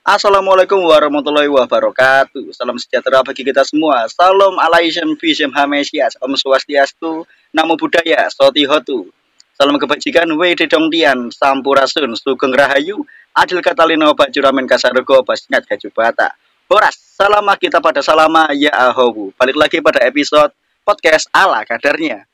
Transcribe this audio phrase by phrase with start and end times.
[0.00, 2.56] Assalamualaikum warahmatullahi wabarakatuh.
[2.56, 4.08] Salam sejahtera bagi kita semua.
[4.08, 6.16] Salam alaikum bisem hamesias.
[6.24, 7.28] Om swastiastu.
[7.52, 8.32] Namo buddhaya.
[8.32, 9.12] Soti hotu.
[9.52, 10.24] Salam kebajikan.
[10.40, 11.28] Wede dongtian.
[11.28, 12.16] Sampurasun.
[12.16, 13.04] Sugeng rahayu.
[13.36, 15.20] Adil katalino bajuramen kasargo.
[15.20, 16.32] Basnyat kajubata.
[16.64, 16.96] Boras.
[16.96, 19.36] Salama kita pada salama ya ahobu.
[19.36, 22.24] Balik lagi pada episode podcast ala kadarnya.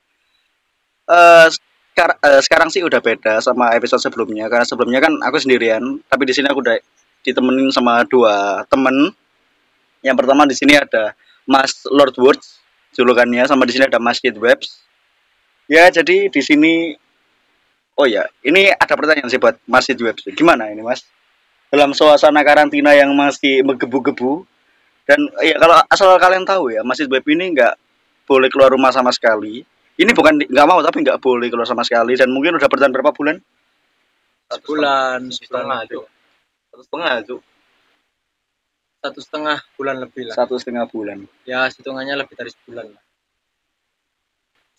[1.11, 1.49] Eh,
[2.47, 5.81] sekarang sih udah beda sama episode sebelumnya karena sebelumnya kan aku sendirian
[6.13, 6.77] tapi di sini aku udah
[7.27, 9.11] ditemenin sama dua temen.
[10.07, 12.63] Yang pertama di sini ada Mas Lord Words
[12.95, 14.81] julukannya sama di sini ada Mas Kid Webs.
[15.67, 16.95] Ya jadi di sini
[17.99, 20.25] oh ya ini ada pertanyaan sih buat Mas Kid Webs.
[20.33, 21.05] Gimana ini Mas?
[21.69, 24.47] Dalam suasana karantina yang masih menggebu-gebu
[25.07, 27.75] dan ya kalau asal kalian tahu ya Mas Kid Webs ini nggak
[28.25, 29.61] boleh keluar rumah sama sekali.
[29.97, 33.13] Ini bukan nggak mau tapi nggak boleh keluar sama sekali dan mungkin udah bertahan berapa
[33.13, 33.37] bulan?
[34.47, 35.91] Sebulan setengah sebulan.
[35.91, 36.16] cuk
[36.77, 37.43] satu setengah cuk.
[39.01, 40.37] Satu setengah bulan lebih lah.
[40.37, 41.25] Satu setengah bulan.
[41.49, 43.03] Ya hitungannya lebih dari sebulan lah.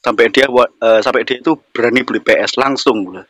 [0.06, 3.26] Sampai dia eh, sampai dia itu berani beli PS langsung loh.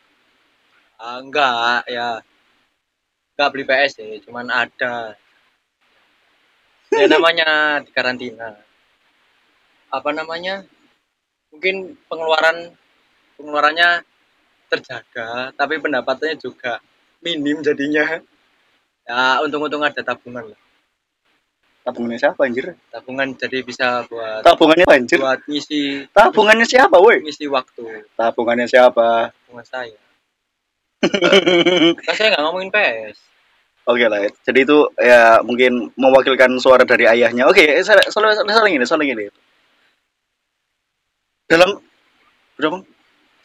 [1.00, 2.20] ah, enggak ya.
[3.32, 5.16] Enggak beli PS ya cuman ada.
[6.92, 8.52] Ya namanya di karantina
[9.88, 10.68] apa namanya?
[11.56, 12.76] Mungkin pengeluaran
[13.40, 14.04] pengeluarannya
[14.68, 16.84] terjaga tapi pendapatannya juga
[17.24, 18.20] minim jadinya
[19.08, 20.52] ya untung-untung ada tabungan.
[20.52, 20.60] Lah
[21.88, 22.76] tabungannya siapa anjir?
[22.92, 25.18] Tabungan jadi bisa buat tabungannya apa, anjir?
[25.24, 27.24] buat ngisi tabungannya siapa woi?
[27.24, 28.04] ngisi waktu.
[28.12, 29.32] Tabungannya siapa?
[29.32, 29.96] Tabungan saya.
[32.04, 33.28] Kan saya nggak ngomongin PS
[33.88, 34.30] oke lah ya.
[34.44, 37.48] jadi itu ya mungkin mewakilkan suara dari ayahnya.
[37.48, 39.32] Oke eh, soal soal soal ini soal ini.
[41.48, 41.80] Dalam
[42.60, 42.84] berapa?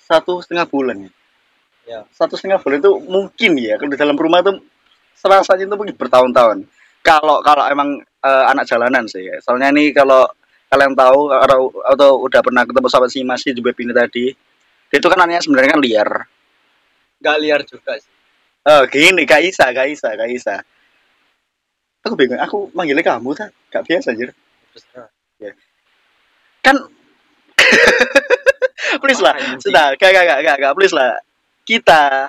[0.04, 1.12] Satu setengah bulan ya?
[1.88, 2.00] Ya.
[2.12, 4.60] Satu setengah bulan itu mungkin ya kalau di dalam rumah tuh
[5.18, 6.66] serasanya itu mungkin bertahun-tahun.
[7.04, 9.28] Kalau kalau emang eh, anak jalanan sih.
[9.28, 9.38] Ya.
[9.44, 10.28] soalnya ini kalau
[10.72, 14.34] kalian tahu atau, atau udah pernah ketemu sama si Mas web ini tadi
[14.94, 16.10] itu kan anaknya sebenarnya kan liar.
[17.22, 18.14] Nggak liar juga sih.
[18.64, 20.64] Oh gini Kak Isa Kak Isa Kak Isa
[22.04, 24.36] aku bingung aku manggilnya kamu tak gak biasa anjir.
[24.76, 25.10] Terserah.
[26.64, 26.80] kan
[29.04, 31.16] please lah sudah gak gak gak gak, gak please lah.
[31.64, 32.28] Kita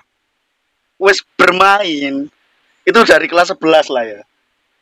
[1.03, 2.31] wes bermain
[2.84, 4.21] itu dari kelas 11 lah ya.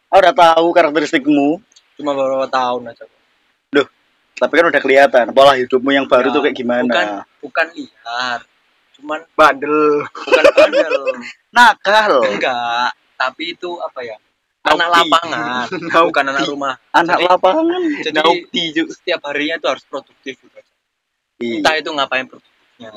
[0.09, 1.49] Aku udah tahu karakteristikmu.
[1.97, 3.05] Cuma beberapa tahun aja.
[3.05, 3.89] Kok.
[4.33, 6.83] tapi kan udah kelihatan pola hidupmu yang baru Ya, tuh kayak gimana?
[6.91, 7.07] bukan
[7.41, 8.41] bukan liar.
[8.99, 9.79] Cuman bandel.
[10.11, 10.95] bukan bandel.
[11.57, 12.13] Nakal.
[12.27, 14.19] Enggak tapi itu apa ya?
[14.63, 15.67] Anak lapangan.
[16.07, 16.75] Bukan anak rumah.
[16.91, 17.83] Anak Jadi- lapangan.
[17.99, 18.23] jadi
[18.79, 18.89] Cuk.
[18.95, 20.73] setiap harinya itu harus produktif gitu aja.
[21.39, 22.91] entah itu ngapain produktifnya?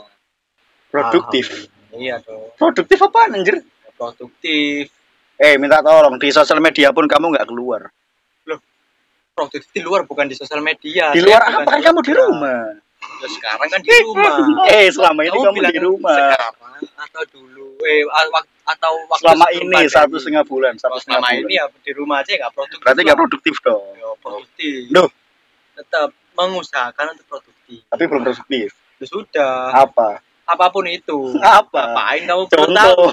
[0.89, 1.45] Produktif.
[1.89, 2.53] Iya dong.
[2.55, 3.65] Produktif apa anjir?
[3.97, 4.93] Produktif
[5.35, 7.91] eh minta tolong di sosial media pun kamu nggak keluar.
[9.35, 11.67] Produktif di luar bukan di sosial media di luar apa?
[11.67, 12.71] Kan kamu di rumah.
[13.19, 14.35] Ya, sekarang kan di rumah.
[14.71, 16.15] Eh selama ini kamu bilang di rumah.
[16.15, 16.53] sekarang
[16.95, 17.67] atau dulu?
[17.83, 18.07] Eh
[18.65, 21.51] atau waktu selama ini satu setengah bulan satu Kalau setengah selama bulan.
[21.51, 23.83] ini ya di rumah aja nggak produktif berarti nggak produktif dong.
[23.99, 24.83] Ya, produktif.
[24.95, 25.09] Loh.
[25.75, 26.09] tetap
[26.39, 27.79] mengusahakan untuk produktif.
[27.91, 28.71] Tapi belum produktif.
[28.71, 29.55] Ya sudah.
[29.75, 30.23] Apa?
[30.47, 31.35] Apa pun itu.
[31.43, 31.91] Apa?
[31.91, 33.07] Ngapain kamu contoh.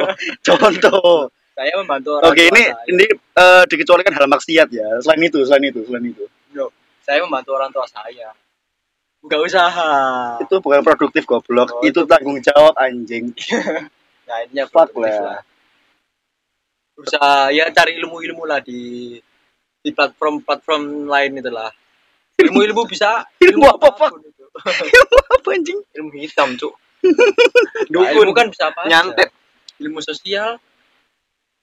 [0.46, 2.84] contoh saya membantu orang oke tua ini saya.
[2.90, 4.88] ini eh, dikecualikan hal maksiat ya.
[4.98, 6.24] Selain itu selain itu selain itu.
[6.58, 6.70] Loh,
[7.06, 8.34] saya membantu orang tua saya.
[9.24, 9.92] Nggak usaha.
[10.42, 11.78] Itu bukan produktif goblok.
[11.78, 13.30] Oh, itu tanggung jawab anjing.
[14.26, 15.40] Nah ini ya fuck produktif lah.
[16.94, 19.18] usaha ya cari ilmu-ilmu lah di
[19.82, 21.70] di platform-platform lain itulah
[22.38, 24.10] ilmu-ilmu bisa Ilmu apa, Pak?
[24.22, 24.44] itu.
[25.38, 25.78] apa anjing?
[25.90, 26.74] Ilmu hitam cuk.
[27.90, 28.90] Nah, ilmu kan bisa apa aja.
[28.90, 29.30] nyantet
[29.82, 30.56] ilmu sosial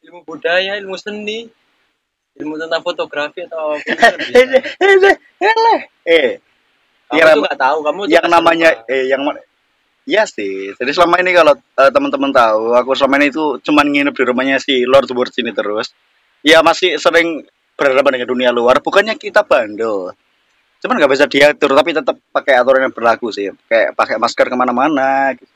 [0.01, 1.45] ilmu budaya ilmu seni
[2.41, 4.97] ilmu tentang fotografi atau apa eh eh
[5.45, 6.29] eh eh
[7.12, 8.90] kamu yang tuh nggak tahu kamu yang namanya nama.
[8.90, 9.22] eh yang
[10.01, 10.73] Iya sih.
[10.73, 14.57] Jadi selama ini kalau eh, teman-teman tahu, aku selama ini itu cuman nginep di rumahnya
[14.57, 15.93] si Lord Words ini terus.
[16.41, 17.46] Ya masih sering
[17.78, 18.81] berhadapan dengan dunia luar.
[18.81, 20.09] Bukannya kita bandel.
[20.81, 23.53] Cuman nggak bisa diatur, tapi tetap pakai aturan yang berlaku sih.
[23.70, 25.37] Kayak pakai masker ke mana-mana.
[25.37, 25.53] Gitu.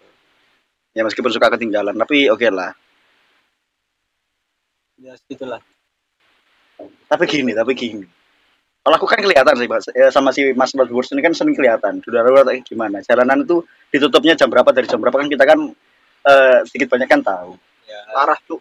[0.94, 2.78] Ya meskipun suka ketinggalan, tapi oke lah.
[5.00, 5.62] Ya segitulah
[7.08, 8.04] Tapi gini, tapi gini.
[8.84, 9.88] Kalau aku kan kelihatan sih, Mas.
[9.96, 12.04] Ya, sama si Mas Words ini kan sering kelihatan.
[12.04, 13.00] Luar kayak gimana?
[13.00, 13.64] Jalanan itu
[13.96, 15.72] ditutupnya jam berapa dari jam berapa kan kita kan
[16.28, 17.56] eh, sedikit banyak kan tahu.
[17.86, 18.60] ya parah cuk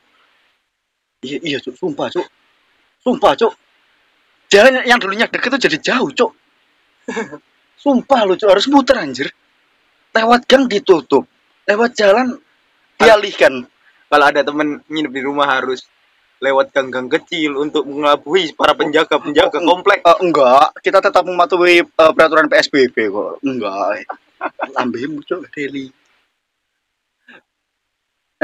[1.24, 2.26] Iya, iya, cuk, sumpah, cuk.
[3.00, 3.52] Sumpah, cuk.
[4.52, 6.32] Jalan yang dulunya deket itu jadi jauh, cuk.
[7.82, 9.32] Sumpah lu, cuk, harus muter anjir.
[10.12, 11.24] Lewat gang ditutup.
[11.64, 12.36] Lewat jalan
[13.00, 13.64] dialihkan.
[14.04, 15.90] kalau ada temen nginep di rumah harus
[16.44, 20.04] lewat gang-gang kecil untuk mengelabui para penjaga-penjaga komplek.
[20.04, 23.40] Eh, enggak, kita tetap mematuhi eh, peraturan PSBB kok.
[23.40, 24.04] Enggak.
[24.76, 25.88] Lambemu cok Deli.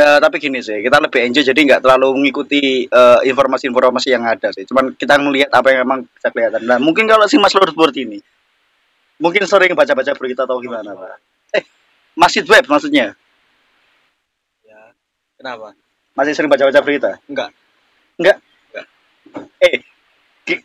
[0.01, 4.49] Eh, tapi gini sih, kita lebih enjoy jadi nggak terlalu mengikuti eh, informasi-informasi yang ada
[4.49, 4.65] sih.
[4.65, 6.65] Cuman kita melihat apa yang emang bisa kelihatan.
[6.65, 8.19] Nah, mungkin kalau si Mas Lord seperti ini,
[9.21, 11.21] mungkin sering baca-baca berita atau gimana, Pak?
[11.61, 11.65] Eh,
[12.17, 13.13] masjid web maksudnya.
[14.65, 14.81] Ya.
[15.37, 15.77] Kenapa?
[16.17, 17.11] Masih sering baca-baca berita?
[17.29, 17.53] Enggak.
[18.21, 18.37] Enggak.
[19.61, 19.81] Eh,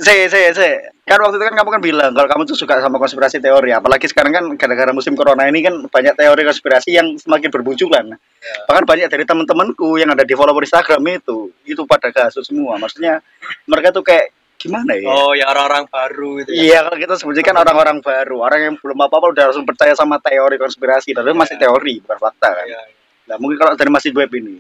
[0.02, 0.76] saya saya saya
[1.06, 4.10] kan waktu itu kan kamu kan bilang kalau kamu tuh suka sama konspirasi teori, apalagi
[4.10, 8.18] sekarang kan gara-gara musim corona ini kan banyak teori konspirasi yang semakin bermunculan.
[8.18, 8.56] Ya.
[8.66, 12.82] Bahkan banyak dari teman-temanku yang ada di follower Instagram itu, itu pada kasus semua.
[12.82, 13.22] Maksudnya
[13.70, 15.06] mereka tuh kayak gimana ya?
[15.06, 16.58] Oh, ya orang-orang baru itu ya.
[16.58, 20.18] Iya, kalau kita sebutnya kan orang-orang baru, orang yang belum apa-apa udah langsung percaya sama
[20.18, 21.70] teori konspirasi, tapi masih Iya.
[21.70, 22.66] teori bukan fakta kan.
[22.66, 22.82] Iya.
[23.30, 24.58] Nah, mungkin kalau dari masjid web ini,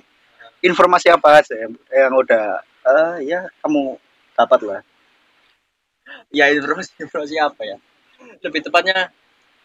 [0.62, 3.98] informasi apa aja yang, yang udah, eh ya kamu
[4.38, 4.82] dapat lah.
[6.30, 7.78] Ya informasi informasi apa ya?
[8.46, 9.10] Lebih tepatnya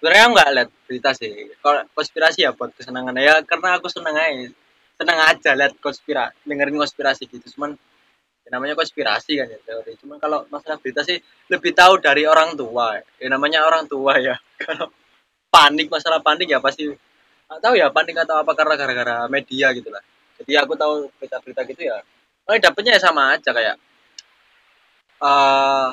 [0.00, 1.52] sebenarnya nggak lihat berita sih.
[1.61, 4.49] Kalau konspirasi ya buat kesenangan ya karena aku seneng aja.
[5.00, 7.56] Seneng aja lihat konspirasi, dengerin konspirasi gitu.
[7.56, 7.76] Cuman
[8.44, 9.96] ya namanya konspirasi kan ya teori.
[10.00, 11.20] Cuman kalau masalah berita sih
[11.52, 12.96] lebih tahu dari orang tua.
[13.20, 14.37] Ya namanya orang tua ya.
[14.61, 14.93] Kalau
[15.50, 19.88] panik masalah panik ya pasti nggak tahu ya panik atau apa karena gara-gara media gitu
[19.93, 20.00] lah.
[20.40, 22.00] Jadi aku tahu berita-berita gitu ya.
[22.50, 23.79] Oh, dapetnya ya sama aja kayak
[25.20, 25.88] eh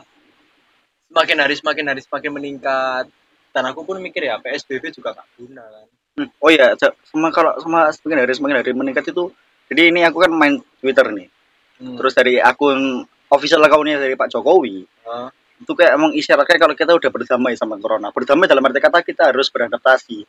[1.07, 3.05] semakin hari semakin hari semakin meningkat
[3.53, 5.87] dan aku pun mikir ya PSBB juga gak guna kan
[6.17, 9.29] Hmm, Oh iya, sa- sama kalau sama semakin hari semakin hari meningkat itu,
[9.69, 11.29] jadi ini aku kan main Twitter nih.
[11.77, 11.93] Hmm.
[11.93, 15.29] Terus dari akun official accountnya dari Pak Jokowi, Oh,
[15.61, 18.09] itu kayak emang isyaratnya kalau kita udah berdamai sama corona.
[18.09, 20.25] Berdamai dalam arti kata kita harus beradaptasi.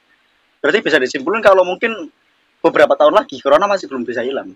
[0.60, 2.12] Berarti bisa disimpulkan kalau mungkin
[2.60, 4.52] beberapa tahun lagi corona masih belum bisa hilang.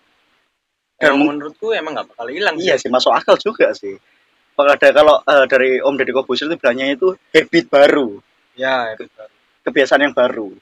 [1.02, 2.87] Dan emang menurutku emang gak bakal hilang iya sih.
[2.87, 3.99] masuk akal juga sih.
[4.52, 8.20] Kalau ada kalau eh, dari Om Deddy Kobusir itu bilangnya itu habit baru,
[8.54, 9.26] ya betul.
[9.64, 10.52] kebiasaan yang baru.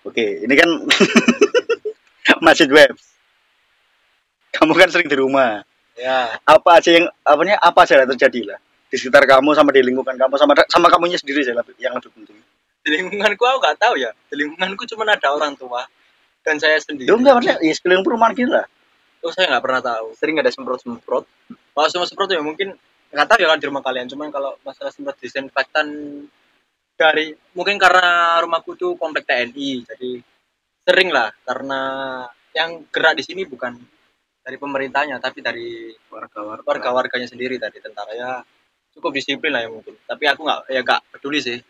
[0.00, 0.68] Oke, ini kan
[2.46, 2.94] masjid web.
[4.50, 5.62] Kamu kan sering di rumah.
[5.94, 8.58] ya Apa aja yang apanya apa aja yang terjadi lah
[8.88, 12.10] di sekitar kamu sama di lingkungan kamu sama sama kamunya sendiri sih lebih- yang lebih
[12.10, 12.34] penting.
[12.80, 15.84] di lingkunganku aku gak tahu ya di lingkunganku cuma ada orang tua
[16.44, 17.08] dan saya sendiri.
[17.08, 18.66] Ya enggak maksudnya ya sekeliling perumahan gitu lah.
[19.20, 20.06] oh saya nggak pernah tahu.
[20.16, 21.24] Sering ada semprot-semprot.
[21.70, 22.72] kalau semua seperti ya mungkin
[23.12, 24.06] nggak tahu ya kan di rumah kalian.
[24.08, 25.86] Cuman kalau masalah semprot disinfektan
[26.96, 30.10] dari mungkin karena rumahku tuh komplek TNI jadi
[30.88, 31.28] sering lah.
[31.44, 31.80] Karena
[32.56, 33.76] yang gerak di sini bukan
[34.40, 36.64] dari pemerintahnya tapi dari Warga-warga.
[36.64, 37.76] warga-warganya sendiri tadi.
[37.84, 38.40] Tentara ya
[38.96, 40.00] cukup disiplin lah ya mungkin.
[40.08, 41.60] Tapi aku nggak ya nggak peduli sih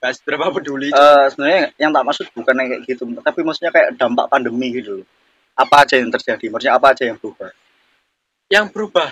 [0.00, 3.88] nggak seberapa peduli Eh sebenarnya yang tak maksud bukan yang kayak gitu, tapi maksudnya kayak
[3.96, 5.06] dampak pandemi gitu loh.
[5.54, 6.46] Apa aja yang terjadi?
[6.50, 7.50] Maksudnya apa aja yang berubah?
[8.52, 9.08] yang berubah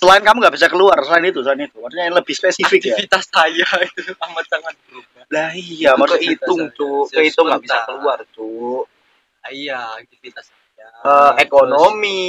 [0.00, 1.76] Selain kamu nggak bisa keluar, selain itu, selain itu.
[1.76, 2.96] Maksudnya yang lebih spesifik ya.
[2.96, 7.00] aktivitas saya itu amat sangat berubah Lah iya, Itu maksudnya Cuk.
[7.12, 8.84] saya Kehitung nggak bisa keluar, Cuk.
[9.44, 12.24] Ah, iya aktivitas saya Eh, Terus- ekonomi,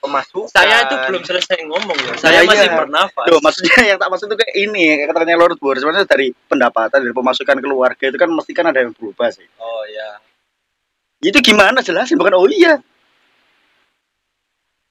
[0.00, 0.48] pemasukan.
[0.50, 2.76] saya itu belum selesai ngomong ya saya Nah, masih iya.
[2.76, 6.32] bernafas Loh, maksudnya yang tak maksud itu kayak ini, kayak katanya Lord Boris, maksudnya dari
[6.48, 9.46] pendapatan, dari pemasukan keluarga itu kan mesti kan ada yang berubah sih.
[9.60, 10.10] oh ya
[11.20, 12.16] Itu gimana jelasin?
[12.16, 12.80] Bukan oh iya.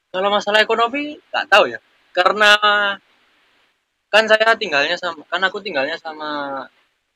[0.09, 1.77] kalau masalah ekonomi nggak tahu ya
[2.13, 2.57] karena
[4.09, 6.65] kan saya tinggalnya sama kan aku tinggalnya sama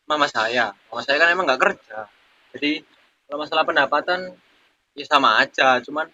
[0.05, 2.05] mama saya mama saya kan emang nggak kerja
[2.53, 2.85] jadi
[3.25, 4.37] kalau masalah pendapatan
[4.93, 6.05] ya sama aja cuman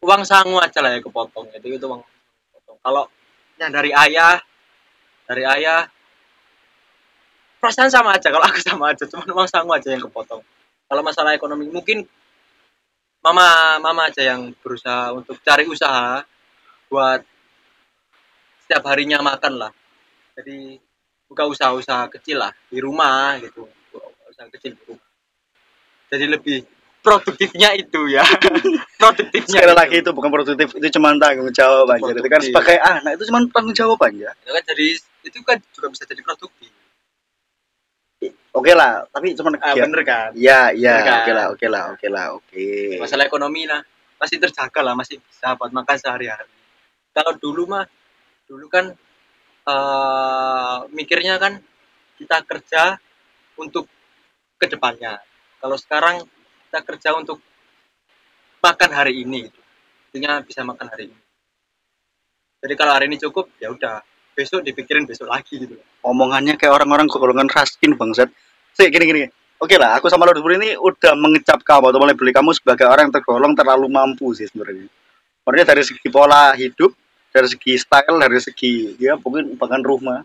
[0.00, 2.78] uang sangu aja lah ya kepotong itu itu uang kepotong.
[2.80, 3.04] Kalau
[3.60, 4.40] yang dari ayah
[5.28, 5.84] dari ayah
[7.60, 10.40] perasaan sama aja kalau aku sama aja cuman uang sangu aja yang kepotong.
[10.88, 12.08] Kalau masalah ekonomi mungkin
[13.20, 16.24] mama mama aja yang berusaha untuk cari usaha
[16.88, 17.20] buat
[18.64, 19.72] setiap harinya makan lah.
[20.40, 20.80] Jadi
[21.28, 23.68] buka usaha-usaha kecil lah di rumah gitu.
[24.32, 25.06] Usaha kecil di rumah.
[26.10, 26.58] Jadi lebih
[27.00, 28.24] produktifnya itu ya.
[29.00, 30.10] Produktifnya Sekali lagi itu.
[30.12, 32.12] bukan produktif, itu cuma tanggung jawab aja.
[32.12, 34.30] Itu kan sebagai anak itu cuma tanggung jawab aja.
[34.36, 34.86] itu kan jadi
[35.24, 36.70] itu kan juga bisa jadi produktif.
[38.50, 40.30] Oke lah, tapi cuma ah, ya, bener kan?
[40.34, 41.16] Ya, ya, Bener kan?
[41.22, 42.66] oke lah, oke lah, oke lah, oke.
[42.98, 43.80] masalah ekonomi lah.
[44.20, 46.50] Masih terjaga lah masih bisa buat makan sehari-hari.
[47.16, 47.86] Kalau dulu mah
[48.44, 48.92] dulu kan
[49.64, 51.62] eh mikirnya kan
[52.18, 52.98] kita kerja
[53.56, 53.86] untuk
[54.60, 55.16] ke depannya
[55.62, 56.24] kalau sekarang
[56.70, 57.42] kita kerja untuk
[58.62, 59.60] makan hari ini gitu
[60.14, 61.18] intinya bisa makan hari ini
[62.62, 64.06] jadi kalau hari ini cukup ya udah
[64.38, 68.32] besok dipikirin besok lagi gitu Omongannya kayak orang-orang golongan raskin bangsat.
[68.72, 69.22] Sih gini gini.
[69.60, 72.88] Oke lah, aku sama Lord Boris ini udah mengecap kamu atau mulai beli kamu sebagai
[72.88, 74.88] orang yang tergolong terlalu mampu sih sebenarnya.
[75.44, 76.96] Maksudnya dari segi pola hidup,
[77.28, 80.24] dari segi style, dari segi ya mungkin bahkan rumah.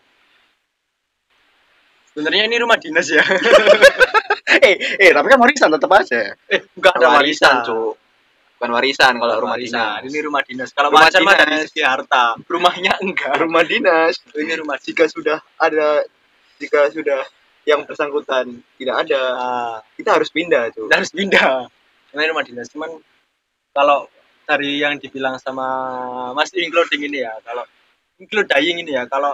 [2.16, 3.20] Sebenarnya ini rumah dinas ya.
[4.46, 6.38] eh, eh tapi kan warisan tetap aja.
[6.50, 7.94] eh, enggak ada warisan, Cuk.
[8.56, 10.00] Bukan warisan kalau rumah warisan.
[10.00, 10.02] dinas.
[10.08, 10.70] Ini rumah dinas.
[10.72, 12.25] Kalau Rumah warisan mah dari segi harta.
[12.40, 13.34] Rumahnya enggak.
[13.44, 14.14] Rumah dinas.
[14.32, 14.88] Ini rumah dinas.
[14.88, 16.06] Jika sudah ada
[16.56, 17.22] jika sudah
[17.68, 18.46] yang bersangkutan
[18.78, 20.88] tidak ada, Ah, kita harus pindah, Cuk.
[20.88, 21.68] kita harus pindah.
[22.16, 22.70] Ini rumah dinas.
[22.72, 22.96] Cuman
[23.75, 24.08] kalau
[24.46, 25.66] dari yang dibilang sama
[26.32, 27.66] Mas including ini ya, kalau
[28.22, 29.34] include dying ini ya, kalau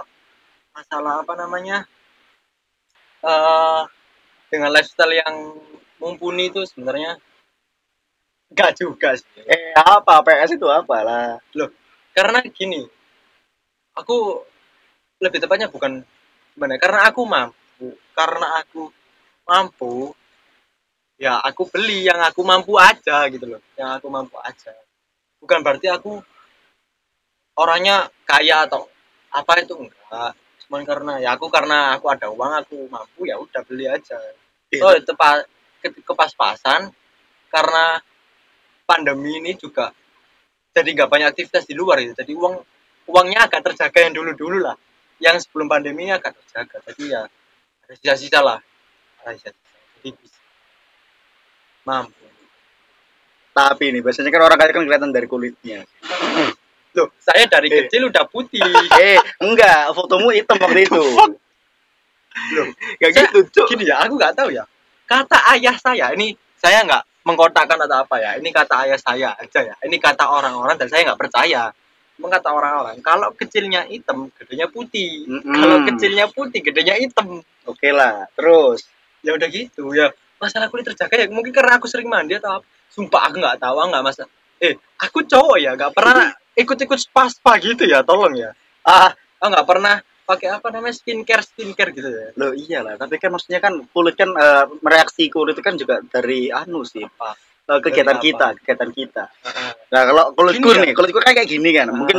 [0.72, 1.84] masalah apa namanya
[3.22, 3.82] eh
[4.52, 5.56] dengan lifestyle yang
[5.96, 7.16] mumpuni itu sebenarnya
[8.52, 9.40] enggak juga sih.
[9.48, 11.40] Eh apa PS itu apa lah?
[12.12, 12.84] karena gini
[13.96, 14.44] aku
[15.20, 16.04] lebih tepatnya bukan
[16.52, 18.92] gimana karena aku mampu karena aku
[19.48, 20.12] mampu
[21.16, 24.76] ya aku beli yang aku mampu aja gitu loh yang aku mampu aja
[25.40, 26.20] bukan berarti aku
[27.56, 28.84] orangnya kaya atau
[29.32, 30.36] apa itu enggak
[30.68, 34.20] cuman karena ya aku karena aku ada uang aku mampu ya udah beli aja
[34.72, 34.80] Iya.
[34.80, 35.44] so tepat
[35.84, 36.88] ke, kepas-pasan
[37.52, 38.00] karena
[38.88, 39.92] pandemi ini juga
[40.72, 42.54] jadi nggak banyak aktivitas di luar itu jadi uang
[43.08, 44.76] uangnya agak terjaga yang dulu dulu lah.
[45.22, 46.82] Yang sebelum pandemi ini agak terjaga.
[46.90, 47.22] Jadi ya
[47.82, 48.58] ada sisa-sisa lah.
[49.22, 49.78] Ada sisa-sisa.
[50.02, 50.40] Jadi bisa.
[51.86, 52.26] Mampu.
[53.52, 55.84] Tapi nih biasanya kan orang kaya kan kelihatan dari kulitnya.
[56.92, 57.88] loh saya dari Eh.
[57.88, 58.60] kecil udah putih.
[59.00, 61.02] Eh enggak, fotomu hitam waktu itu.
[63.00, 63.66] Gak Saya- gitu, Cuk.
[63.76, 64.64] gini ya aku nggak tahu ya.
[65.06, 68.30] Kata ayah saya ini saya nggak mengkotakkan atau apa ya.
[68.40, 69.74] Ini kata ayah saya aja ya.
[69.84, 71.70] Ini kata orang-orang dan saya nggak percaya.
[72.18, 75.26] Emang kata orang-orang kalau kecilnya hitam gedenya putih.
[75.26, 75.54] Mm-mm.
[75.54, 77.40] kalau kecilnya putih gedenya hitam.
[77.66, 78.86] Oke lah, terus?
[79.22, 80.10] Ya udah gitu ya.
[80.42, 82.66] Masalah kulit terjaga ya mungkin karena aku sering mandi atau apa.
[82.92, 84.28] Sumpah aku nggak tahu nggak masa
[84.62, 88.54] eh aku cowok ya nggak pernah ikut-ikut spa spa gitu ya tolong ya.
[88.86, 89.10] Ah
[89.40, 89.96] aku nggak pernah
[90.32, 94.32] pakai apa namanya skincare skincare gitu ya lo iyalah, tapi kan maksudnya kan kulit kan
[94.32, 97.36] eh, mereaksi kulit itu kan juga dari anu sih, apa
[97.68, 98.56] eh, kegiatan Dari kita, apa?
[98.58, 99.24] kegiatan kita.
[99.28, 99.70] Heeh.
[99.92, 100.84] Nah kalau kulitku Gini ya?
[100.88, 101.94] nih, kulitku kan kayak gini kan, Ah.
[101.94, 102.18] mungkin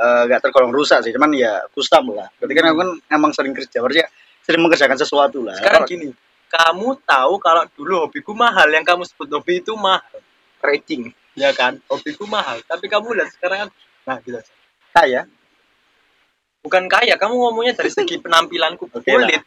[0.00, 2.26] eh, nggak tergolong rusak sih, cuman ya kusam lah.
[2.40, 4.08] Berarti kan aku kan emang sering kerja, berarti ya
[4.42, 5.54] sering mengerjakan sesuatu lah.
[5.54, 6.10] sekarang gini
[6.50, 10.18] kamu tahu kalau dulu hobiku mahal yang kamu sebut hobi itu mahal
[10.58, 11.14] Racing.
[11.32, 13.68] ya kan hobiku mahal tapi kamu lihat sekarang kan
[14.02, 14.52] nah gitu aja.
[14.90, 15.20] saya,
[16.62, 19.42] bukan kaya kamu ngomongnya dari segi penampilanku Oke kulit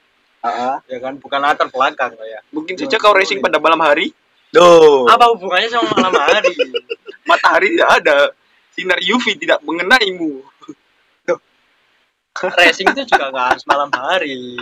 [0.46, 2.40] ah, ya kan bukan latar belakang lah ya.
[2.54, 4.14] Mungkin saja kau racing pada malam hari,
[4.54, 5.10] Duh.
[5.10, 6.54] apa hubungannya sama malam hari?
[7.30, 8.18] Matahari tidak ada,
[8.78, 10.46] sinar UV tidak mengenaimu.
[12.62, 14.54] racing itu juga nggak harus malam hari.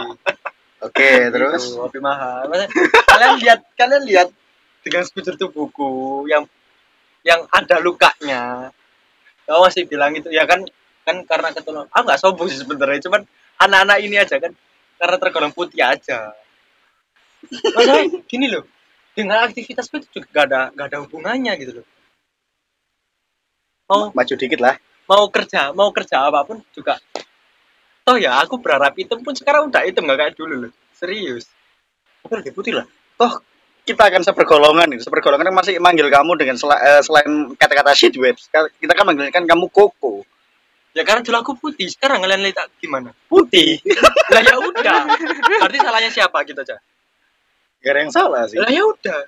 [0.83, 1.73] Oke, terus?
[1.73, 2.47] Gitu, hobi mahal.
[2.47, 2.69] Maksudnya,
[3.07, 4.27] kalian lihat kalian lihat
[4.83, 6.47] dengan sekujur tubuhku yang
[7.27, 8.71] yang ada lukanya.
[9.43, 10.63] Kamu masih bilang itu ya kan
[11.03, 13.21] kan karena ketolong ah nggak sombong sih sebenarnya cuman
[13.59, 14.51] anak-anak ini aja kan
[14.99, 16.31] karena tergolong putih aja.
[17.75, 18.63] Masalah gini loh
[19.13, 21.85] dengan aktivitasku itu juga gak ada gak ada hubungannya gitu loh.
[23.91, 24.75] Mau maju dikit lah.
[25.03, 26.95] mau kerja mau kerja apa pun juga.
[28.07, 30.71] Toh ya aku berharap hitam pun sekarang udah hitam gak kayak dulu loh.
[30.95, 31.45] Serius.
[32.23, 32.87] Tapi lebih putih lah.
[33.19, 33.43] Toh
[33.83, 38.15] kita akan sepergolongan nih, sepergolongan kan masih manggil kamu dengan sela- eh, selain kata-kata shit
[38.15, 38.47] webs,
[38.79, 40.23] kita kan manggil kan kamu koko.
[40.93, 43.81] Ya karena dulu aku putih sekarang kalian lihat gimana Putih.
[44.33, 44.99] lah ya udah
[45.59, 46.77] berarti salahnya siapa gitu aja
[47.83, 48.55] Gak ada yang salah sih.
[48.55, 49.19] lah ya udah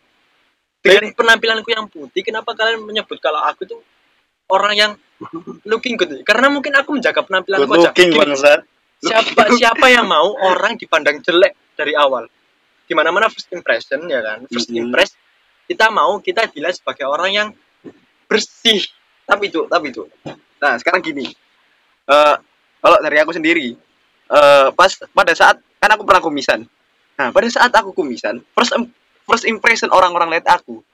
[0.79, 3.81] dengan penampilanku yang putih kenapa kalian menyebut kalau aku tuh
[4.47, 4.91] orang yang
[5.65, 8.59] looking good karena mungkin aku menjaga penampilanku Good aja looking Gini, bangsat.
[9.01, 12.29] siapa siapa yang mau orang dipandang jelek dari awal
[12.85, 14.85] gimana mana first impression ya kan first Mhm.
[14.85, 15.17] impress
[15.65, 17.47] kita mau kita dilihat sebagai orang yang
[18.25, 18.85] bersih
[19.25, 20.05] Tapi itu, tapi itu.
[20.61, 21.25] Nah, sekarang gini.
[22.05, 22.35] Eh,
[22.81, 23.73] kalau dari aku sendiri,
[24.29, 26.61] eh pas pada saat kan aku pernah kumisan.
[27.17, 28.77] Nah, pada saat aku kumisan, first
[29.25, 30.85] first impression orang-orang lihat aku.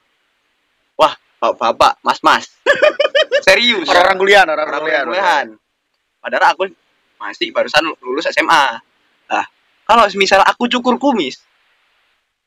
[0.96, 1.12] Wah,
[1.44, 2.48] bapak-bapak, mas-mas.
[3.48, 3.90] Serius.
[3.92, 5.04] Orang-orang kuliah, orang-orang orang kuliah.
[5.04, 5.48] kuliahan.
[6.22, 6.64] Padahal aku
[7.20, 8.64] masih barusan lulus SMA.
[9.28, 9.46] Nah,
[9.84, 11.42] kalau misal aku cukur kumis,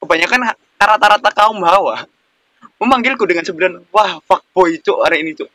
[0.01, 2.07] kebanyakan rata-rata kaum hawa
[2.81, 5.49] memanggilku dengan sebutan, wah fuckboy cuk hari ini cuk.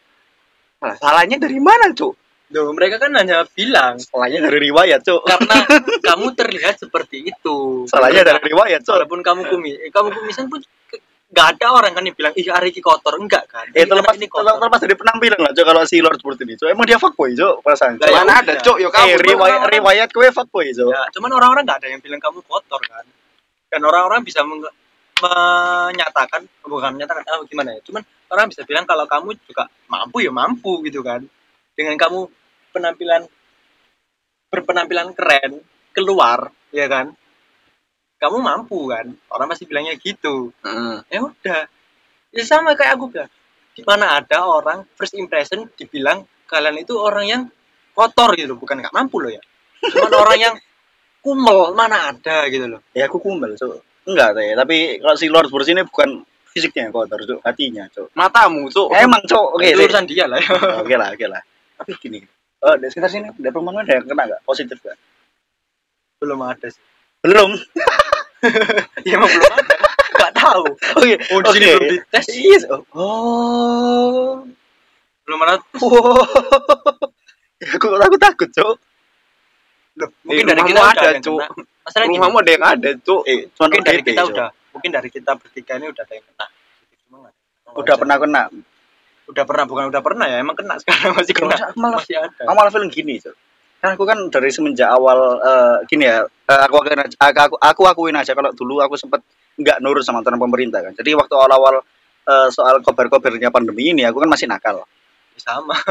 [0.79, 2.15] Nah, salahnya dari mana cuk?
[2.49, 5.21] Duh, mereka kan hanya bilang Salahnya dari riwayat, Cuk.
[5.21, 5.55] karena
[6.09, 7.85] kamu terlihat seperti itu.
[7.85, 8.93] Salahnya dari riwayat, Cuk.
[8.95, 10.57] walaupun kamu kumis, eh, kamu kumisan pun
[11.29, 13.69] nggak ada orang kan yang bilang ih hari ini kotor enggak kan?
[13.69, 16.53] Eh, Ini terlepas, ini terlepas, terlepas dari penampilan lah, Cuk, kalau si Lord seperti ini,
[16.57, 16.67] Cuk.
[16.67, 18.03] Emang dia fuckboy, Cuk, perasaan, Cuk.
[18.03, 18.77] Lah, ya Mana ada cuk?
[18.77, 20.89] Yo Eh, kamu riwayat, orang-orang- riwayat kue fuckboy, Cuk.
[20.89, 23.05] Ya, cuman orang-orang nggak ada yang bilang kamu kotor kan.
[23.69, 24.73] Dan orang-orang bisa meng-
[25.19, 27.81] menyatakan bukan menyatakan ah, gimana ya.
[27.83, 31.21] Cuman orang bisa bilang kalau kamu juga mampu ya mampu gitu kan
[31.79, 32.27] dengan kamu
[32.75, 33.23] penampilan
[34.51, 35.63] berpenampilan keren
[35.95, 37.15] keluar ya kan
[38.19, 41.07] kamu mampu kan orang pasti bilangnya gitu Heeh.
[41.07, 41.61] ya udah
[42.35, 43.29] ya sama kayak aku kan
[43.71, 47.41] di mana ada orang first impression dibilang kalian itu orang yang
[47.95, 49.39] kotor gitu bukan nggak mampu loh ya
[49.79, 50.55] cuman orang yang
[51.23, 53.79] kumel mana ada gitu loh Ya aku kumel, Cuk.
[54.07, 58.07] Enggak deh, tapi kalau si Lord Bursi ini bukan fisiknya yang kotor, Cuk, hatinya, Cuk.
[58.15, 59.59] matamu cuk Emang, Cuk.
[59.59, 59.83] Oke, deh.
[59.83, 61.43] urusan dia lah ya Oke lah, oke lah.
[61.79, 62.19] Tapi gini,
[62.59, 64.41] eh di sekitar sini, di perumahan ada yang kena nggak?
[64.43, 64.97] Positif nggak?
[66.19, 66.83] belum ada sih
[67.23, 67.55] Belum.
[69.07, 69.75] ya emang belum ada
[70.11, 70.63] nggak tahu
[70.99, 71.75] Oke, oh di sini oke.
[71.79, 72.63] belum dites Yes.
[72.91, 74.43] Oh.
[75.23, 76.19] belum ada Wow.
[77.75, 78.75] aku aku takut, loh,
[79.95, 81.39] Di mungkin dari rumahmu kita ada, ada Cuk.
[81.87, 85.73] masalah rumahmu ada yang ada cuk Eh, mungkin dari kita udah mungkin dari kita bertiga
[85.79, 86.45] ini udah ada yang kena
[87.69, 88.43] Udah pernah kena.
[89.29, 91.53] Udah pernah bukan udah pernah ya emang kena sekarang masih kena.
[91.53, 92.41] Masa- malah masih ada.
[92.49, 93.35] Aku malah feeling gini Cuk.
[93.79, 97.55] kan aku kan dari semenjak awal eh, gini ya eh, aku akuin aja, aku, aku,
[97.63, 98.35] aku akuin aja.
[98.35, 99.23] Kalau dulu aku sempat
[99.55, 100.91] nggak nurut sama aturan pemerintah kan.
[100.97, 101.79] Jadi waktu awal-awal
[102.27, 104.83] eh, soal kabar-kabarnya pandemi ini aku kan masih nakal.
[105.39, 105.71] Sama.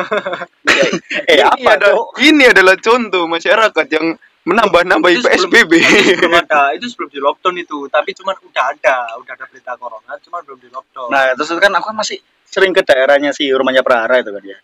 [1.29, 1.89] Eh ini, apa ada,
[2.21, 4.13] ini adalah contoh masyarakat yang
[4.49, 5.73] menambah-nambah Itu sebelum- PSBB
[6.17, 7.79] belum ada itu sebelum di lockdown itu.
[7.93, 11.09] Tapi cuman udah ada udah ada berita corona cuman belum di lockdown.
[11.13, 14.59] Nah terus kan aku kan masih sering ke daerahnya si rumahnya Prahara itu kan ya.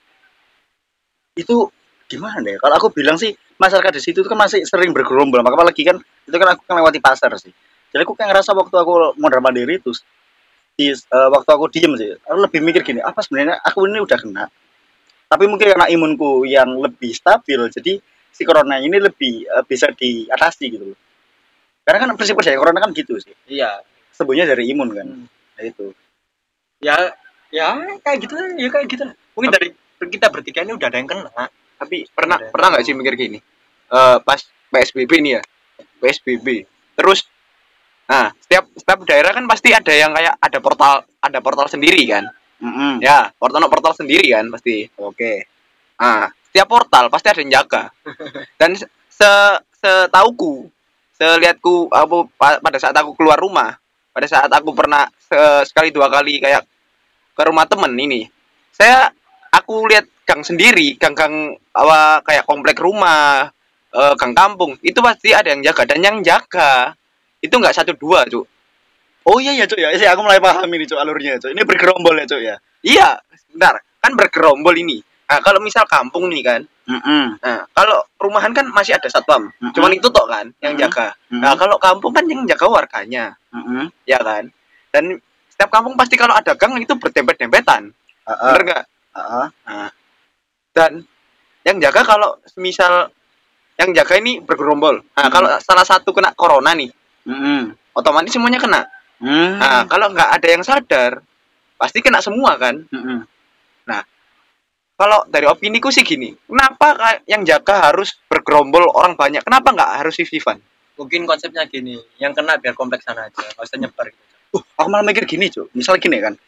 [1.37, 1.69] Itu
[2.09, 2.57] gimana ya?
[2.57, 5.45] Kalau aku bilang sih masyarakat di situ tuh kan masih sering bergerombol.
[5.45, 7.53] Maka apalagi kan itu kan aku kan lewati pasar sih.
[7.93, 9.93] Jadi aku kayak ngerasa waktu aku modal mandiri itu
[10.75, 14.19] di eh, waktu aku diem sih aku lebih mikir gini apa sebenarnya aku ini udah
[14.19, 14.45] kena?
[15.31, 17.99] Tapi mungkin karena imunku yang lebih stabil jadi
[18.35, 20.99] si corona ini lebih eh, bisa diatasi gitu loh.
[21.87, 23.31] Karena kan prinsip kerja corona kan gitu sih.
[23.47, 23.79] Iya.
[24.11, 25.07] Sembuhnya dari imun kan.
[25.07, 25.27] Hmm.
[25.31, 25.87] nah, itu.
[26.83, 26.97] Ya
[27.55, 29.05] ya kayak gitu ya kayak gitu.
[29.39, 29.69] Mungkin dari
[30.11, 31.47] kita bertiga ini udah ada yang kena.
[31.79, 32.51] Tapi pernah Ada.
[32.51, 33.39] pernah nggak sih mikir gini?
[33.91, 34.41] Eh pas
[34.75, 35.43] PSBB nih ya?
[36.03, 36.47] PSBB
[36.95, 37.27] terus
[38.05, 42.29] nah setiap setiap daerah kan pasti ada yang kayak ada portal ada portal sendiri kan?
[42.63, 43.03] Mm-mm.
[43.03, 44.87] ya portal portal sendiri kan pasti.
[45.01, 45.49] Oke.
[45.99, 47.91] Nah setiap portal pasti ada yang jaga.
[48.63, 49.31] Dan se
[49.75, 50.71] setauku
[51.19, 53.75] selihatku aku pa- pada saat aku keluar rumah
[54.15, 56.63] pada saat aku pernah se- sekali dua kali kayak
[57.35, 58.31] ke rumah temen ini
[58.71, 59.11] saya
[59.51, 63.51] aku lihat gang sendiri gang-gang apa kayak komplek rumah
[63.91, 65.83] eh, gang kampung itu pasti ada yang jaga.
[65.91, 66.95] Dan yang jaga
[67.43, 68.47] itu nggak satu dua cuk.
[69.27, 71.51] Oh iya ya cuk ya, Sih, aku mulai paham ini cuk alurnya cuk.
[71.55, 72.57] Ini bergerombol ya cuk ya.
[72.85, 73.09] iya
[73.51, 77.41] bentar kan bergerombol ini nah kalau misal kampung nih kan Mm-mm.
[77.41, 79.73] Nah, kalau rumahan kan masih ada satpam, Mm-mm.
[79.73, 80.85] cuman itu tok kan yang Mm-mm.
[80.85, 81.17] jaga.
[81.33, 81.41] Mm-mm.
[81.41, 83.89] Nah, kalau kampung kan yang jaga warganya, Mm-mm.
[84.05, 84.53] ya kan?
[84.93, 85.17] Dan
[85.49, 87.89] setiap kampung pasti kalau ada gang itu berdempet-dempetan,
[88.29, 88.85] Ah, bener nggak?
[89.17, 89.49] ah, ah.
[89.65, 89.89] Nah,
[90.77, 91.09] dan
[91.65, 93.09] yang jaga kalau misal
[93.81, 95.01] yang jaga ini bergerombol.
[95.17, 95.33] Nah, Mm.
[95.33, 96.93] kalau salah satu kena corona nih,
[97.25, 97.73] Mm-mm.
[97.97, 98.85] otomatis semuanya kena.
[99.25, 99.57] Mm.
[99.57, 101.25] Nah, kalau nggak ada yang sadar,
[101.81, 102.85] pasti kena semua kan?
[102.93, 103.25] Mm-mm.
[104.95, 106.95] Kalau dari opini ku sih gini, kenapa
[107.27, 109.43] yang jaga harus bergerombol orang banyak?
[109.43, 110.59] Kenapa nggak harus fifty-fifan?
[110.95, 114.23] mungkin konsepnya gini yang kena biar kompleksan aja nggak usah nyebar gitu
[114.55, 115.67] Uh, aku malah mikir gini cuk.
[115.75, 116.39] Misal gini kan,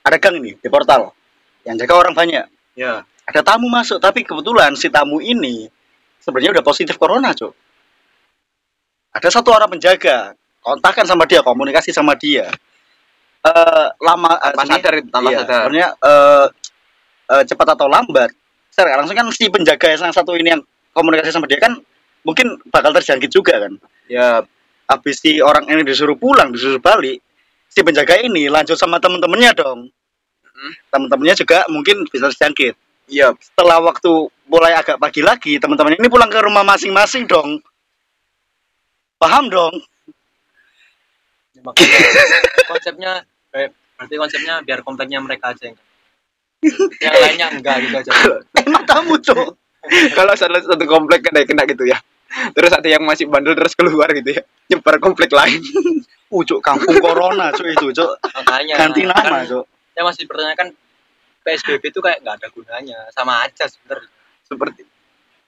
[0.00, 1.12] ada gang ini di portal
[1.68, 2.48] yang jaga orang banyak.
[2.72, 5.68] ya Ada tamu masuk, tapi kebetulan si tamu ini
[6.24, 7.52] sebenarnya udah positif corona cuk.
[9.12, 10.32] Ada satu orang penjaga,
[10.64, 12.48] kontakkan sama dia, komunikasi sama dia.
[13.44, 15.60] Eh lama Tanpa sebenarnya- sadar tanpa iya, sadar.
[15.68, 16.44] Sebenarnya eh,
[17.30, 18.30] eh, cepat atau lambat,
[18.74, 21.78] Ser, langsung kan si penjaga yang satu ini yang komunikasi sama dia kan
[22.26, 23.72] mungkin bakal terjangkit juga kan.
[24.10, 24.42] Ya,
[24.84, 27.24] Habis si orang ini disuruh pulang, disuruh balik,
[27.72, 29.88] si penjaga ini lanjut sama temen-temennya dong.
[30.44, 30.72] Hmm.
[30.92, 32.76] Temen-temennya juga mungkin bisa terjangkit.
[33.08, 37.64] iya Setelah waktu mulai agak pagi lagi, teman-teman ini pulang ke rumah masing-masing dong.
[39.16, 39.72] Paham dong?
[41.56, 41.98] Ya, makanya
[42.68, 43.12] konsepnya
[43.56, 45.78] eh, berarti konsepnya biar kompleknya mereka aja yang.
[47.00, 48.10] Yang lainnya enggak gitu aja.
[48.60, 49.56] Eh, matamu tuh.
[50.18, 51.98] kalau salah satu komplek kan yang kena gitu ya.
[52.56, 54.42] Terus ada yang masih bandel terus keluar gitu ya.
[54.72, 55.60] Nyebar komplek lain.
[56.34, 58.10] Ucuk kampung corona, cuk itu, cuk.
[58.34, 58.74] makanya.
[58.80, 59.64] Ganti nama, kan, cuk.
[59.94, 60.66] saya masih pertanyakan
[61.44, 62.98] PSBB itu kayak nggak ada gunanya.
[63.14, 64.10] Sama aja sebenarnya.
[64.42, 64.82] Seperti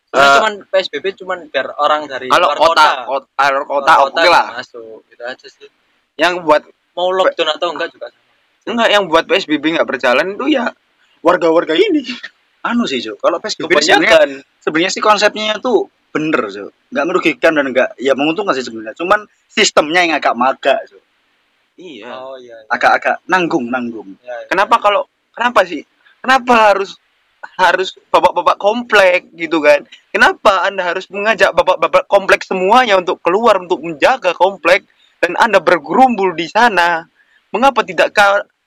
[0.06, 3.26] Sebenarnya Eh, cuman PSBB cuman biar orang dari kalau luar kota kota.
[3.42, 4.44] kota, kota Luar oke lah.
[4.54, 5.68] masuk gitu aja sih.
[6.16, 6.62] Yang buat
[6.96, 8.24] mau lockdown atau enggak juga sama.
[8.66, 10.66] enggak yang buat psbb nggak berjalan itu ya
[11.26, 12.06] warga-warga ini
[12.66, 13.22] Anu sih, cuk.
[13.22, 16.70] Kalau PSBB ini sebenarnya kebanyakan sebenarnya sih konsepnya tuh bener, cuk.
[16.90, 18.98] Nggak merugikan dan nggak ya menguntungkan sih sebenarnya.
[18.98, 21.02] Cuman sistemnya yang agak maga, cuk.
[21.76, 22.72] iya oh iya iya.
[22.72, 24.48] agak-agak nanggung nanggung Iya, iya.
[24.48, 25.04] kenapa kalau
[25.36, 25.84] kenapa sih
[26.24, 26.96] kenapa harus
[27.60, 33.84] harus bapak-bapak komplek gitu kan kenapa anda harus mengajak bapak-bapak komplek semuanya untuk keluar untuk
[33.84, 34.88] menjaga komplek
[35.20, 37.04] dan anda bergerumbul di sana
[37.52, 38.16] mengapa tidak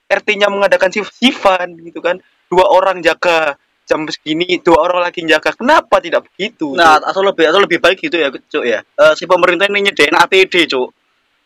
[0.09, 5.53] RT-nya mengadakan sif-sifan gitu kan dua orang jaga jam segini dua orang lagi jaga.
[5.53, 8.81] Kenapa tidak begitu nah atau lebih atau lebih baik gitu ya cuk ya.
[8.81, 10.89] Eh, si pemerintah ini nyediain APD cuk.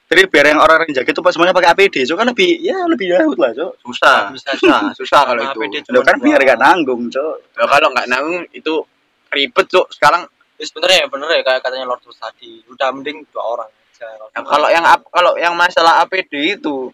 [0.03, 2.15] Jadi biar yang orang yang jaga itu pas semuanya pakai APD cuk.
[2.15, 3.71] Kan lebih ya lebih jauh lah cuk.
[3.83, 4.31] Susah.
[4.31, 4.51] Bisa.
[4.55, 5.59] susah susah kalau itu.
[5.59, 7.35] APD Loh, kan biar gak nanggung cuk.
[7.55, 8.83] Ya, kalau nggak nanggung itu
[9.31, 9.87] ribet cuk.
[9.91, 10.27] Sekarang
[10.63, 12.61] Ya, sebenarnya ya bener ya kayak katanya Lord tadi.
[12.69, 14.07] Udah mending dua orang aja.
[14.31, 16.93] Ya, kalau yang kalau yang masalah APD itu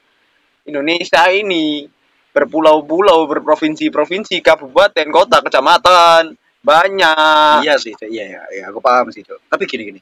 [0.63, 1.85] Indonesia ini
[2.29, 7.63] berpulau-pulau, berprovinsi-provinsi, kabupaten, kota, kecamatan, banyak.
[7.63, 9.99] iya sih iya ya, ya aku paham sih cuk tapi gini gini.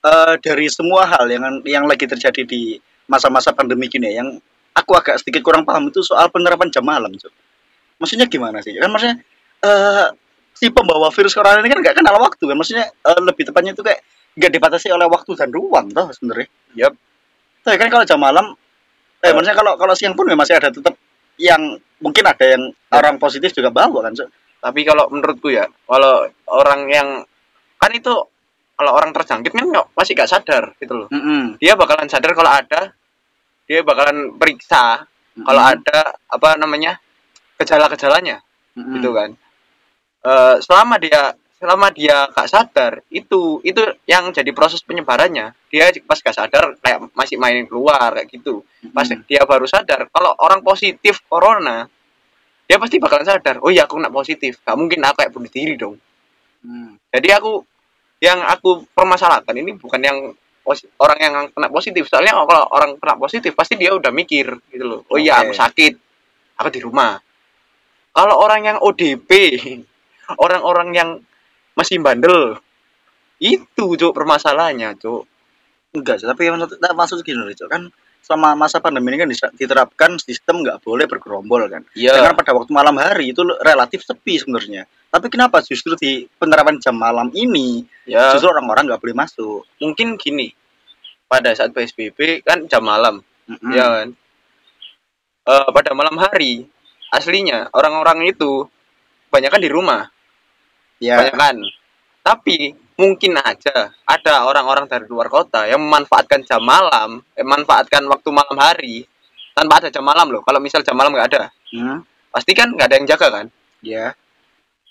[0.00, 2.78] Eh dari semua hal yang yang lagi terjadi di
[3.10, 4.38] masa-masa pandemi gini ya, yang
[4.72, 7.34] aku agak sedikit kurang paham itu soal penerapan jam malam cuk
[8.00, 8.72] maksudnya gimana sih?
[8.80, 9.20] Kan maksudnya
[9.60, 10.08] eh
[10.56, 12.56] si pembawa virus corona ini kan nggak kenal waktu kan?
[12.56, 14.00] Maksudnya eh, lebih tepatnya itu kayak
[14.40, 16.48] nggak dibatasi oleh waktu dan ruang toh sebenarnya.
[16.78, 16.94] Yap.
[17.60, 18.56] tapi kan kalau jam malam
[19.20, 20.96] eh maksudnya kalau kalau siang pun ya masih ada tetap
[21.40, 24.28] yang mungkin ada yang orang positif juga bawa kan Cuk.
[24.60, 27.08] Tapi kalau menurutku ya, kalau orang yang
[27.80, 28.12] kan itu
[28.76, 29.64] kalau orang terjangkit kan
[29.96, 31.08] masih gak sadar gitu loh.
[31.08, 31.56] Mm-mm.
[31.56, 32.92] Dia bakalan sadar kalau ada,
[33.64, 35.08] dia bakalan periksa
[35.40, 35.74] kalau Mm-mm.
[35.80, 35.98] ada
[36.28, 37.00] apa namanya
[37.56, 38.44] gejala-gejalanya.
[38.76, 39.00] Mm-mm.
[39.00, 39.34] gitu kan
[40.20, 45.52] Eh selama dia selama dia gak sadar itu itu yang jadi proses penyebarannya.
[45.68, 48.64] Dia pas gak sadar kayak masih main keluar kayak gitu.
[48.96, 49.28] Pas Mm-mm.
[49.28, 51.84] dia baru sadar kalau orang positif corona
[52.64, 54.56] dia pasti bakalan sadar oh iya aku kena positif.
[54.64, 56.00] Gak mungkin aku kayak bunuh diri dong.
[56.60, 57.00] Mm.
[57.08, 57.64] jadi aku
[58.20, 60.18] yang aku permasalahkan ini bukan yang
[61.00, 62.08] orang yang kena positif.
[62.08, 65.92] Soalnya kalau orang kena positif pasti dia udah mikir gitu loh oh iya aku sakit
[66.56, 67.20] aku di rumah.
[68.16, 69.28] Kalau orang yang ODP
[70.44, 71.10] orang-orang yang
[71.80, 72.60] masih bandel
[73.40, 75.24] itu cuk permasalahannya cuk
[75.96, 77.68] enggak sih tapi maksud maksud gini loh Cuk.
[77.72, 77.88] kan
[78.20, 82.70] selama masa pandemi ini kan diterapkan sistem nggak boleh bergerombol kan iya Karena pada waktu
[82.70, 84.84] malam hari itu relatif sepi sebenarnya.
[85.10, 89.66] Tapi kenapa justru di penerapan jam malam ini ya justru orang-orang nggak boleh masuk?
[89.82, 90.52] mungkin gini
[91.26, 93.18] pada saat PSBB kan jam malam
[93.50, 93.72] Mm-mm.
[93.74, 94.08] ya kan
[95.50, 96.68] Eh, pada malam hari
[97.10, 98.68] aslinya orang-orang itu
[99.34, 100.06] banyak di rumah
[101.00, 101.16] ya.
[101.18, 101.56] banyak kan
[102.20, 108.28] tapi mungkin aja ada orang-orang dari luar kota yang memanfaatkan jam malam eh, memanfaatkan waktu
[108.28, 109.08] malam hari
[109.50, 112.86] tanpa ada jam malam loh kalau misal jam malam nggak ada Hmm, pasti kan nggak
[112.90, 113.46] ada yang jaga kan
[113.80, 114.10] ya.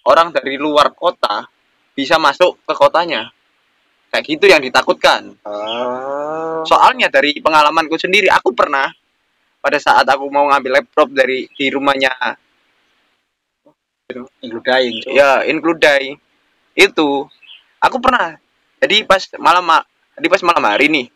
[0.03, 1.43] orang dari luar kota
[1.91, 3.27] bisa masuk ke kotanya
[4.09, 6.63] kayak gitu yang ditakutkan Oh.
[6.63, 8.87] soalnya dari pengalamanku sendiri aku pernah
[9.59, 12.09] pada saat aku mau ngambil laptop dari di rumahnya
[14.09, 14.97] Include dying.
[15.05, 15.13] Cuk.
[15.13, 16.17] ya include
[16.73, 17.09] itu
[17.77, 18.41] aku pernah
[18.81, 19.85] jadi pas malam
[20.17, 21.13] jadi pas malam hari nih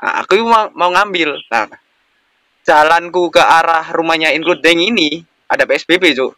[0.00, 1.36] nah, aku mau, mau ngambil.
[1.52, 1.68] Nah
[2.64, 6.32] jalanku ke arah rumahnya include ini ada PSBB cuk.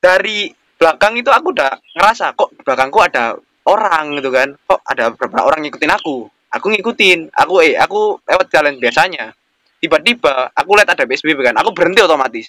[0.00, 0.48] Dari
[0.80, 3.36] belakang itu aku udah ngerasa kok belakangku ada
[3.68, 4.56] orang gitu kan?
[4.56, 6.32] Kok ada beberapa orang ngikutin aku?
[6.56, 9.36] Aku ngikutin aku eh aku lewat jalan biasanya.
[9.84, 12.48] Tiba-tiba aku lihat ada PSBB kan aku berhenti otomatis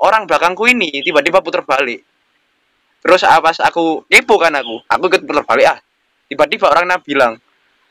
[0.00, 2.00] orang belakangku ini tiba-tiba putar balik.
[3.00, 4.84] Terus pas aku kepo kan aku.
[4.88, 5.78] Aku ikut putar balik ah.
[6.28, 7.34] Tiba-tiba orang bilang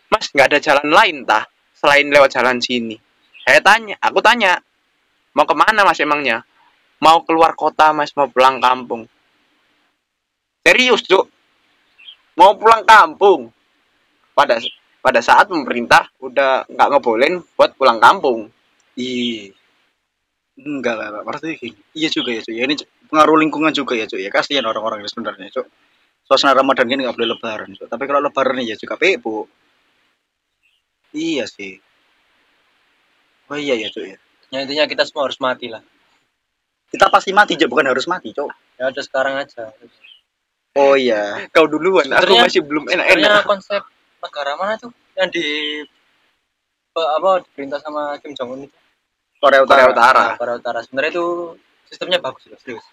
[0.09, 1.45] mas nggak ada jalan lain tah
[1.77, 2.97] selain lewat jalan sini.
[3.45, 4.57] Saya tanya aku tanya
[5.37, 6.45] mau ke mana mas emangnya?
[6.99, 8.11] Mau keluar kota mas?
[8.17, 9.07] Mau pulang kampung?
[10.65, 11.29] Serius cuk.
[12.35, 13.53] Mau pulang kampung.
[14.33, 14.59] Pada
[14.99, 18.51] pada saat pemerintah udah nggak ngebolehin buat pulang kampung.
[18.99, 19.55] Ih.
[20.59, 21.23] Enggak lah.
[21.23, 21.79] Maksudnya gini.
[21.95, 22.53] Iya juga ya, Cuk.
[22.55, 22.75] Ya, ini
[23.07, 24.19] pengaruh lingkungan juga ya, Cuk.
[24.19, 25.67] Ya, kasihan orang-orang ini sebenarnya, Cuk.
[26.27, 27.87] Suasana Ramadan ini nggak boleh lebaran, Cuk.
[27.87, 29.47] Tapi kalau lebaran ya juga pepo.
[31.15, 31.79] Iya sih.
[33.49, 34.17] Oh iya ya, Cuk ya.
[34.53, 35.81] ya intinya kita semua harus mati lah
[36.89, 37.69] Kita pasti mati, Cuk.
[37.71, 38.51] Bukan harus mati, Cuk.
[38.77, 39.73] ya udah sekarang aja
[40.77, 41.49] Oh iya.
[41.51, 43.81] kau duluan aku masih belum enak-enak konsep
[44.21, 45.43] negara mana tuh yang di
[46.95, 48.77] apa diperintah sama Kim Jong Un itu
[49.39, 49.79] Korea Utara.
[49.87, 50.23] Korea Utara.
[50.35, 50.79] Korea Utara.
[50.83, 51.25] Sebenarnya itu
[51.87, 52.83] sistemnya bagus loh serius.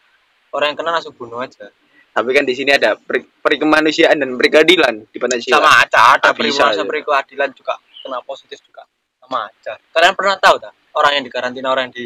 [0.55, 1.69] Orang yang kena langsung bunuh aja.
[2.17, 6.01] Tapi kan di sini ada peri, peri kemanusiaan dan peri keadilan di Pancasila sama aja
[6.17, 7.03] ada Ah, bisa, perimosa ya.
[7.05, 8.89] keadilan juga kena positif juga.
[9.21, 9.77] Sama aja.
[9.93, 12.05] Kalian pernah tahu tak orang yang di karantina orang yang di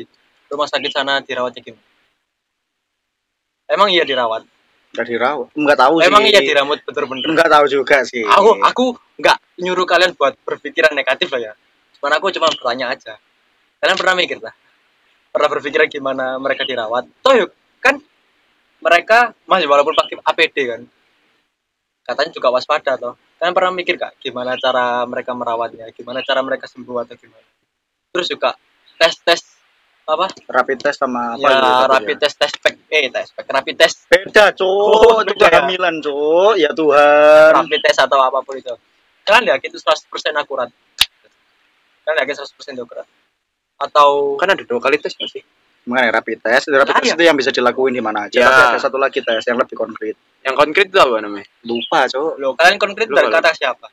[0.50, 1.86] rumah sakit sana dirawatnya gimana?
[3.70, 4.42] Emang iya dirawat?
[4.90, 5.46] Enggak dirawat.
[5.54, 6.06] Enggak tahu sih.
[6.10, 7.24] emang iya dirawat bener-bener?
[7.30, 8.26] Enggak tahu juga sih.
[8.26, 11.52] aku aku nggak nyuruh kalian buat berpikiran negatif lah ya.
[12.00, 13.14] Cuman aku cuma bertanya aja
[13.80, 14.54] kalian pernah mikir lah
[15.30, 17.06] pernah berpikir gimana mereka dirawat?
[17.22, 17.96] Toh yuk kan
[18.82, 20.82] mereka masih walaupun pakai APD kan
[22.04, 23.14] katanya juga waspada toh.
[23.38, 25.88] Kalian pernah mikir gak gimana cara mereka merawatnya?
[25.94, 27.46] Gimana cara mereka sembuh atau gimana?
[28.12, 28.52] Terus juga
[28.98, 29.40] tes tes
[30.04, 30.26] apa?
[30.50, 32.74] Rapid test sama apa ya gitu, rapid test tes pack.
[32.90, 33.96] Eh tes pack rapid test.
[34.10, 34.66] Beda cuk.
[34.66, 35.46] Oh, itu beda.
[35.46, 35.48] ya?
[35.54, 36.52] kehamilan cuk.
[36.58, 37.50] Ya Tuhan.
[37.54, 38.74] Rapid test atau apa pun itu.
[39.22, 40.68] Kalian yakin itu 100% akurat?
[42.02, 43.06] Kalian yakin 100% akurat
[43.80, 45.44] atau Kan ada dua kali tes nggak sih?
[45.80, 47.16] mengenai rapid test rapid Ah, test iya.
[47.16, 48.46] itu yang bisa dilakuin di mana aja Ya.
[48.46, 51.48] tapi ada satu lagi tes yang lebih konkret Yang konkret itu apa namanya?
[51.62, 53.88] lupa cuk lo kalian konkret dari kata siapa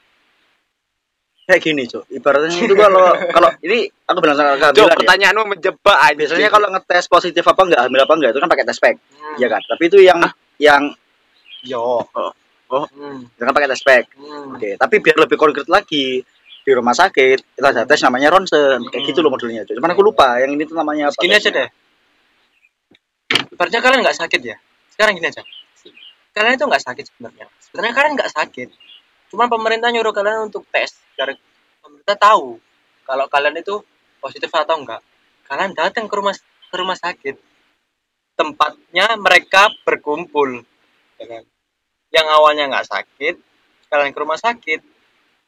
[1.48, 5.44] kayak gini cuk ibaratnya itu kalau kalau ini aku bilang sama Cok, kehamilan ya pertanyaanmu
[5.48, 6.14] menjebak aja.
[6.14, 9.36] biasanya kalau ngetes positif apa enggak hamil apa enggak itu kan pakai tes pack hmm.
[9.38, 10.20] ya kan tapi itu yang
[10.60, 10.84] yang
[11.64, 12.04] yo
[12.68, 12.84] Oh.
[12.84, 13.32] hmm.
[13.40, 14.60] jangan pakai tes pack Hmm.
[14.60, 16.20] Oke, tapi biar lebih konkret lagi
[16.68, 19.08] di rumah sakit kita ada tes namanya ronsen kayak Hmm.
[19.08, 19.80] gitu loh modelnya Cuk.
[19.80, 21.70] cuman aku lupa yang ini tuh namanya apa Gini aja deh.
[23.56, 24.56] Ibaratnya kalian nggak sakit ya.
[24.92, 25.44] Sekarang gini aja.
[26.36, 27.46] Kalian itu nggak sakit sebenarnya.
[27.64, 28.70] Sebenarnya kalian nggak sakit.
[29.34, 30.94] Cuman pemerintah nyuruh kalian untuk tes.
[31.18, 31.34] Biar
[31.82, 32.60] pemerintah tahu
[33.04, 33.82] kalau kalian itu
[34.22, 35.02] positif atau enggak.
[35.48, 37.36] Kalian datang ke rumah ke rumah sakit.
[38.38, 40.62] Tempatnya mereka berkumpul.
[41.18, 41.44] Ya kan?
[42.14, 43.36] Yang awalnya nggak sakit,
[43.90, 44.80] kalian ke rumah sakit,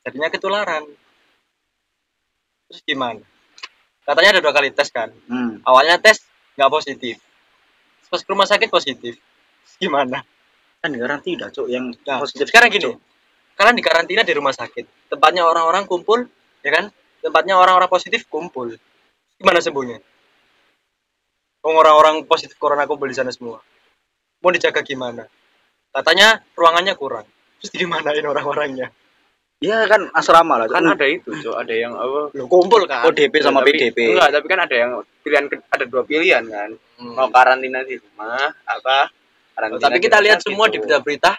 [0.03, 0.83] jadinya ketularan.
[2.69, 3.25] Terus gimana?
[4.05, 5.09] Katanya ada dua kali tes kan?
[5.09, 5.65] hmm.
[5.65, 6.21] awalnya tes
[6.53, 7.17] nggak positif.
[8.09, 9.17] Pas ke rumah sakit positif.
[9.77, 10.21] Gimana?
[10.81, 12.93] Kan garansi dah cuk yang nah, positif sekarang gini.
[13.57, 15.11] Kalian dikarantina di rumah sakit.
[15.13, 16.25] Tempatnya orang-orang kumpul
[16.65, 16.85] ya kan?
[17.21, 18.73] Tempatnya orang-orang positif kumpul.
[19.37, 19.99] Gimana sembuhnya?
[21.65, 23.59] Orang-orang positif corona kumpul di sana semua.
[24.39, 25.27] Mau dijaga gimana?
[25.91, 27.27] Katanya ruangannya kurang.
[27.59, 28.87] Terus dimanain orang-orangnya
[29.59, 31.55] ya kan asrama lah kan ada itu, Cok.
[31.59, 32.31] Ada yang apa?
[32.31, 36.01] Lo kumpul kan ODP sama Tapi- PDP Enggak, tapi kan ada yang pilihan ada dua
[36.03, 36.69] pilihan kan.
[36.95, 37.15] Hmm.
[37.15, 39.11] Mau karantina di rumah apa?
[39.51, 40.55] Karantina tapi kita lihat gitu.
[40.55, 41.31] semua di berita-berita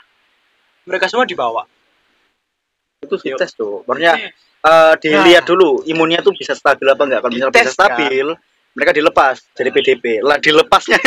[0.85, 1.65] mereka semua dibawa
[3.01, 4.29] itu dites tuh maksudnya
[4.61, 7.89] eh, dilihat dulu imunnya tuh bisa stabil apa enggak kalau misalnya bisa Dites, kan?
[7.97, 8.27] stabil
[8.77, 11.01] mereka dilepas jadi PDP lah dilepasnya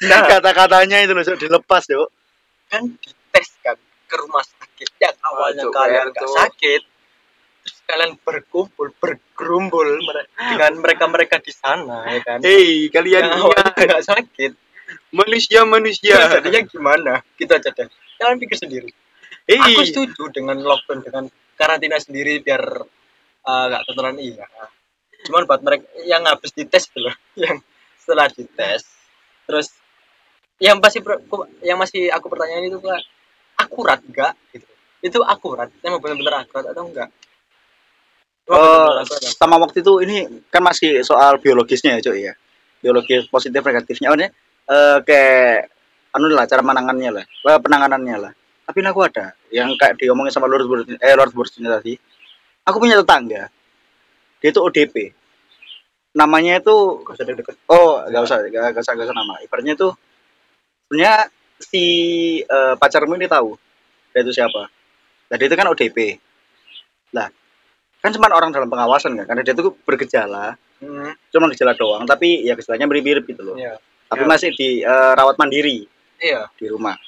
[0.00, 0.24] Nah.
[0.32, 2.08] kata-katanya itu loh dilepas yuk
[2.72, 3.76] kan dites kan
[4.08, 4.40] ke rumah
[4.80, 5.00] sakit.
[5.00, 6.82] Yang awalnya Cuk, kalian nggak sakit.
[7.60, 9.88] Terus kalian berkumpul bergerumbul
[10.36, 12.38] dengan mereka mereka di sana ya kan?
[12.40, 14.52] Hei, kalian yang awalnya nggak sakit.
[15.14, 16.18] manusia manusia.
[16.18, 17.12] ya jadinya gimana?
[17.38, 17.86] Kita aja deh.
[18.18, 18.90] Kalian pikir sendiri.
[19.46, 22.62] Hei, aku setuju dengan lockdown dengan karantina sendiri biar
[23.46, 24.46] uh, nggak ketularan iya.
[25.30, 27.14] Cuman buat mereka yang habis dites loh
[27.44, 27.62] yang
[28.02, 28.82] setelah dites.
[29.46, 29.68] Terus
[30.58, 30.98] yang pasti
[31.62, 32.82] yang masih aku pertanyaan itu
[33.60, 34.69] akurat enggak gitu
[35.00, 37.10] itu akurat emang benar-benar akurat atau enggak
[38.50, 38.98] Oh,
[39.38, 42.34] sama waktu itu ini kan masih soal biologisnya ya, Cok ya.
[42.82, 44.10] Biologis positif negatifnya.
[44.10, 44.26] Oh, ini
[44.66, 45.70] eh, kayak
[46.18, 48.32] anu lah cara menangannya lah, eh, penanganannya lah.
[48.66, 51.94] Tapi aku ada yang kayak diomongin sama Lord Bursin, eh Lord Bursin tadi.
[52.66, 53.46] Aku punya tetangga.
[54.42, 55.14] Dia itu ODP.
[56.18, 59.34] Namanya itu Gak usah deket oh, enggak usah, enggak usah, enggak usah nama.
[59.46, 59.88] Ibaratnya itu
[60.90, 61.14] sebenarnya
[61.62, 61.84] si
[62.42, 63.54] eh, pacarmu ini tahu
[64.10, 64.79] dia itu siapa.
[65.30, 66.18] Nah, dia itu kan ODP.
[67.14, 67.30] Lah,
[68.02, 72.42] kan cuma orang dalam pengawasan kan, karena dia itu bergejala, hmm, cuma gejala doang, tapi
[72.42, 73.54] ya gejalanya mirip-mirip gitu loh.
[73.54, 73.78] iya
[74.10, 74.28] Tapi Ya.
[74.28, 75.86] masih di eh, rawat mandiri
[76.18, 76.98] iya di rumah.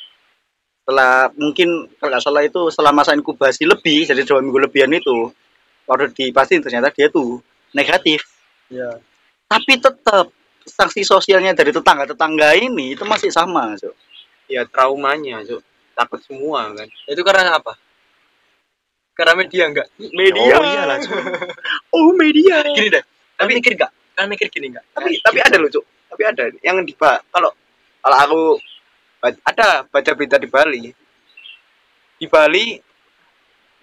[0.82, 5.30] Setelah mungkin kalau nggak salah itu setelah masa inkubasi lebih, jadi dua minggu lebihan itu,
[5.82, 7.42] baru dipastiin ternyata dia tuh
[7.74, 8.22] negatif.
[8.70, 8.98] iya
[9.46, 10.30] Tapi tetap
[10.62, 13.94] sanksi sosialnya dari tetangga-tetangga ini itu masih sama, Cuk.
[14.46, 15.62] ya traumanya, Cok.
[15.92, 16.86] Takut semua kan.
[17.04, 17.74] itu karena apa
[19.22, 19.86] karena media enggak.
[20.10, 20.52] Media.
[20.58, 21.14] Oh, iyalah, Cuk.
[21.94, 22.66] Oh, media.
[22.74, 23.04] gini deh
[23.42, 23.92] tapi mikir enggak?
[24.14, 24.84] Kalian mikir gini enggak?
[24.94, 25.84] Tapi tapi ada loh cuk.
[26.14, 26.42] Tapi ada.
[26.62, 27.50] Yang di kalau
[27.98, 28.40] kalau aku
[29.42, 30.84] ada baca berita di Bali.
[32.22, 32.78] Di Bali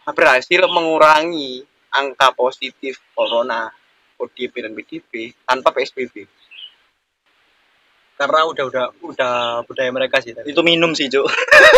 [0.07, 1.59] berhasil mengurangi
[1.91, 3.67] angka positif corona
[4.15, 6.23] ODP dan PDP tanpa PSBB
[8.19, 11.23] karena udah udah udah budaya mereka sih tadi Itu minum sih, Cuk.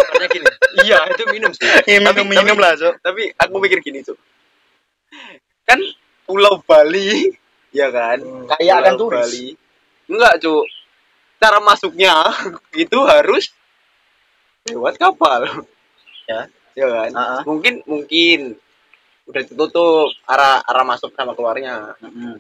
[0.10, 0.48] Karena gini
[0.82, 2.98] iya itu minum sih minum-minum lah, Cuk.
[3.00, 4.18] tapi aku mikir gini cuk
[5.64, 5.78] kan
[6.24, 7.30] Pulau Bali
[7.70, 9.20] ya kan Hmm, kaya akan turis.
[9.22, 9.48] Bali
[10.08, 10.66] enggak cuk
[11.38, 12.16] cara masuknya
[12.84, 13.54] itu harus
[14.66, 15.46] lewat kapal
[16.26, 16.48] Ya.
[16.74, 17.42] ya kan Ah, ah.
[17.44, 18.56] mungkin mungkin
[19.28, 22.40] udah ditutup arah arah masuk sama keluarnya Mm-mm.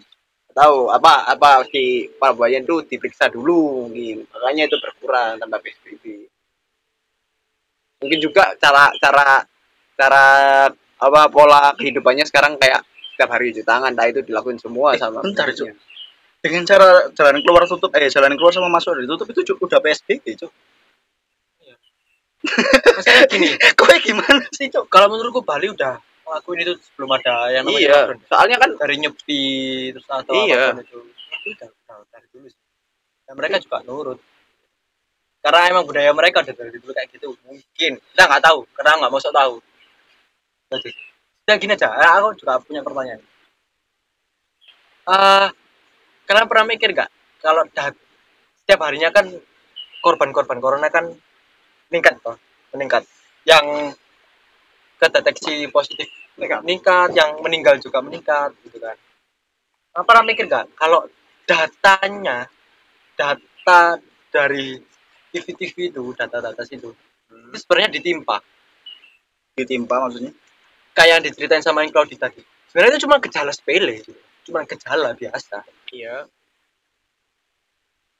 [0.51, 1.83] Tahu apa apa si
[2.15, 4.23] pelabuhan itu diperiksa dulu mungkin.
[4.27, 6.27] Makanya itu berkurang tanpa PSBB
[8.01, 9.45] mungkin juga cara cara
[9.93, 10.25] cara
[10.97, 12.81] apa pola kehidupannya sekarang kayak
[13.13, 15.77] setiap hari cuci tangan nah itu dilakuin semua Eh, sama bentar, penduduknya.
[16.41, 20.25] dengan cara jalan keluar tutup eh jalan keluar sama masuk ditutup itu cu- udah PSBB
[20.33, 20.49] cuk.
[22.41, 24.89] Maksudnya gini, kowe gimana sih cuk?
[24.89, 26.01] Kalau menurutku Bali udah
[26.31, 28.19] ngelakuin itu sebelum ada yang namanya iya lockdown.
[28.25, 29.43] soalnya kan dari nyepi
[29.91, 30.55] terus atau Iya.
[30.55, 30.99] apa pun itu
[31.43, 31.65] itu
[32.07, 32.61] dari dulu sih
[33.21, 34.19] dan mereka juga nurut
[35.41, 39.11] karena emang budaya mereka udah dari dulu kayak gitu mungkin kita nggak tahu karena nggak
[39.11, 39.55] mau sok tahu
[40.71, 40.93] Gitu sih.
[41.43, 43.19] Udah gini aja eh, aku juga punya pertanyaan
[45.03, 45.47] Eh,
[46.23, 47.91] kalian pernah mikir nggak kalau dah-
[48.55, 49.25] setiap harinya kan
[49.99, 51.09] korban-korban corona kan
[51.89, 52.37] meningkat toh
[52.71, 53.03] meningkat
[53.43, 53.91] yang
[55.01, 56.05] kedeteksi positif
[56.37, 57.17] meningkat.
[57.17, 58.93] Yang meninggal juga meningkat gitu kan.
[59.97, 60.77] Nah, pernah mikir nggak?
[60.77, 61.09] Kalau
[61.49, 62.45] datanya
[63.17, 63.97] data
[64.29, 64.77] dari
[65.33, 66.93] TV-TV itu data-data situ
[67.51, 68.39] itu sebenarnya ditimpa.
[69.55, 70.31] Ditimpa maksudnya?
[70.95, 72.39] Kayak yang diceritain sama yang Claudi tadi.
[72.71, 73.99] Sebenarnya itu cuma gejala sepele
[74.47, 75.63] cuma gejala biasa.
[75.91, 76.25] Iya.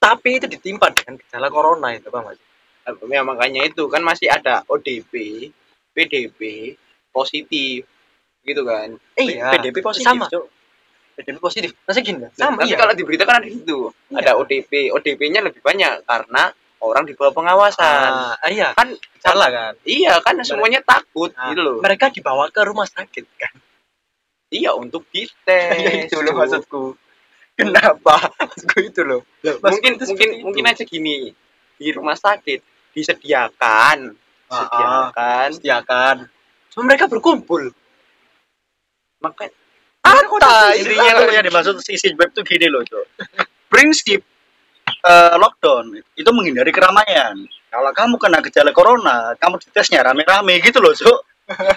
[0.01, 2.39] Tapi itu ditimpa dengan gejala corona itu bang Mas.
[3.13, 5.13] ya makanya itu kan masih ada ODP
[5.91, 6.39] PDP
[7.12, 7.86] positif
[8.41, 8.95] gitu kan?
[9.15, 9.54] Iya.
[9.58, 10.25] PDP positif sama.
[10.32, 10.45] Cuk.
[11.19, 11.69] PDP positif.
[11.86, 12.19] Masih gini?
[12.23, 12.77] Nah, sama tapi iya.
[12.80, 14.17] kalau di berita kan ada itu Iya.
[14.23, 16.43] ada ODP ODP-nya lebih banyak karena
[16.82, 18.38] orang di bawah pengawasan.
[18.41, 18.73] Ah, iya.
[18.73, 19.73] Kan salah kan?
[19.86, 21.77] Iya kan semuanya takut Nah, gitu loh.
[21.84, 23.54] mereka dibawa ke rumah sakit kan?
[24.51, 26.97] Iya untuk dites itu loh maksudku.
[27.54, 28.17] Kenapa?
[28.41, 29.21] Maksudku itu loh.
[29.43, 31.32] Mungkin mungkin mungkin aja gini.
[31.77, 32.62] Di rumah sakit
[32.93, 34.13] disediakan
[34.51, 36.15] Ah, disediakan sediakan
[36.71, 37.71] cuma mereka berkumpul.
[39.23, 39.47] Maka
[40.01, 43.05] Apa intinya yang dimaksud sisi web tuh gini loh, Cok.
[43.71, 44.19] Prinsip
[44.89, 45.93] eh, lockdown.
[46.17, 47.37] Itu menghindari keramaian.
[47.69, 51.19] Kalau kamu kena gejala corona, kamu ditesnya rame-rame gitu loh, Cok.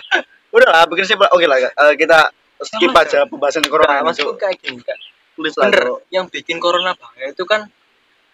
[0.56, 1.28] Udah lah, bikin simpel.
[1.36, 2.32] Oke lah, eh, kita
[2.64, 3.92] skip Sama aja pembahasan corona.
[3.92, 4.96] Nah, ini, maksudku kayak gini kan
[5.34, 7.68] Please lah, bener yang bikin corona bahaya itu kan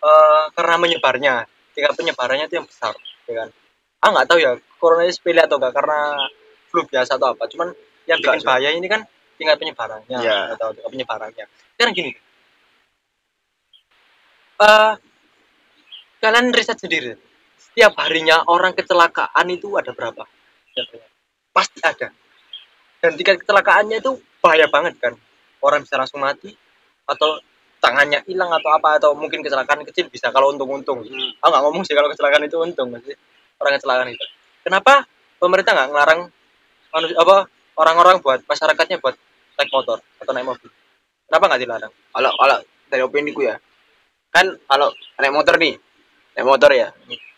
[0.00, 1.34] eh, karena menyebarnya.
[1.74, 2.94] Tingkat penyebarannya itu yang besar
[3.26, 3.48] ya kan
[4.00, 5.98] ah nggak tahu ya corona ini sepele atau enggak karena
[6.72, 7.44] flu biasa atau apa.
[7.52, 7.68] Cuman
[8.08, 9.04] yang Enggak, bikin bahaya ini kan
[9.36, 10.18] tingkat penyebarannya.
[10.18, 10.56] Iya.
[10.56, 11.44] atau tingkat penyebarannya.
[11.76, 12.10] Sekarang gini.
[14.60, 14.92] Eh
[16.24, 17.12] kalian riset sendiri.
[17.60, 20.24] Setiap harinya orang kecelakaan itu ada berapa?
[21.52, 22.08] Pasti ada.
[23.00, 25.14] Dan tingkat kecelakaannya itu bahaya banget kan?
[25.60, 26.56] Orang bisa langsung mati
[27.04, 27.36] atau
[27.80, 31.00] tangannya hilang atau apa atau mungkin kecelakaan kecil bisa kalau untung-untung.
[31.00, 31.32] Hmm.
[31.40, 33.16] aku nggak ngomong sih kalau kecelakaan itu untung masih
[33.60, 34.26] orang kecelakaan itu.
[34.64, 35.04] Kenapa
[35.36, 36.20] pemerintah nggak ngelarang
[36.90, 37.36] manusia apa
[37.76, 39.14] orang-orang buat masyarakatnya buat
[39.60, 40.68] naik motor atau naik mobil?
[41.28, 41.92] Kenapa nggak dilarang?
[41.92, 42.58] Kalau kalau
[42.90, 43.54] dari opini ku ya
[44.32, 45.76] kan kalau naik motor nih
[46.34, 46.88] naik motor ya.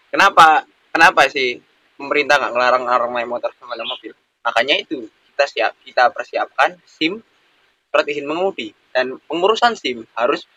[0.08, 1.58] Kenapa kenapa sih
[1.98, 4.12] pemerintah nggak ngelarang orang naik motor sama naik mobil?
[4.42, 7.18] Makanya itu kita siap kita persiapkan sim
[7.92, 10.48] surat izin mengemudi dan pengurusan sim harus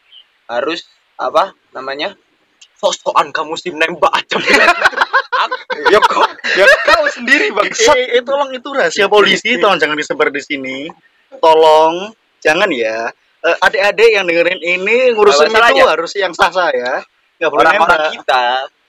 [0.47, 2.15] harus apa namanya
[2.80, 4.36] sok-sokan kamu sih nembak aja
[5.91, 10.29] ya kok ya kau sendiri bang Eh, eh, tolong itu rahasia polisi, tolong jangan disebar
[10.31, 10.88] di sini.
[11.39, 13.11] Tolong, jangan ya.
[13.45, 15.85] Eh, adik-adik yang dengerin ini ngurusin itu ya.
[15.91, 16.93] harus yang sah-sah ya.
[17.41, 18.43] Nggak boleh orang-orang kita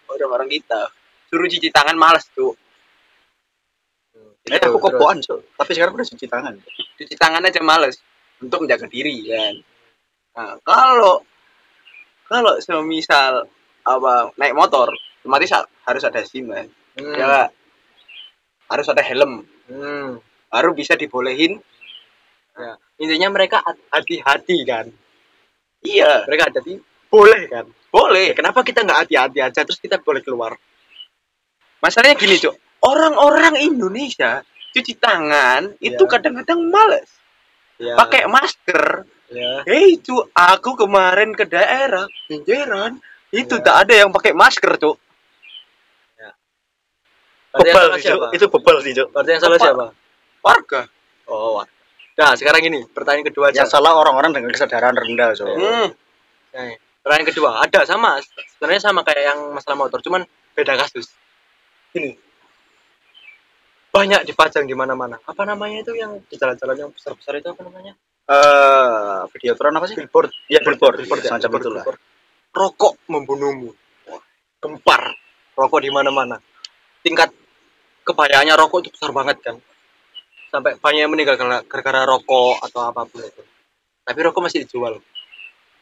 [0.07, 0.81] orang-orang kita
[1.27, 2.55] suruh cuci tangan males tuh
[4.47, 5.59] Eh, aku kokoan, Cok.
[5.59, 6.55] Tapi sekarang udah cuci tangan.
[6.95, 7.99] cuci tangan aja males
[8.41, 9.55] untuk menjaga diri kan
[10.37, 11.25] nah, kalau
[12.27, 13.49] kalau semisal
[13.87, 14.91] apa naik motor
[15.27, 16.71] otomatis ha- harus ada SIM kan
[17.03, 17.19] hmm.
[17.19, 17.51] ya
[18.71, 19.47] harus ada helm.
[19.67, 20.19] Hmm.
[20.47, 21.59] baru bisa dibolehin.
[22.57, 22.73] Ya.
[22.97, 23.61] intinya mereka
[23.93, 24.89] hati-hati kan?
[25.85, 26.25] Iya.
[26.25, 26.81] Mereka hati
[27.13, 27.67] boleh kan?
[27.93, 28.33] Boleh.
[28.33, 30.57] Kenapa kita nggak hati-hati aja terus kita boleh keluar?
[31.83, 34.41] Masalahnya gini cok orang-orang Indonesia
[34.73, 36.11] cuci tangan itu Ya.
[36.11, 37.11] kadang-kadang males.
[37.77, 37.93] Ya.
[37.93, 39.05] pakai masker.
[39.29, 39.53] Ya.
[39.69, 42.97] Hei cu aku kemarin ke daerah Kenjeran
[43.29, 43.63] itu Ya.
[43.63, 44.97] tak ada yang pakai masker cok
[47.59, 49.09] Bebal salah sih, siapa Itu bebal sih, Cok.
[49.11, 49.65] berarti yang salah Apa?
[49.65, 49.87] siapa
[50.41, 50.81] warga
[51.27, 51.67] oh wah.
[52.15, 55.49] nah sekarang gini pertanyaan kedua aja Yang salah orang-orang dengan kesadaran rendah, Cok.
[55.51, 55.89] hmm.
[56.53, 58.19] Nah, pertanyaan kedua ada sama
[58.51, 60.23] sebenarnya sama kayak yang masalah motor cuman
[60.53, 61.13] beda kasus
[61.93, 62.17] ini
[63.89, 67.95] banyak dipajang di mana-mana apa namanya itu yang di jalan-jalan yang besar-besar itu apa namanya
[68.27, 69.95] Eh, video tron apa sih?
[69.95, 70.99] billboard Ya, billboard.
[70.99, 71.85] billboard ya, ya, semacam itulah.
[72.51, 73.71] rokok membunuhmu
[74.05, 74.19] Wah,
[74.59, 75.15] gempar
[75.55, 76.35] rokok di mana-mana
[77.01, 77.31] tingkat
[78.07, 79.57] kebahayaannya rokok itu besar banget kan
[80.49, 83.43] sampai banyak yang meninggal karena gara-gara rokok atau apa pun itu
[84.07, 85.03] tapi rokok masih dijual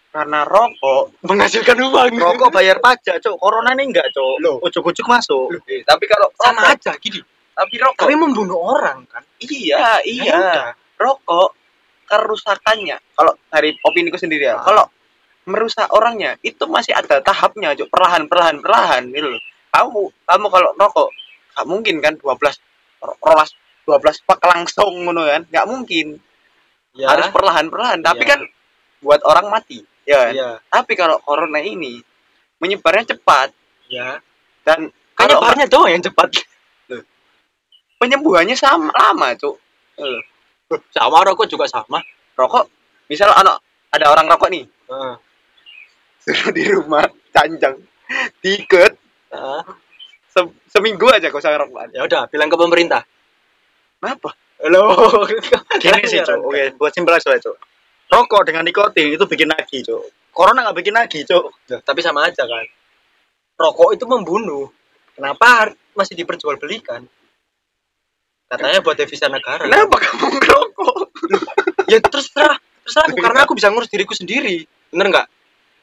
[0.08, 3.34] karena rokok menghasilkan uang Rokok bayar pajak, Cok.
[3.34, 4.38] Corona ini enggak, Cok.
[4.38, 4.62] Loh.
[4.62, 5.50] Ujuk-ujuk masuk.
[5.66, 7.18] Eh, tapi kalau sama rokok, aja gini
[7.50, 10.70] tapi rokok tapi membunuh orang kan iya Ya iya udah.
[10.98, 11.54] rokok
[12.04, 14.62] kerusakannya kalau dari opini ku sendiri ya Ah.
[14.62, 14.84] kalau
[15.46, 20.70] merusak orangnya itu masih ada tahapnya cuk perlahan perlahan perlahan gitu loh kamu kamu kalau
[20.74, 21.08] rokok
[21.54, 22.58] nggak mungkin kan 12
[23.22, 23.50] rolas
[23.86, 25.42] 12 pak langsung ngono kan?
[25.48, 26.06] Nggak mungkin.
[26.94, 27.10] Ya.
[27.14, 28.30] Harus perlahan perlahan tapi Iya.
[28.34, 28.40] kan
[29.04, 30.32] buat orang mati ya kan?
[30.32, 32.02] iya tapi kalau corona ini
[32.58, 33.50] menyebarnya cepat.
[33.90, 34.18] Ya.
[34.64, 36.30] Dan kan nyebarnya doang yang cepat.
[37.94, 39.56] Penyembuhannya sama lama cuk.
[39.96, 40.20] Eh,
[40.92, 42.02] sama rokok juga sama.
[42.34, 42.66] Rokok?
[43.08, 43.62] Misal anak
[43.94, 44.64] ada orang rokok nih.
[46.20, 47.78] Suruh di rumah canjang.
[48.42, 48.92] Tiket.
[49.32, 49.62] Heeh.
[50.74, 53.06] Se- seminggu aja kau usah rokok ya udah bilang ke pemerintah.
[54.02, 54.34] Kenapa?
[54.58, 54.90] Halo
[55.82, 56.50] Gini sih, Cuk.
[56.50, 57.56] Oke, buat simpel aja, Cuk.
[58.10, 60.02] Rokok dengan nikotin itu bikin nagih, Cuk.
[60.34, 61.54] Corona nggak bikin nagih, Cuk.
[61.70, 62.66] Loh, tapi sama aja kan.
[63.54, 64.66] Rokok itu membunuh.
[65.14, 67.06] Kenapa masih diperjualbelikan?
[68.50, 69.62] Katanya buat devisa negara.
[69.70, 70.96] Kenapa kamu ngerokok?
[71.86, 73.16] Ya terus terah terus aku.
[73.22, 74.66] Karena aku bisa ngurus diriku sendiri.
[74.90, 75.26] Bener nggak?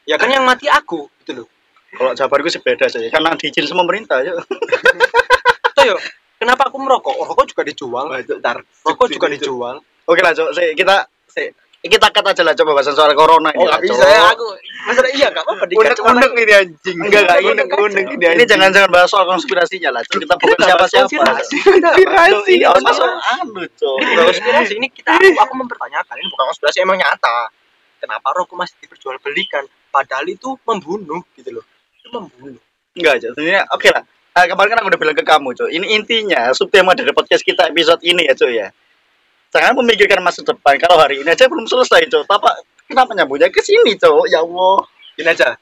[0.04, 1.51] Ya kan yang mati aku gitu loh
[1.92, 4.36] Kalau jawabanku sih beda sih, karena diizin sama pemerintah, Cuk.
[5.72, 5.96] Tuh yo
[6.36, 8.58] kenapa aku merokok rokok juga dijual Wah, Cuk, tar.
[8.82, 10.34] rokok juga dijual Oke lah.
[10.34, 11.46] Si, kita si,
[11.78, 13.62] kita cut aja lah coba bahasan soal corona ini.
[13.62, 14.46] oh bisa ya aku
[14.82, 18.48] masalah iya nggak apa-apa dikat unek ini anjing Enggak, enggak, unek unek ini Ini anjing.
[18.50, 20.02] jangan-jangan bahas soal konspirasinya lah.
[20.02, 21.06] Kita bukan siapa-siapa.
[21.10, 22.82] konspirasi konspirasi Ini ono.
[22.82, 27.50] masuk anu, bukan konspirasi ini kita aku, aku mempertanyakan ini bukan konspirasi emang nyata
[27.98, 31.71] kenapa rokok masih diperjualbelikan padahal itu membunuh gitu loh itu
[32.12, 32.60] membunuh
[32.92, 33.30] Enggak, Cuk.
[33.40, 34.04] Sebenarnya oke lah.
[34.36, 35.68] Ah, kemarin kan aku udah bilang ke kamu, Cuk.
[35.72, 38.68] Ini intinya subtema dari podcast kita episode ini ya, Cuk ya.
[39.52, 40.76] Jangan memikirkan masa depan.
[40.76, 42.28] Kalau hari ini aja belum selesai, Cuk.
[42.28, 42.52] Papa,
[42.84, 44.28] kenapa nyambungnya ke sini, Cuk?
[44.28, 44.84] Ya Allah.
[45.12, 45.56] gini aja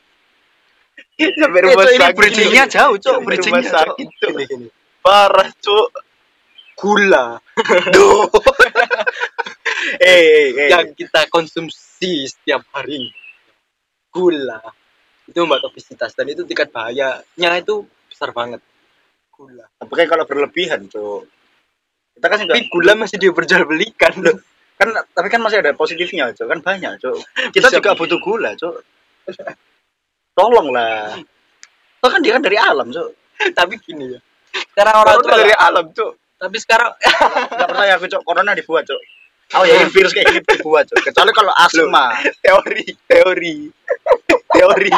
[1.19, 2.97] sampai Eh, rumah Cuk, ini sakit bridgingnya jauh.
[3.03, 4.09] Sampai Bridgingnya rumah sakit
[4.47, 4.67] gini
[5.01, 5.89] parah cuk
[6.77, 7.27] gula
[7.93, 8.29] Duh.
[10.01, 10.69] eh, eh, eh.
[10.73, 13.13] yang kita konsumsi setiap hari
[14.13, 14.61] gula
[15.31, 18.59] itu membuat obesitas dan itu tingkat bahayanya itu besar banget
[19.31, 21.25] gula Tapi kalau berlebihan, Cuk.
[22.19, 24.37] Kita kan enggak tapi gula masih diperjualbelikan loh
[24.81, 26.51] kan tapi kan masih ada positifnya, Cuk.
[26.51, 27.17] Kan banyak, Cuk.
[27.55, 28.83] Kita Bisa juga butuh gula, Cuk.
[30.37, 31.17] Tolonglah.
[32.01, 33.17] Itu kan dia kan dari alam, Cuk.
[33.59, 34.21] tapi gini ya
[34.75, 36.91] sekarang orang tua dari alam cuk tapi sekarang
[37.53, 38.23] Enggak percaya aku, Cuk.
[38.25, 39.01] Corona dibuat, Cuk.
[39.61, 41.05] Oh ya, virus kayak gini dibuat, Cuk.
[41.05, 42.17] Kecuali kalau asma.
[42.41, 43.57] teori teori
[44.61, 44.91] teori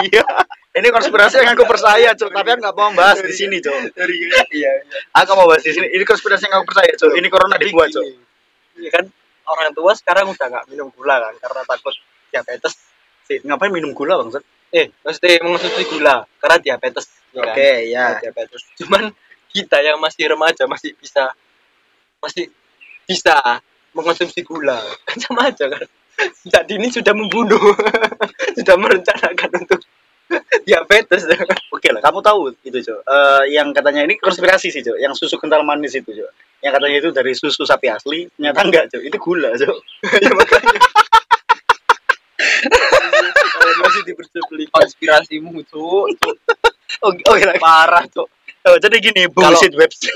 [0.72, 2.32] Ini konspirasi yang aku percaya, Cuk.
[2.32, 4.72] Tapi aku nggak mau bahas di sini, teori iya iya
[5.20, 5.84] Aku mau bahas di sini.
[5.92, 7.12] Ini konspirasi yang aku percaya, Cuk.
[7.12, 8.00] Ini corona Tapi dibuat, Cuk.
[8.00, 9.04] gini, ya kan
[9.44, 11.94] orang tua sekarang udah nggak minum gula kan karena takut
[12.32, 12.74] diabetes
[13.22, 14.34] Si, ngapain minum gula, Bang?
[14.34, 14.42] Oke,
[14.74, 17.54] eh maksudnya mengonsumsi gula karena diabetes ya kan?
[17.54, 18.04] ya.
[18.08, 19.02] Karena diabetes cuman
[19.52, 21.30] kita yang masih remaja masih bisa
[22.24, 22.48] masih
[23.04, 23.60] bisa
[23.92, 25.84] mengonsumsi gula kan sama aja kan
[26.42, 27.60] sejak dini sudah membunuh
[28.58, 29.80] sudah merencanakan untuk
[30.66, 31.28] diabetes
[31.72, 33.00] Oke lah, kamu tahu itu, Cuk.
[33.04, 34.96] Eh, yang katanya ini konspirasi sih, Cuk.
[34.96, 36.30] Yang susu kental manis itu, Cuk.
[36.62, 39.02] Yang katanya itu dari susu sapi asli, ternyata enggak, Cuk.
[39.02, 39.76] Itu gula, Cuk.
[40.24, 40.78] ya makanya
[43.82, 46.36] masih diperjualbelikan konspirasimu cuk cuk.
[47.02, 47.56] Oke, oke lah.
[47.58, 48.28] parah cuk
[48.62, 50.14] Oh, jadi gini, bullshit website.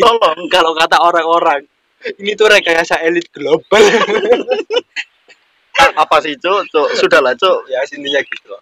[0.00, 0.48] Tolong.
[0.48, 1.68] kalau kata orang-orang
[2.16, 3.82] ini tuh rekayasa elit global
[5.78, 6.66] Apa sih, Cuk?
[6.70, 7.66] Cuk, sudahlah, Cuk.
[7.70, 8.54] ya intinya gitu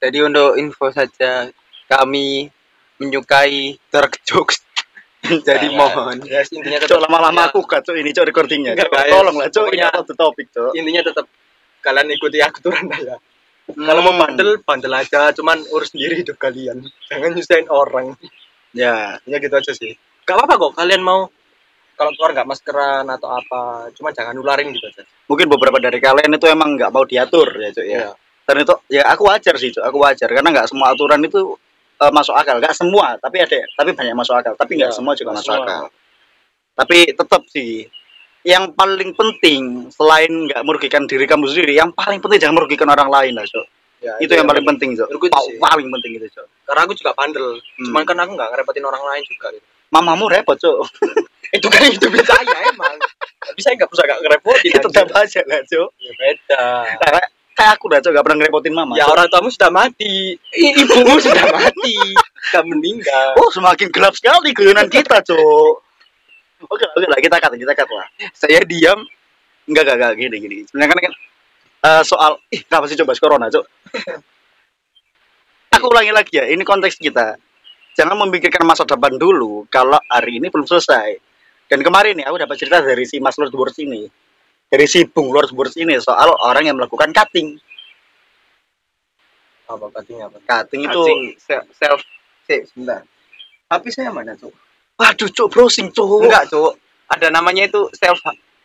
[0.00, 1.48] jadi untuk info saja
[1.88, 2.52] kami
[3.00, 4.60] menyukai dark jokes
[5.48, 7.96] jadi Ya, mohon ya intinya Cuk, tetap lama-lama aku cut, Cuk.
[7.96, 8.72] Ini, Cuk, recordingnya.
[8.76, 8.92] Cuk.
[8.92, 9.72] Tolong lah, Cuk.
[9.72, 10.76] Ini out the topic, Cuk.
[10.76, 11.24] intinya tetap
[11.80, 13.16] kalian ikuti aturan lah ya
[13.64, 14.20] kalau mau Hmm.
[14.20, 18.12] bandel bandel aja cuman urus sendiri hidup kalian jangan nyusahin orang
[18.74, 21.28] Ya, ya gitu aja sih gak apa-apa kok kalian mau
[21.94, 26.34] kalau keluar nggak maskeran atau apa cuma jangan nularin gitu aja mungkin beberapa dari kalian
[26.34, 27.98] itu emang nggak mau diatur ya, Cuk, ya.
[27.98, 28.10] Iya.
[28.44, 29.80] Dan itu ya aku wajar sih, Cuk.
[29.80, 31.56] Aku wajar karena nggak semua aturan itu
[31.96, 32.60] eh, masuk akal.
[32.60, 34.52] Nggak semua, tapi ada, tapi banyak masuk akal.
[34.52, 35.64] Tapi nggak Iya, semua juga masuk semua.
[35.64, 35.84] akal.
[36.74, 37.88] Tapi tetap sih
[38.44, 43.08] yang paling penting selain nggak merugikan diri kamu sendiri, yang paling penting jangan merugikan orang
[43.08, 43.64] lain lah, Cuk.
[44.04, 45.56] ya, itu yang paling penting, itu sih.
[45.56, 46.44] Paling penting itu, Cuk.
[46.68, 47.84] karena aku juga bandel Hmm.
[47.88, 49.64] cuman kan aku nggak ngerepotin orang lain juga gitu.
[49.94, 50.82] Mamamu repot, Cuk.
[51.56, 52.98] itu kan hidupnya saya emang
[53.38, 55.88] tapi saya nggak bisa nggak ngerepotin Itu tetap aja lah, Cuk.
[56.02, 56.64] ya beda
[56.98, 57.24] Kayak
[57.54, 58.92] kayak aku dah, Cuk, nggak pernah ngerepotin mama.
[58.98, 61.94] ya orang tuamu sudah mati ibumu sudah mati
[62.50, 65.74] sudah meninggal Oh, semakin gelap sekali guyonan kita, Cuk.
[66.64, 68.06] Oke, oke lah, kita cut, kita cut lah.
[68.34, 68.98] saya diam
[69.64, 70.56] Enggak, enggak, enggak, gini, gini.
[70.68, 71.12] Sebenarnya kan, kan
[71.84, 73.64] eh, soal, ih, kenapa sih coba corona, Cuk?
[75.78, 77.36] Aku ulangi lagi ya, ini konteks kita.
[77.94, 81.14] Jangan memikirkan masa depan dulu, kalau hari ini belum selesai.
[81.64, 84.06] Dan kemarin nih, aku dapat cerita dari si Mas Lord Wars ini.
[84.64, 87.54] dari si Bung Lord Burst ini soal orang yang melakukan cutting.
[89.64, 92.00] apa katanya apa Cutting itu Cutting se- self
[92.44, 93.00] sih sebentar
[93.64, 94.52] tapi saya mana cuk
[94.94, 96.26] waduh cuk browsing cuk.
[96.26, 96.76] enggak cuk
[97.06, 98.18] ada namanya itu self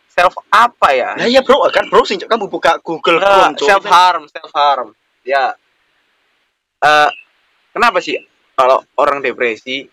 [0.09, 2.27] self apa ya Nah iya bro, kan browsing cuk.
[2.27, 4.89] Kamu buka Google Chrome self harm self harm
[5.23, 5.53] ya
[6.79, 7.09] Eh
[7.71, 8.17] kenapa sih
[8.59, 9.87] kalau orang depresi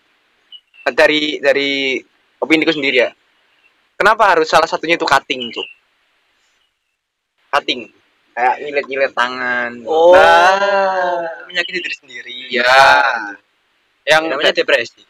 [0.91, 1.95] dari dari
[2.43, 3.09] opini ku sendiri ya
[3.95, 5.67] kenapa harus salah satunya itu cutting cuk
[7.57, 7.89] cutting.
[8.37, 9.71] Kayak nyilet-nyilet tangan.
[9.89, 10.13] Oh.
[10.13, 12.37] Nah, menyakiti diri sendiri.
[12.53, 12.69] Ya
[14.05, 15.01] yang namanya depresi.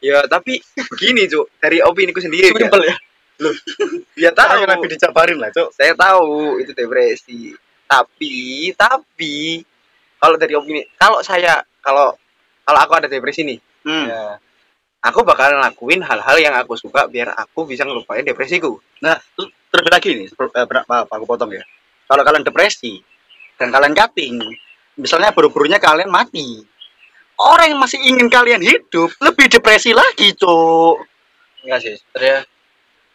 [0.00, 0.64] Ya tapi
[0.96, 1.52] begini cuk.
[1.60, 2.56] Dari opini ku sendiri ya.
[2.56, 2.96] simpel ya.
[4.16, 4.68] Ya tahu Tahu.
[4.68, 5.76] lagi dijabarin lah cuk.
[5.76, 7.52] saya tahu itu depresi.
[7.84, 9.60] Tapi tapi
[10.16, 12.16] kalau dari opini kalau saya kalau
[12.62, 14.06] kalau aku ada depresi nih Hmm.
[14.06, 14.36] ya
[15.00, 19.92] aku bakal ngelakuin hal-hal yang aku suka biar aku bisa ngelupain depresiku Nah, terus terlebih
[19.92, 20.66] lagi nih, per- eh,
[21.08, 21.64] aku potong ya.
[22.04, 23.00] Kalau kalian depresi
[23.56, 24.36] dan kalian cutting,
[24.98, 26.60] misalnya buru-burunya kalian mati.
[27.40, 31.00] Orang yang masih ingin kalian hidup lebih depresi lagi, cuk.
[31.64, 32.44] enggak sih sebenarnya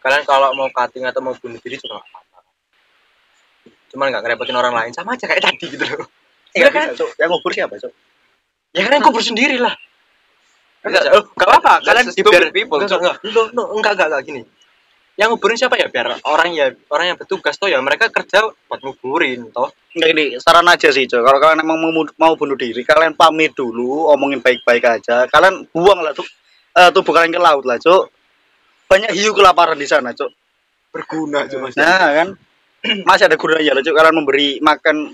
[0.02, 2.42] kalian kalau mau cutting atau mau bunuh diri juga apa-apa
[3.90, 6.06] cuman nggak ngerepotin orang lain sama aja kayak tadi gitu loh
[6.56, 6.86] Iya Iya kan?
[7.20, 7.92] Yang ngubur siapa, cuk?
[8.76, 9.72] Ya kan kubur sendiri lah
[10.86, 11.74] Enggak, Enggak, oh, apa-apa.
[11.82, 14.42] Kalian biar people, enggak, enggak, enggak, enggak, enggak, gini.
[15.16, 15.88] Yang nguburin siapa ya?
[15.90, 19.74] Biar orang ya orang yang bertugas toh ya mereka kerja buat nguburin toh.
[19.98, 21.24] Enggak ini saran aja sih, cuk.
[21.26, 25.26] Kalau kalian emang mau, mau bunuh diri, kalian pamit dulu, omongin baik-baik aja.
[25.26, 26.28] Kalian buang lah tuh
[26.76, 28.12] eh, tubuh kalian ke laut lah, cuk.
[28.86, 30.30] Banyak hiu kelaparan di sana, cuk.
[30.94, 32.28] berguna cuma Nah kan
[33.04, 35.12] masih ada gunanya loh, Cuk, kalian memberi makan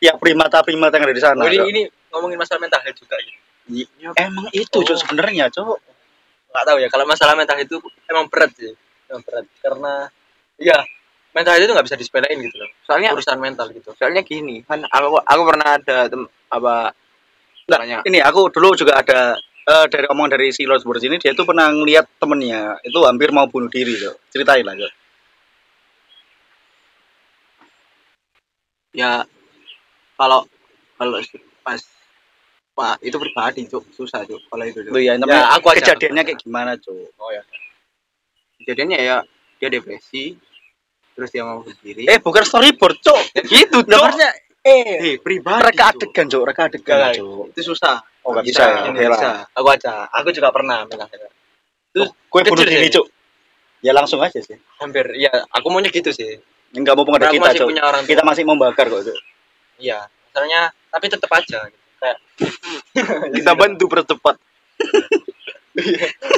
[0.00, 1.44] setiap primata-primata yang ada di sana.
[1.44, 3.84] Oh, ini, ini ngomongin masalah mental health juga ini.
[4.16, 4.96] Emang itu Oh.
[4.96, 5.76] sebenarnya Cuk.
[6.50, 7.76] Enggak tahu ya kalau masalah mental itu
[8.08, 8.72] emang berat sih.
[9.12, 10.08] Emang berat karena
[10.56, 10.80] ya
[11.36, 12.66] mental itu nggak bisa disepelein gitu loh.
[12.82, 13.94] soalnya Urusan mental gitu.
[13.94, 16.90] soalnya gini kan aku aku pernah ada tem, apa
[17.70, 21.30] namanya Ini aku dulu juga ada eh, dari omong dari si Lord Burns ini dia
[21.30, 24.18] tuh pernah ngeliat temennya itu hampir mau bunuh diri Cuk.
[24.34, 24.74] Ceritain lah
[28.90, 29.22] ya
[30.20, 30.44] kalau
[30.94, 31.16] kalau
[31.64, 31.80] pas
[32.70, 35.76] pak itu pribadi cuk susah cuk kalau itu cuk Loh ya, namanya Ya, aku aja.
[35.80, 37.16] kejadiannya kayak gimana Cuk?
[37.16, 37.40] Oh ya.
[38.58, 39.16] kejadiannya ya
[39.56, 40.36] dia depresi
[41.16, 43.20] terus dia mau berdiri Eh bukan storyboard Cuk.
[43.32, 47.44] ya gitu cuk maksudnya eh eh pribadi reka adegan Cuk, reka adegan Enggak, Cuk.
[47.56, 48.84] itu susah Oh, nggak Bisa, bisa.
[48.84, 49.16] ini Oke lah.
[49.16, 49.30] bisa.
[49.56, 49.92] Aku aja.
[50.12, 51.32] Aku juga pernah health.
[51.88, 52.92] Terus Kue bunuh kecil diri sih.
[53.00, 53.06] Cuk.
[53.80, 54.60] Ya langsung aja sih.
[54.76, 56.36] hampir ya aku maunya gitu sih.
[56.76, 57.72] Enggak mau aku kita Cuk.
[58.04, 59.16] Kita masih membakar kok Cuk.
[59.80, 60.60] Iya, misalnya
[60.92, 61.86] tapi tetap aja gitu.
[62.00, 62.18] kayak
[63.36, 64.36] kita bantu percepat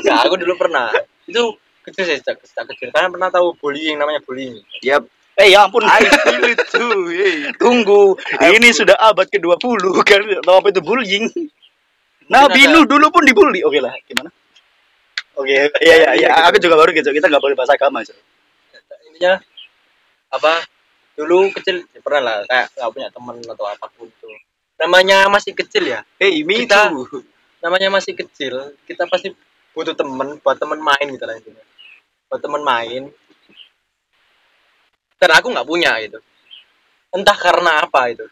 [0.04, 0.92] ya aku dulu pernah
[1.24, 5.02] itu kecil sih sejak, sejak kecil kalian pernah tahu bullying namanya bullying ya
[5.40, 5.80] Eh ya ampun.
[5.88, 7.48] I feel it too hey.
[7.56, 8.20] Tunggu,
[8.52, 11.24] ini sudah abad ke-20 kan tahu apa itu bullying.
[12.28, 13.64] Nabi Nuh dulu pun dibully.
[13.64, 14.28] Oke lah, gimana?
[15.40, 17.08] Oke, iya iya iya, aku juga baru gitu.
[17.16, 18.12] Kita nggak boleh bahasa agama, Cuk.
[19.08, 19.40] intinya
[20.28, 20.64] apa
[21.12, 24.32] dulu kecil ya pernah lah kayak nggak punya teman atau apa pun tuh
[24.80, 26.02] namanya masih kecil ya?
[26.18, 27.22] Hey me Kita- too.
[27.62, 29.30] namanya masih kecil kita pasti
[29.70, 31.62] butuh temen buat temen main gitu lah intinya.
[32.26, 33.02] Buat temen main.
[35.22, 36.18] Dan aku nggak punya gitu.
[37.14, 38.26] Entah karena apa itu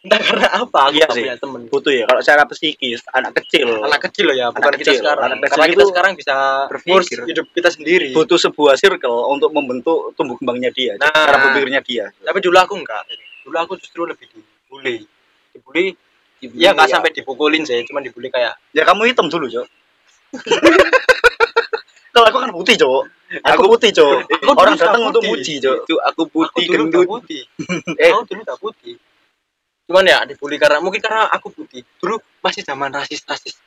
[0.00, 1.22] entah karena apa aku Iya sih.
[1.22, 4.80] punya temen Butuh ya kalau secara psikis anak kecil anak kecil loh ya bukan kita
[4.90, 5.00] kecil.
[5.04, 6.36] sekarang Anak kecil karena kita sekarang bisa
[6.66, 7.18] berpikir.
[7.26, 10.96] hidup kita sendiri butuh sebuah circle untuk membentuk tumbuh kembangnya dia.
[10.96, 11.10] Nah.
[11.10, 12.08] cara berpikirnya dia.
[12.18, 13.02] tapi dulu aku enggak
[13.42, 15.04] dulu aku justru lebih dibully
[15.52, 15.86] dibully
[16.56, 19.66] ya nggak sampai dipukulin sih cuma dibully kayak Ya kamu hitam dulu, Cuk.
[22.10, 23.02] kalau aku kan putih, Cuk.
[23.42, 24.24] Aku putih, Cuk.
[24.26, 25.36] Aku Orang datang untuk putih.
[25.36, 25.76] muji, Cuk.
[25.84, 27.42] itu aku putih aku dulu gendut putih
[28.00, 28.94] eh aku dulu tak putih
[29.90, 33.58] cuman ya dibully karena mungkin karena aku putih dulu masih zaman rasis rasis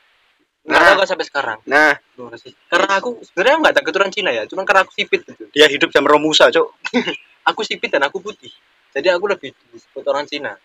[0.64, 0.88] nggak Nah.
[0.96, 1.60] tahu kan sampai sekarang.
[1.68, 1.94] Nah.
[2.32, 2.56] Rasis.
[2.72, 5.44] karena aku sebenarnya nggak ada keturunan Cina ya cuman karena aku sipit gitu.
[5.52, 6.72] Dia hidup zaman Romusa, Cuk.
[7.52, 8.48] aku sipit dan aku putih.
[8.96, 10.56] Jadi aku lebih disebut orang Cina.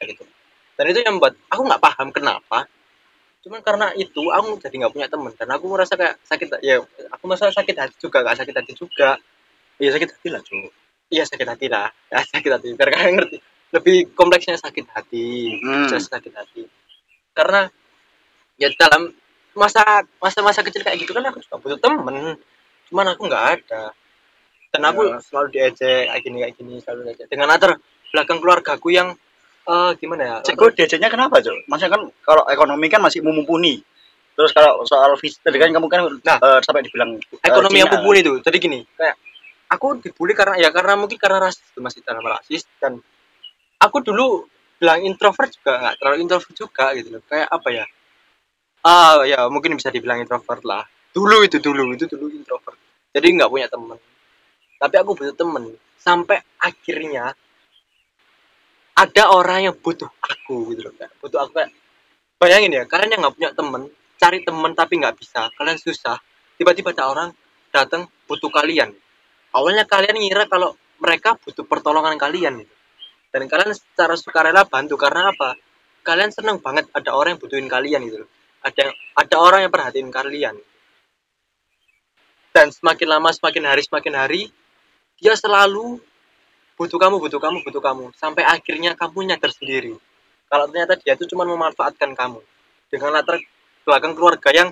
[0.00, 0.24] Kayak gitu.
[0.72, 2.64] Dan itu yang membuat aku nggak paham kenapa.
[3.44, 5.36] Cuman karena itu aku jadi nggak punya teman.
[5.36, 6.80] Dan aku merasa kayak sakit ya
[7.12, 9.20] aku merasa sakit hati juga nggak sakit hati juga.
[9.76, 10.72] Iya sakit hati lah, Cuk.
[11.12, 11.92] iya sakit hati lah.
[12.08, 13.36] Ya sakit hati biar kalian ngerti
[13.72, 15.88] lebih kompleksnya sakit hati Hmm.
[15.88, 16.62] sakit hati
[17.32, 17.72] karena
[18.56, 19.08] ya dalam
[19.52, 19.80] masa
[20.16, 22.36] masa masa kecil kayak gitu kan aku juga butuh temen
[22.86, 23.92] cuman aku nggak ada
[24.68, 25.20] dan aku Ya.
[25.20, 27.76] selalu diejek kayak gini kayak gini selalu diejek dengan latar
[28.08, 29.16] belakang keluargaku yang
[29.62, 31.70] eh gimana ya Cek gue diajaknya kenapa, Cok?
[31.70, 33.78] Maksudnya kan kalau ekonomi kan masih mumpuni.
[34.34, 36.34] Terus kalau soal fisik tadi kan kamu kan Nah.
[36.36, 38.02] eh, sampai dibilang eh, ekonomi yang Cina.
[38.02, 39.14] mumpuni itu jadi gini kayak
[39.70, 42.98] aku dibully karena ya karena mungkin karena rasis itu masih dalam rasis dan
[43.82, 44.46] aku dulu
[44.78, 47.22] bilang introvert juga nggak terlalu introvert juga gitu loh.
[47.26, 47.84] Kayak apa ya?
[48.82, 50.86] Ah ya mungkin bisa dibilang introvert lah.
[51.12, 52.78] Dulu itu dulu itu dulu introvert.
[53.12, 53.98] Jadi nggak punya temen.
[54.78, 55.74] Tapi aku butuh temen.
[55.98, 57.34] Sampai akhirnya
[58.92, 61.70] ada orang yang butuh aku gitu loh kayak butuh aku kayak
[62.36, 63.82] bayangin ya kalian yang nggak punya temen
[64.20, 66.20] cari temen tapi nggak bisa kalian susah
[66.60, 67.28] tiba-tiba ada orang
[67.72, 68.92] datang butuh kalian.
[69.52, 72.74] Awalnya kalian ngira kalau mereka butuh pertolongan kalian gitu.
[73.32, 75.56] Dan kalian secara sukarela bantu karena apa?
[76.04, 78.28] Kalian seneng banget ada orang yang butuhin kalian loh.
[78.62, 80.54] ada ada orang yang perhatiin kalian.
[82.52, 84.42] Dan semakin lama semakin hari semakin hari
[85.18, 85.98] dia selalu
[86.76, 88.04] butuh kamu butuh kamu butuh kamu.
[88.14, 89.96] Sampai akhirnya kamu nyadar sendiri.
[90.46, 92.44] Kalau ternyata dia itu cuma memanfaatkan kamu.
[92.92, 93.40] Dengan latar
[93.82, 94.68] belakang keluarga yang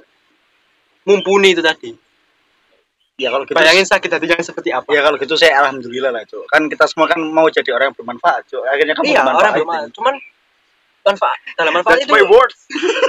[1.09, 1.97] mumpuni itu tadi
[3.21, 6.49] Ya kalau gitu bayangin sakit hatinya seperti apa Ya kalau gitu saya alhamdulillah lah, Cuk.
[6.49, 8.65] Kan kita semua kan mau jadi orang yang bermanfaat, Cuk.
[8.65, 9.55] Akhirnya kamu iya orang bermanfaat.
[9.61, 10.15] bermanfaat cuman
[11.01, 12.59] manfaat dalam manfaat That's itu my words.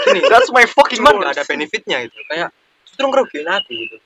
[0.08, 1.24] gini That's my fucking cuman words.
[1.28, 2.50] nggak ada benefitnya gitu kayak
[2.88, 3.98] justru ngerugiin aku gitu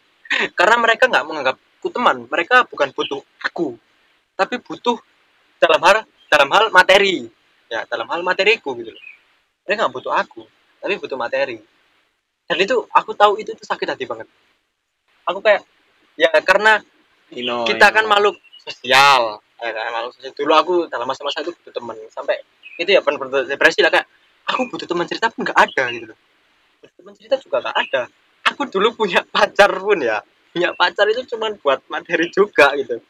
[0.58, 3.78] karena mereka nggak menganggapku teman mereka bukan butuh aku
[4.34, 4.98] tapi butuh
[5.62, 7.30] dalam hal dalam hal materi
[7.70, 9.04] ya dalam hal materiku gitu loh
[9.70, 10.42] mereka nggak butuh aku
[10.82, 11.62] tapi butuh materi
[12.50, 14.26] dan itu aku tahu itu tuh sakit hati banget
[15.30, 15.62] aku kayak
[16.16, 16.80] ya karena
[17.32, 20.34] Ino, kita kan makhluk sosial ya kan, makhluk sosial.
[20.36, 22.40] Dulu aku dalam masa-masa itu butuh teman sampai
[22.76, 24.08] itu ya benar-benar depresi lah kayak
[24.48, 26.20] aku butuh teman cerita pun nggak ada gitu loh.
[26.86, 28.02] Teman cerita juga nggak ada.
[28.54, 30.22] Aku dulu punya pacar pun ya
[30.56, 33.04] punya pacar itu cuma buat materi juga gitu.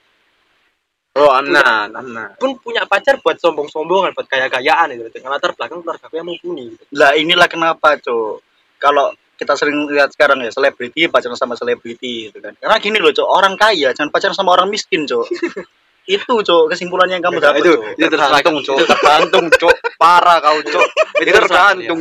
[1.15, 2.35] Oh, anan, anan.
[2.35, 5.07] pun punya pacar buat sombong-sombongan buat gaya-gayaan gitu.
[5.15, 6.83] Dengan latar belakang keluarga aku yang mumpuni gitu.
[6.91, 8.43] Lah inilah kenapa, Cuk.
[8.81, 12.55] Kalau kita sering lihat sekarang ya selebriti pacaran sama selebriti gitu kan.
[12.55, 15.27] Karena gini loh, Cuk, orang kaya jangan pacaran sama orang miskin, Cuk.
[16.15, 18.79] itu, Cuk, kesimpulannya yang kamu dapat, itu, itu tergantung, Cuk.
[18.87, 19.75] Tergantung, Cuk.
[19.99, 20.87] Parah kau, Cuk.
[21.19, 21.99] Itu tergantung.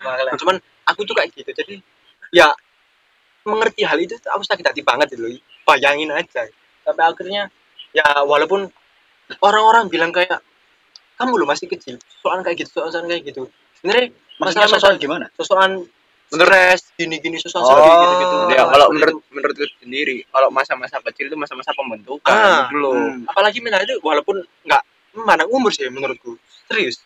[0.00, 0.56] Makanya, cuman
[0.88, 1.80] aku tuh kayak gitu jadi
[2.30, 2.52] ya
[3.44, 5.32] mengerti hal itu aku sakit hati banget loh
[5.64, 6.48] bayangin aja
[6.84, 7.48] sampai akhirnya
[7.96, 8.68] ya walaupun
[9.40, 10.44] orang-orang bilang kayak
[11.16, 13.48] kamu lo masih kecil soal kayak gitu soal kayak gitu
[13.80, 15.26] sebenarnya masalah sosokan gimana?
[16.34, 17.94] Stres gini-gini sosokan Oh.
[17.94, 18.36] gini gitu.
[18.52, 22.94] Ya, kalau menurut menurutku sendiri, kalau masa-masa kecil itu masa-masa pembentukan Ah, gitu loh.
[22.94, 23.26] hmm.
[23.26, 24.82] apalagi mental itu walaupun nggak
[25.14, 26.34] memandang umur sih menurutku.
[26.66, 26.98] Serius.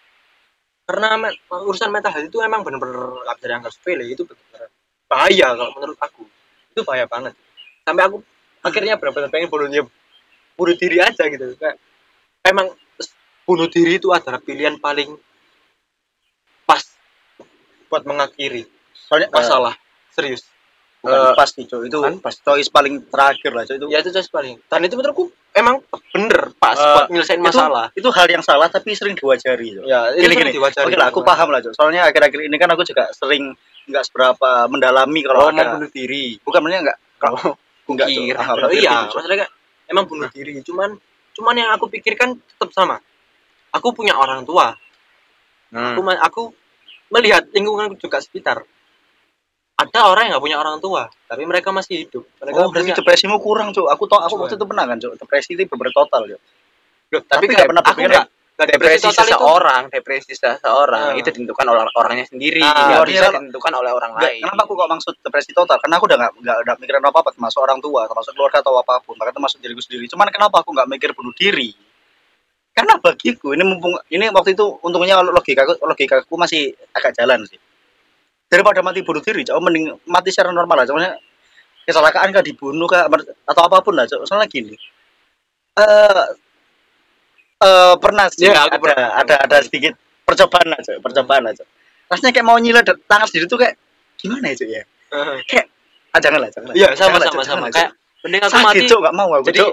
[0.89, 4.73] Karena me- urusan mental health itu emang bener-bener nggak bisa dianggap sepele itu bener-bener
[5.05, 6.23] bahaya kalau menurut aku.
[6.73, 7.37] Itu bahaya banget.
[7.85, 8.25] Sampai aku
[8.65, 9.69] akhirnya benar-benar pengen bunuh
[10.57, 11.55] bunuh diri aja gitu.
[11.61, 11.77] Kayak
[12.43, 12.73] emang
[13.45, 15.13] bunuh diri itu adalah pilihan paling
[16.65, 16.85] pas
[17.89, 18.69] buat mengakhiri
[19.09, 19.75] Soalnya masalah
[20.13, 20.45] serius
[20.99, 21.87] bukan Eh, pasti, Cuk.
[21.87, 23.75] Itu kan choice paling terakhir lah, Cuk.
[23.77, 25.81] Itu ya itu just paling dan itu menurutku emang
[26.13, 29.85] bener pas buat nyelesain itu- masalah itu hal yang salah tapi sering diwajari, Cuk.
[29.85, 30.87] ya itu gini sering gini diwajari.
[30.87, 31.73] oke lah aku paham lah Cuk.
[31.73, 33.55] soalnya akhir-akhir ini kan aku juga sering
[33.89, 36.37] nggak seberapa mendalami kalau Oh, ada bunuh diri.
[36.39, 37.43] bukan maksudnya nggak kalau
[37.91, 38.23] enggak Cuk.
[38.29, 38.39] kira.
[38.39, 39.47] Ah, Oh, iya, maksudnya
[39.89, 40.61] emang bunuh diri.
[40.61, 40.93] Cuman
[41.33, 43.01] cuman yang aku pikirkan tetap sama.
[43.73, 44.77] Aku punya orang tua.
[45.71, 45.97] Hmm.
[45.97, 46.43] Aku aku
[47.09, 48.61] melihat lingkungan juga sekitar.
[49.79, 52.27] Ada orang yang nggak punya orang tua, tapi mereka masih hidup.
[52.43, 53.87] Mereka oh berarti punya- depresimu kurang Cuk.
[53.87, 54.43] aku tau aku Cuman.
[54.45, 55.13] waktu itu pernah kan Cuk.
[55.17, 56.41] depresi itu bener total Cuk.
[57.09, 58.27] Loh, tapi tapi kayak pernah aku nggak
[58.59, 59.31] nggak depresi total itu.
[59.31, 61.15] seseorang, depresi seseorang Nah.
[61.15, 64.43] itu ditentukan oleh orangnya sendiri, Nah, nggak iya, bisa ditentukan oleh orang Nggak, lain.
[64.43, 67.31] kenapa aku kok maksud depresi total karena aku udah nggak nggak udah mikirin apa apa
[67.31, 70.75] termasuk orang tua termasuk keluarga atau apa pun bahkan termasuk diriku sendiri cuman kenapa aku
[70.75, 71.71] nggak mikir bunuh diri
[72.69, 77.63] karena bagiku ini mumpung ini waktu itu untungnya logika logikaku masih agak jalan sih
[78.49, 81.21] daripada mati bunuh diri cok mending mati secara normal aja maksudnya
[81.85, 83.05] kecelakaan kah dibunuh kah
[83.45, 84.73] atau apa pun lah cok soalnya gini
[85.75, 86.25] eh
[87.59, 89.09] eh pernah sih aku ada pernah.
[89.15, 89.93] ada ada sedikit
[90.23, 91.65] percobaan aja percobaan aja
[92.09, 93.77] rasanya kayak mau nyilet tangan sendiri tuh kayak
[94.17, 94.83] gimana ya cok ya
[96.09, 96.75] ah jangan lah jangan lah.
[96.75, 97.61] Iya, sama Jangan sama sama.
[97.61, 98.89] lah, Kayak mending aku sakit mati.
[98.89, 99.73] cok nggak mau aku Jadi cok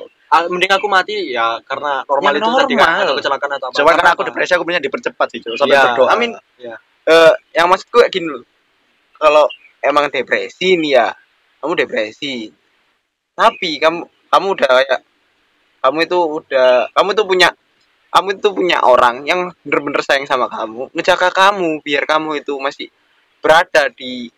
[0.52, 3.02] mending aku mati ya karena normal Ya, itu tadi kan normal.
[3.02, 3.76] atau kecelakaan atau apa.
[3.80, 6.30] Cuman karena aku depresi aku punya dipercepat sih cok sampai Iya, berdoa amin.
[6.60, 6.76] Iya.
[7.06, 8.44] Eh, yang maksudku kayak gini loh.
[9.16, 9.46] Kalau
[9.82, 11.08] emang depresi nih ya,
[11.62, 12.50] kamu depresi.
[13.36, 14.02] Tapi kamu
[14.32, 15.02] kamu udah kayak
[15.84, 17.50] kamu itu udah kamu tuh punya
[18.16, 22.88] kamu itu punya orang yang bener-bener sayang sama kamu, ngejaga kamu biar kamu itu masih
[23.44, 24.32] berada di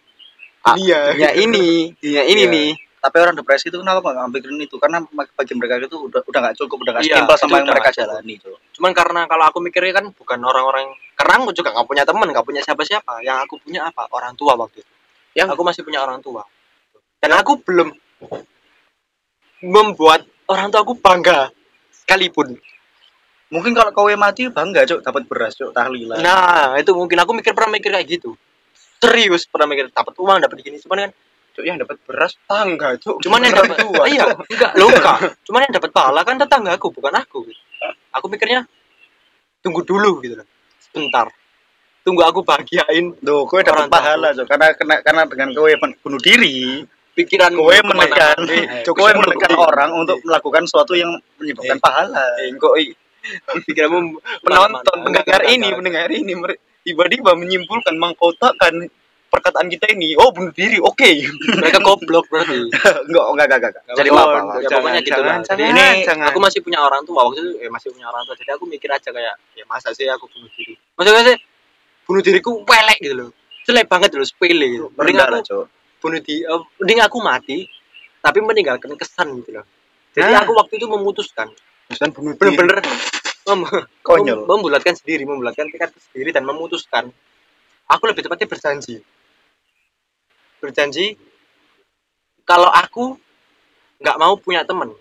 [0.65, 1.13] ah, Iya.
[1.13, 2.51] dunia ini, dunia ini Iya.
[2.51, 2.71] nih.
[2.97, 6.55] Tapi orang depresi itu kenapa nggak mikirin itu karena bagi mereka itu udah udah nggak
[6.57, 9.57] cukup udah nggak Iya, setimpal itu sama yang mereka jalani cok Cuman karena kalau aku
[9.61, 10.85] mikirnya kan bukan orang-orang
[11.17, 13.25] karena aku juga nggak punya teman, nggak punya siapa-siapa.
[13.25, 14.05] Yang aku punya apa?
[14.13, 14.93] Orang tua waktu itu.
[15.33, 16.45] Yang- aku masih punya orang tua.
[17.17, 17.89] Dan aku belum
[19.65, 21.49] membuat orang tua aku bangga
[21.93, 22.57] sekalipun
[23.47, 26.19] Mungkin kalau kowe mati bangga cuk dapat beras cuk tahlilan.
[26.19, 28.35] nah itu mungkin aku mikir pernah mikir kayak gitu
[28.99, 31.11] serius pernah mikir dapat uang dapat gini cuman kan
[31.57, 33.17] Cuk, yang dapat beras tangga, Cuk.
[33.25, 34.03] cuman yang dapat dua.
[34.05, 37.49] iya enggak lo enggak cuman yang dapat pahala kan tetangga aku bukan aku.
[38.13, 38.61] Aku mikirnya
[39.59, 40.47] tunggu dulu gitu loh.
[40.77, 41.27] Sebentar.
[42.05, 44.45] Tunggu aku bahagiain Duh, kowe dapat tua pahala cuk.
[44.45, 45.71] Karena karena karena dengan kowe
[46.05, 46.85] bunuh diri,
[47.17, 48.37] pikiran kowe menekan
[48.85, 51.09] kowe semua menekan orang untuk melakukan sesuatu yang
[51.41, 51.81] menyebabkan Eh.
[51.81, 52.23] pahala.
[52.47, 52.77] Engkau
[53.67, 56.31] pikiranmu penonton pendengar ini pendengar ini
[56.87, 58.87] tiba-tiba menyimpulkan mengkotakkan
[59.27, 61.09] perkataan kita ini oh bunuh diri oke
[61.59, 62.57] mereka goblok berarti
[63.07, 63.83] enggak, enggak, enggak, enggak.
[63.95, 64.29] Jadi maaf.
[64.57, 65.37] ya pokoknya gitu lah.
[65.43, 66.25] Jadi jangan, ini jangan.
[66.31, 68.89] aku masih punya orang tua waktu itu eh, masih punya orang tua jadi aku mikir
[68.89, 71.37] aja kayak ya masa sih aku bunuh diri maksudnya sih
[72.07, 73.29] bunuh diriku pelek gitu loh
[73.67, 75.67] jelek banget loh sepele gitu mending aku lah,
[75.99, 77.57] bunuh diri eh, mending aku mati
[78.17, 79.65] tapi meninggalkan kesan gitu loh
[80.15, 80.41] jadi Nah.
[80.41, 81.51] aku waktu itu memutuskan
[81.87, 82.79] bukan bunuh diri bener-bener
[83.47, 83.61] mem
[84.01, 84.43] Konyol.
[84.43, 87.11] mem- membulatkan sendiri membulatkan tekad sendiri dan memutuskan
[87.87, 88.99] aku lebih tepatnya berjanji
[90.59, 91.17] berjanji
[92.47, 93.19] kalau aku
[93.99, 94.93] nggak mau punya temen.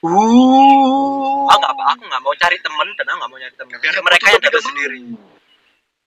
[0.00, 3.74] Uh aku nggak aku nggak mau cari temen dan aku nggak mau nyari temen.
[3.80, 5.00] Biar mereka yang dapat sendiri.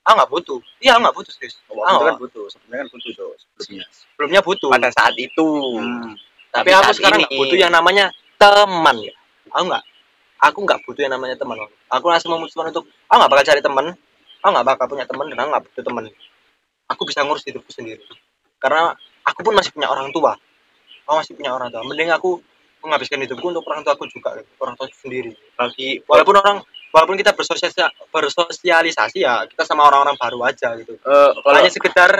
[0.04, 0.60] Aku nggak butuh.
[0.84, 1.56] Iya aku nggak butuh serius.
[1.68, 3.86] Waktu aku kan butuh, sebenarnya kan butuh Cuk, sebelumnya.
[3.91, 4.70] sebelumnya butuh.
[4.72, 5.47] Pada saat itu.
[5.80, 6.14] Hmm.
[6.54, 8.06] tapi, tapi aku sekarang nggak butuh yang namanya
[8.38, 8.95] teman.
[9.01, 9.14] Ya
[9.51, 9.84] aku nggak
[10.43, 11.58] aku nggak butuh yang namanya teman.
[11.89, 13.86] Aku langsung memutuskan untuk aku nggak bakal cari teman.
[14.43, 16.04] Aku nggak bakal punya teman dan aku nggak butuh teman.
[16.91, 18.04] Aku bisa ngurus hidupku sendiri
[18.64, 18.95] karena
[19.28, 20.39] aku pun masih punya orang tua.
[21.03, 21.84] Aku masih punya orang tua.
[21.84, 22.39] Mending aku
[22.80, 24.47] menghabiskan hidupku untuk orang tua aku juga gitu.
[24.64, 25.36] orang tua sendiri.
[25.59, 26.57] Bagi walaupun orang
[26.95, 30.95] walaupun kita bersosialisasi, bersosialisasi ya kita sama orang-orang baru aja gitu.
[30.95, 32.11] Eh, kalau hanya sekedar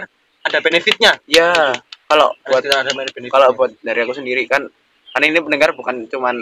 [0.44, 1.16] ada benefitnya.
[1.32, 1.72] Ya
[2.12, 3.32] kalau buat ada benefitnya.
[3.32, 4.68] kalau buat dari aku sendiri kan
[5.16, 6.36] kan ini pendengar bukan cuman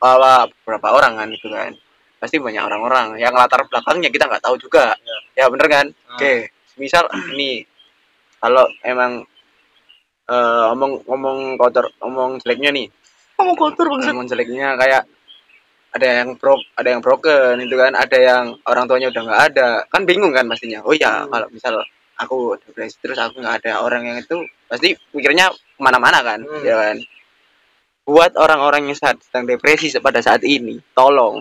[0.00, 1.76] uh, beberapa orang kan itu kan.
[2.16, 3.20] Pasti banyak orang-orang.
[3.20, 4.96] Yang latar belakangnya kita nggak tahu juga.
[5.36, 5.86] Ya, bener kan?
[6.08, 6.16] Ah.
[6.16, 7.62] oke misal ini
[8.42, 9.22] kalau emang
[10.24, 12.86] eh, omong ngomong kotor omong jeleknya nih.
[13.36, 15.02] Kamu kotor omong jeleknya kayak
[15.94, 19.68] ada yang bro ada yang broken itu kan ada yang orang tuanya udah nggak ada.
[19.86, 20.82] Kan bingung kan pastinya.
[20.82, 21.30] Oh ya Hmm.
[21.30, 21.74] kalau misal
[22.14, 26.62] aku depresi terus aku nggak ada orang yang itu pasti mikirnya ke mana-mana kan Hmm.
[26.62, 26.96] ya kan?
[28.04, 31.40] Buat orang-orang yang saat sedang depresi pada saat ini tolong.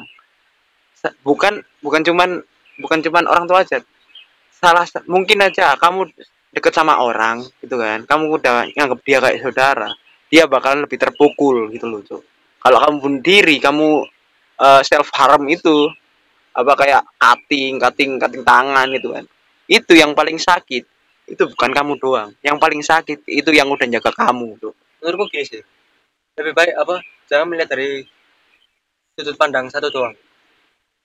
[1.22, 2.40] Bukan bukan cuman
[2.80, 3.84] bukan cuman orang tua aja.
[4.54, 6.08] Salah sa- mungkin aja kamu
[6.54, 8.06] deket sama orang gitu kan.
[8.06, 9.90] Kamu udah nganggap dia kayak saudara
[10.34, 12.26] dia bakalan lebih terpukul gitu loh Cuk.
[12.58, 14.02] kalau kamu bunuh diri kamu
[14.82, 15.86] self harm itu
[16.58, 19.30] apa kayak cutting cutting cutting tangan gitu kan.
[19.70, 20.90] Itu yang paling sakit.
[21.30, 22.34] Itu bukan kamu doang.
[22.42, 24.74] Yang paling sakit itu yang udah jaga kamu tuh
[25.04, 25.62] menurutku gini sih.
[26.40, 26.98] Lebih baik apa
[27.30, 28.02] jangan melihat dari
[29.14, 30.18] sudut pandang satu doang.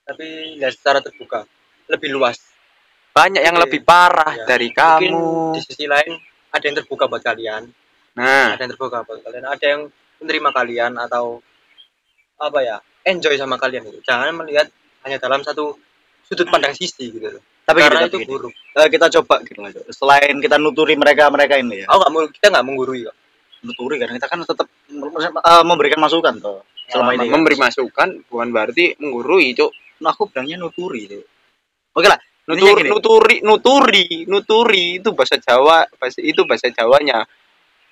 [0.08, 1.44] Tapi lihat secara terbuka.
[1.92, 2.40] Lebih luas
[3.12, 3.62] banyak yang Oke.
[3.66, 6.12] lebih parah Ya, dari mungkin kamu di sisi lain
[6.48, 7.62] ada yang terbuka buat kalian
[8.14, 9.80] nah ada yang terbuka buat kalian ada yang
[10.18, 11.38] menerima kalian atau
[12.38, 14.66] apa ya enjoy sama kalian itu jangan melihat
[15.06, 15.74] hanya dalam satu
[16.26, 18.28] sudut pandang sisi gitu loh Tapi karena tapi itu gini.
[18.32, 19.84] buruk Eh, kita coba gitu Cuk.
[19.92, 21.86] Selain kita nuturi mereka-mereka ini ya.
[21.90, 23.16] nggak mau kita nggak menggurui kok
[23.60, 26.62] Nuturi kan kita kan tetap eh, memberikan masukan toh.
[26.88, 27.28] Selama ini.
[27.28, 31.26] memberi masukan bukan berarti menggurui cuk Nah, aku bilangnya nuturi tuh.
[31.90, 32.18] Oke lah,
[32.48, 37.28] Intinya nuturi nuturi nuturi nuturi itu bahasa Jawa bahasa itu bahasa Jawanya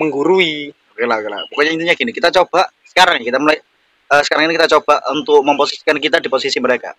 [0.00, 1.44] menggurui Oke lah, oke lah.
[1.52, 3.60] Pokoknya intinya gini, kita coba sekarang kita mulai
[4.08, 6.96] eh, sekarang ini kita coba untuk memposisikan kita di posisi mereka.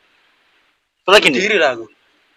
[1.02, 1.90] Soalnya gini, diri lah aku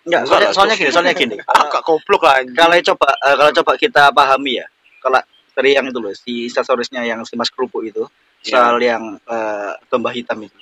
[0.08, 1.36] enggak, soalnya, soalnya gini, soalnya gini.
[1.44, 2.56] ah gak goblok lah anjing.
[2.56, 4.66] Kalau coba eh, kalau coba kita pahami ya,
[5.04, 5.20] kalau
[5.52, 8.08] dari yang itu loh, si instastorisnya yang si Mas Kerupuk itu,
[8.40, 8.56] Iya.
[8.56, 10.56] soal yang eh, domba hitam itu.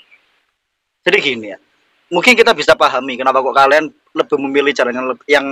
[1.07, 1.59] Jadi gini ya,
[2.11, 3.87] mungkin kita bisa pahami kenapa kok kalian
[4.19, 5.47] lebih memilih jalan yang, yang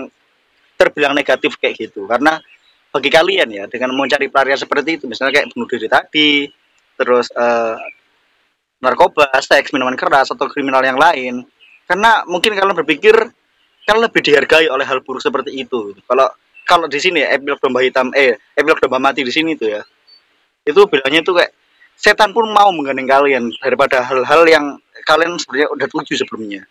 [0.77, 2.43] terbilang negatif kayak gitu, karena
[2.93, 6.49] bagi kalian ya dengan mencari pelarian seperti itu, misalnya kayak bunuh diri tadi,
[6.97, 7.77] terus eh,
[8.81, 11.45] narkoba, seks, minuman keras atau kriminal yang lain,
[11.89, 13.17] karena mungkin kalian berpikir
[13.87, 15.95] kan lebih dihargai oleh hal buruk seperti itu.
[16.05, 16.27] Kalau
[16.67, 19.83] kalau di sini ya epilog domba hitam, eh epilog domba mati di sini tuh ya,
[20.67, 21.55] itu bilangnya itu kayak
[21.97, 26.67] setan pun mau menggandeng kalian daripada hal-hal yang kalian sebenarnya udah tuju sebelumnya.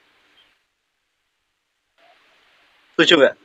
[2.96, 3.36] Setuju nggak?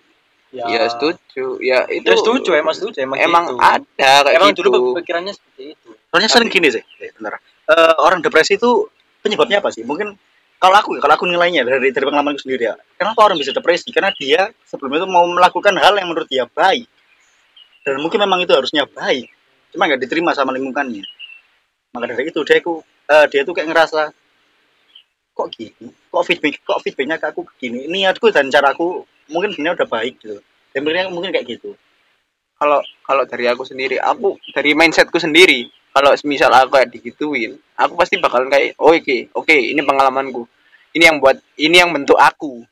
[0.51, 3.62] ya setuju ya itu ya setuju emang setuju emang, emang gitu.
[3.62, 7.38] ada kayak emang gitu dulu pikirannya seperti itu Soalnya sering gini sih, eh, bentar.
[7.70, 8.90] Eh, orang depresi itu
[9.22, 9.86] penyebabnya apa sih?
[9.86, 10.18] Mungkin
[10.59, 12.74] kalau aku kalau aku nilainya dari dari pengalamanku sendiri ya.
[12.98, 13.94] Kenapa orang bisa depresi?
[13.94, 16.90] Karena dia sebelumnya itu mau melakukan hal yang menurut dia baik.
[17.86, 19.30] Dan mungkin memang itu harusnya baik.
[19.70, 21.07] Cuma nggak diterima sama lingkungannya.
[21.94, 24.11] Maka dari itu dia aku eh, dia tuh kayak ngerasa
[25.30, 29.89] kok gini kok feedback kok feedbacknya ke aku gini niatku dan caraku mungkin sebenarnya udah
[29.89, 30.39] baik gitu.
[30.70, 31.74] Dan mungkin mungkin kayak gitu.
[32.61, 37.97] Kalau kalau dari aku sendiri aku dari mindsetku sendiri kalau misal aku kayak digituin aku
[37.97, 40.45] pasti bakalan kayak oh oke oke ini pengalamanku.
[40.91, 42.66] Ini yang buat ini yang bentuk aku.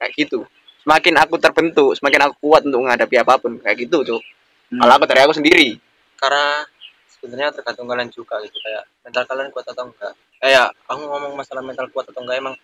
[0.00, 0.42] Kayak gitu.
[0.82, 3.60] Semakin aku terbentuk semakin aku kuat untuk menghadapi apa pun.
[3.62, 4.20] Kayak gitu tuh
[4.68, 4.84] Hmm.
[4.84, 5.80] kalau aku dari aku sendiri.
[6.20, 6.60] Karena
[7.08, 8.56] sebenarnya tergantung kalian juga gitu.
[8.60, 10.12] Kayak mental kalian kuat atau enggak.
[10.38, 12.54] Kayak aku ngomong masalah mental kuat atau enggak emang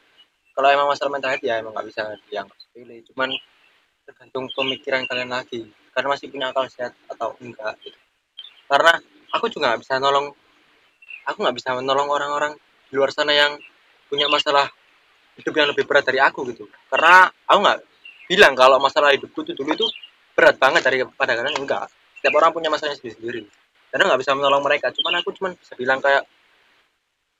[0.54, 3.02] kalau emang masalah mental health ya emang nggak bisa dianggap sepele.
[3.10, 3.30] Cuman
[4.06, 5.66] tergantung pemikiran kalian lagi.
[5.90, 7.98] Karena masih punya akal sehat atau enggak gitu.
[8.64, 8.96] karena
[9.28, 10.32] aku juga nggak bisa nolong
[11.28, 12.52] aku nggak bisa menolong orang-orang
[12.88, 13.60] di luar sana yang
[14.08, 14.72] punya masalah
[15.36, 16.70] hidup yang lebih berat dari aku gitu.
[16.88, 17.80] Karena aku nggak
[18.30, 19.86] bilang kalau masalah hidupku itu dulu itu
[20.32, 21.86] berat banget daripada kalian enggak.
[22.18, 23.44] Setiap orang punya masalahnya sendiri-sendiri.
[23.90, 24.90] Karena nggak bisa menolong mereka.
[24.90, 26.24] Cuman aku cuman bisa bilang kayak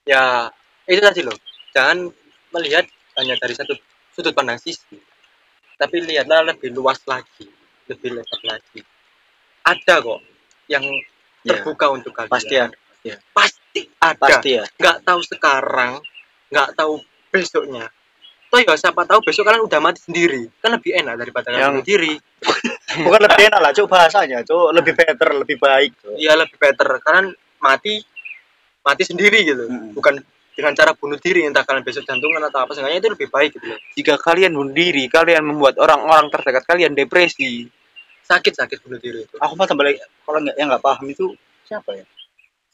[0.04, 0.50] ya
[0.86, 1.36] itu tadi loh.
[1.74, 2.10] Jangan
[2.54, 2.84] melihat
[3.18, 3.74] hanya dari satu
[4.14, 4.98] sudut pandang sisi.
[5.74, 7.50] Tapi lihatlah lebih luas lagi
[7.88, 8.80] lebih lebar lagi.
[9.64, 10.20] Ada kok
[10.68, 10.84] yang
[11.44, 12.32] Ya, terbuka untuk kalian.
[12.32, 12.72] Pasti ada
[13.36, 14.16] pasti ada.
[14.16, 16.00] Pasti ya nggak tahu sekarang
[16.48, 17.92] nggak tahu besoknya.
[18.48, 20.48] Toh ya siapa tahu besok kalian udah mati sendiri.
[20.64, 22.14] Kan lebih enak daripada kalian Yang- bunuh diri.
[23.04, 26.88] Bukan lebih enak lah cuk bahasanya cuk lebih better lebih baik iya lebih better.
[27.04, 28.00] Kalian mati
[28.80, 29.68] mati sendiri gitu.
[29.68, 29.92] Mm-mm.
[29.92, 30.24] bukan
[30.54, 33.66] dengan cara bunuh diri entah kalian besok jantungan atau apa seenggaknya itu lebih baik gitu
[33.74, 33.78] loh.
[33.98, 37.66] Jika kalian bunuh diri kalian membuat orang-orang terdekat kalian depresi.
[38.24, 39.36] Sakit sakit bunuh diri itu.
[39.36, 41.36] Aku mah balik kalau nggak yang nggak paham itu
[41.68, 42.04] siapa ya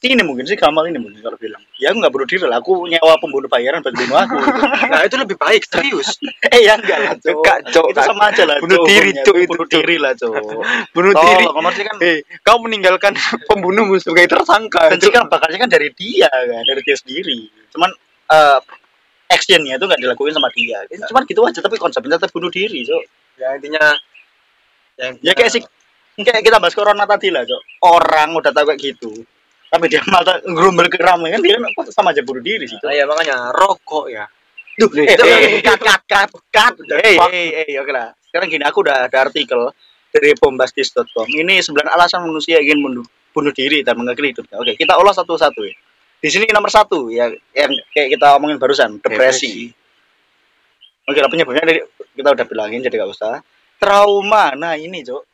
[0.01, 1.61] ini mungkin sih Kamal ini mungkin kalau bilang.
[1.77, 2.57] Ya aku nggak bunuh diri lah.
[2.57, 4.37] Aku nyewa pembunuh bayaran buat bunuh aku.
[4.91, 6.17] Nah itu lebih baik serius.
[6.49, 7.85] Eh ya enggak lah Enggak, Cuk.
[7.93, 9.13] itu sama aja lah Bunuh diri.
[9.21, 10.33] Cuk, itu, bunuh diri lah cuk.
[10.97, 11.45] Bunuh Tolong, diri.
[11.53, 13.13] maksudnya kan eh kau meninggalkan
[13.49, 14.89] pembunuhmu sebagai tersangka.
[14.97, 17.45] Dan kan bakalnya kan dari dia kan dari dia sendiri.
[17.69, 17.93] Cuman
[18.33, 18.59] eh
[19.29, 20.81] actionnya itu nggak dilakuin sama dia.
[20.89, 23.05] Cuman gitu aja tapi konsepnya tetap bunuh diri cuk.
[23.37, 23.85] Ya intinya
[24.97, 25.61] yang ya kayak sih
[26.19, 29.11] kayak kita bahas corona tadi lah cok orang udah tahu kayak gitu
[29.71, 32.91] tapi dia malah ngerumbel ke ramai kan dia kan sama aja bunuh diri sih nah,
[32.91, 34.27] ya makanya rokok ya
[34.79, 36.73] Duh, Eh, eh, eh, cut, cut, cut, cut.
[37.03, 38.15] eh eh eh oke lah.
[38.31, 39.67] Sekarang gini, aku udah ada artikel
[40.09, 41.27] dari bombastis.com.
[41.27, 43.05] Ini 9 alasan manusia ingin bunuh,
[43.35, 44.63] bunuh diri dan mengakhiri hidupnya.
[44.63, 45.75] Oke, kita olah satu-satu ya.
[46.23, 49.67] Di sini nomor satu ya, yang kayak kita omongin barusan, depresi.
[51.03, 51.81] Oke, lah penyebabnya dari
[52.15, 53.43] kita udah bilangin jadi gak usah.
[53.75, 55.30] Trauma, nah ini cok.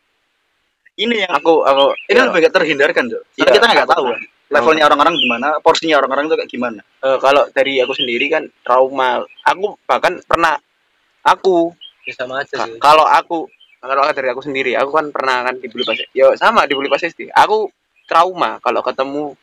[0.98, 3.06] Ini yang aku aku ini ya, lebih gak terhindarkan.
[3.06, 4.22] Karena Iya, kita nggak tahu kan.
[4.48, 6.80] Levelnya orang-orang gimana, porsinya orang-orang itu kayak gimana.
[7.06, 9.22] eh, kalau dari aku sendiri kan trauma.
[9.45, 10.58] Aku bahkan pernah
[11.22, 11.70] aku
[12.08, 12.80] ya sama aja sih.
[12.82, 13.45] kalau aku
[13.78, 17.28] kalau dari aku sendiri aku kan pernah kan dibully pas ya sama dibully pas SD
[17.36, 17.68] aku
[18.08, 19.36] trauma kalau ketemu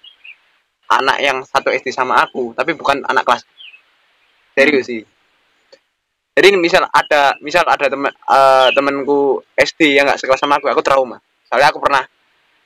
[0.89, 3.45] anak yang satu SD sama aku tapi bukan anak kelas.
[4.57, 5.05] Serius sih.
[6.35, 10.83] Jadi misal ada misal ada teman eh, temanku SD yang nggak sekelas sama aku aku
[10.83, 11.21] trauma
[11.55, 12.03] soalnya aku pernah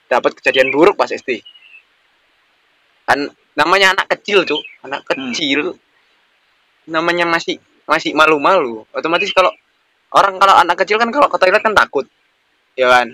[0.08, 1.44] dapat kejadian buruk pas SD
[3.04, 3.20] kan
[3.52, 5.28] namanya anak kecil tuh anak Hmm.
[5.28, 5.76] kecil
[6.88, 9.52] namanya masih masih malu-malu otomatis kalau
[10.16, 12.08] orang kalau anak kecil kan kalau ke toilet kan takut
[12.72, 13.12] ya kan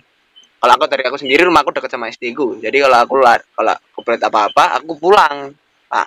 [0.63, 3.75] kalau aku dari aku sendiri rumahku dekat sama SD ku jadi kalau aku lar kalau
[3.75, 5.51] aku berat apa apa aku pulang
[5.91, 6.07] nah,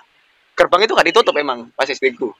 [0.56, 2.32] gerbang itu gak ditutup emang pas SD ku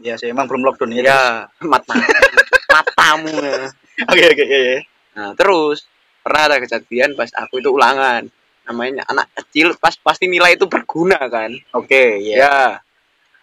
[0.00, 1.02] Ya sih, emang belum lockdown ya.
[1.04, 1.20] ya
[1.68, 1.92] mata
[2.72, 3.68] matamu ya.
[4.08, 4.60] Oke oke ya.
[4.72, 4.78] ya.
[5.12, 5.84] nah terus
[6.20, 8.28] pernah ada kejadian pas aku itu ulangan.
[8.66, 11.50] Namanya anak kecil pas pasti nilai itu berguna kan?
[11.74, 12.36] Oke ya.
[12.38, 12.58] ya.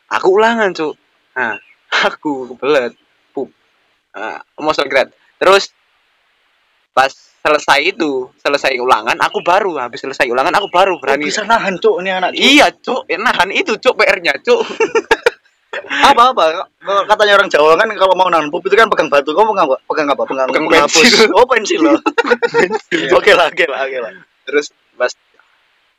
[0.10, 0.96] Aku ulangan cuk.
[1.34, 1.58] Nah
[2.08, 2.94] aku kebelet
[3.32, 3.50] pup.
[4.14, 5.70] Nah, mau segret terus
[6.92, 11.30] pas selesai itu selesai ulangan aku baru habis selesai ulangan aku baru Oh, berani.
[11.30, 12.34] bisa nahan cuk ini anak.
[12.34, 12.42] Cuk.
[12.42, 14.62] iya cuk ya, nahan itu cuk PR-nya cuk
[15.86, 16.44] apa apa
[17.08, 19.32] katanya orang Jawa kan kalau mau nahan pup itu kan pegang batu.
[19.36, 19.78] Kamu pegang apa?
[19.86, 20.24] Pegang apa?
[20.26, 21.30] Pegang Pegang pensil.
[21.36, 22.00] oh pensil loh.
[23.18, 24.12] Oke lah oke lah oke lah.
[24.48, 25.12] Terus pas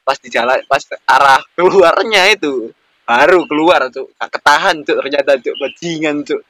[0.03, 2.73] pas di jalan pas arah keluarnya itu
[3.05, 5.55] baru keluar Gak ketahan cuk ternyata cuk.
[5.57, 6.43] Bajingan cuk.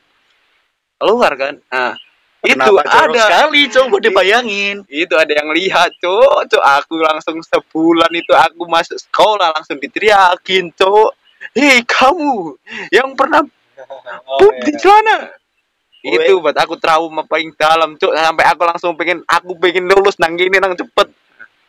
[0.98, 1.54] Keluar kan?
[1.70, 1.94] Nah
[2.46, 3.18] itu Kenapa ada.
[3.26, 4.76] Sekali coba dibayangin.
[4.86, 10.70] Itu ada yang lihat cok cok aku langsung sebulan itu aku masuk sekolah langsung diteriakin
[10.74, 11.10] cok
[11.54, 12.56] hei kamu
[12.94, 13.42] yang pernah
[14.26, 14.64] oh, pup iya.
[14.64, 15.18] di celana
[16.02, 20.38] itu buat aku trauma paling dalam cok sampai aku langsung pengen aku pengen lulus nang
[20.38, 21.08] gini nang cepet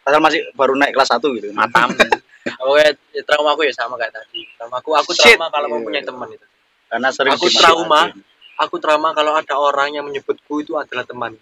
[0.05, 1.97] asal masih baru naik kelas 1 gitu matamu
[2.65, 2.81] Oke,
[3.13, 4.47] ya, trauma aku ya sama kayak tadi.
[4.55, 5.35] Trauma aku, aku Shit.
[5.35, 5.83] trauma kalau Iya.
[5.85, 6.47] punya teman itu.
[6.89, 8.09] karena sering Aku trauma.
[8.57, 11.37] Aku trauma kalau ada orang yang menyebutku itu adalah teman.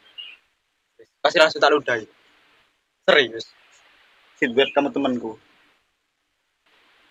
[1.24, 2.04] Pasti langsung tak ludahi.
[3.08, 3.48] Serius.
[4.38, 5.34] feedback kamu temanku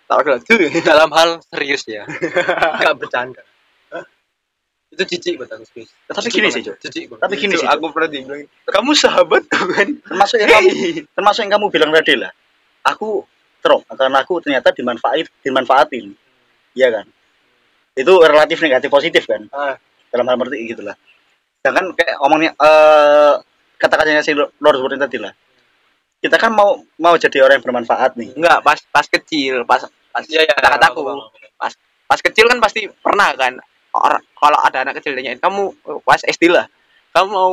[0.07, 0.57] tuh
[0.89, 2.07] dalam hal serius ya.
[2.81, 3.43] Nggak bercanda.
[4.87, 7.23] Itu jijik buat aku serius Tapi gini sih, jijik banget.
[7.27, 9.89] Tapi gini sih, aku pernah dibilang kamu sahabat kan?
[9.99, 10.71] Termasuk yang kamu
[11.11, 12.31] termasuk yang kamu bilang tadi lah.
[12.87, 13.27] Aku
[13.61, 16.15] terok karena aku ternyata dimanfaat dimanfaatin.
[16.79, 17.07] Iya kan?
[17.99, 19.51] Itu relatif negatif positif kan?
[19.51, 19.75] Ah,
[20.15, 20.95] dalam hal seperti gitu lah.
[21.61, 23.35] Sedangkan kayak omongnya eh
[23.77, 25.35] kata-katanya si Lord Woodin tadi lah
[26.27, 28.35] kita kan mau mau jadi orang yang bermanfaat nih.
[28.35, 31.03] Enggak pas pas kecil pas pas iya iya kata-kataku aku.
[31.07, 31.73] paham.
[32.07, 33.59] pas kecil kan pasti pernah kan
[33.95, 35.75] orang kalau ada anak kecil nanyain kamu
[36.07, 36.67] pas SD lah
[37.15, 37.51] kamu mau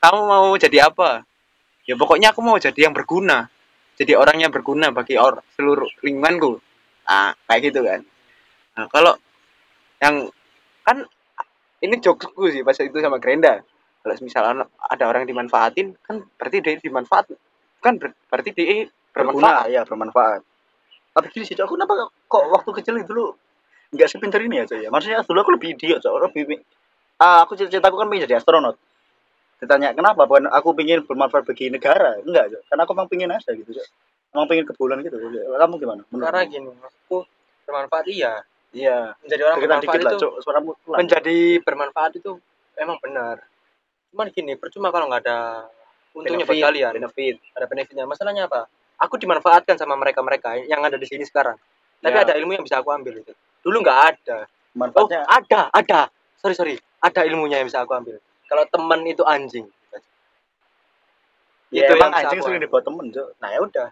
[0.00, 1.24] kamu mau jadi apa?
[1.88, 3.48] Ya pokoknya aku mau jadi yang berguna
[4.00, 6.56] jadi orang yang berguna bagi orang seluruh lingkunganku.
[7.04, 8.00] Ah kayak gitu kan.
[8.72, 9.12] Nah, kalau
[10.00, 10.32] yang
[10.80, 11.04] kan
[11.84, 13.60] ini jokesku sih pas itu sama Grenda.
[14.00, 17.28] Kalau misalnya ada orang yang dimanfaatin kan berarti dia dimanfaat
[17.80, 20.40] kan ber- berarti dia berguna bermanfaat ya bermanfaat
[21.10, 23.34] tapi gini sih Cok, aku kenapa kok waktu kecil itu dulu
[23.90, 26.14] nggak sepinter ini ya Cok, ya maksudnya dulu aku lebih idiot Cok.
[26.30, 26.62] lebih
[27.18, 28.78] ah, aku cita-citaku kan pengen jadi astronot
[29.60, 32.62] ditanya kenapa bukan aku pengen bermanfaat bagi negara enggak Cok.
[32.70, 33.86] karena aku emang pengen aja gitu Cok.
[34.36, 36.24] emang pengen ke bulan gitu kamu gimana Menurutmu?
[36.30, 37.18] karena gini maksudku
[37.66, 38.32] bermanfaat iya
[38.70, 40.34] iya menjadi orang deketan bermanfaat lah itu Cok.
[40.46, 40.98] suaramu pelan.
[41.02, 42.30] menjadi bermanfaat itu
[42.78, 43.36] emang benar
[44.14, 45.66] cuman gini percuma kalau nggak ada
[46.12, 46.92] untungnya buat Benefit, kalian.
[46.96, 47.36] benefit.
[47.54, 48.04] Ada benefitnya.
[48.04, 48.66] Masalahnya apa?
[49.00, 51.56] Aku dimanfaatkan sama mereka mereka yang ada di sini sekarang.
[52.00, 52.24] Tapi Ya.
[52.24, 53.32] ada ilmu yang bisa aku ambil itu.
[53.60, 54.38] Dulu nggak ada.
[54.44, 56.00] Oh manfaatnya ada ada.
[56.36, 56.76] Sorry sorry.
[56.98, 58.16] Ada ilmunya yang bisa aku ambil.
[58.44, 59.66] Kalau teman itu anjing.
[61.70, 63.28] Ya, itu emang anjing sering dibuat temen Cok.
[63.38, 63.88] nah ya udah.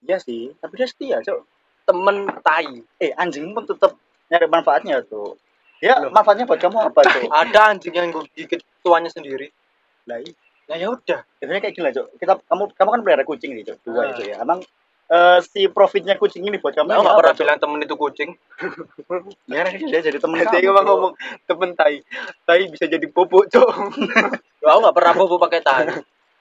[0.00, 1.40] Iya sih tapi dia setia Cok.
[1.88, 2.84] temen tai.
[3.00, 3.96] Eh anjing pun tetap
[4.28, 5.34] nyari manfaatnya tuh
[5.80, 6.12] ya Loh.
[6.12, 7.32] manfaatnya buat kamu apa Cok?
[7.32, 9.48] ada anjing yang gigit tuanya sendiri.
[10.04, 10.32] Lah iya.
[10.70, 12.06] Nah ya udah Sebenarnya kayak gini lah, Cok.
[12.20, 13.78] Kita kamu kamu kan pelihara kucing nih, Cok.
[13.82, 14.06] Dua Ah.
[14.14, 14.36] itu ya.
[14.44, 14.60] Emang
[15.10, 18.30] eh, si profitnya kucing ini buat kamu aku nggak pernah bilang temen itu kucing
[19.50, 20.86] Ya, dia jadi temen Dia kamu.
[20.86, 21.12] ngomong
[21.50, 21.98] temen tai
[22.46, 23.70] tai bisa jadi popo cok
[24.70, 25.90] aku nggak pernah bobo pakai tai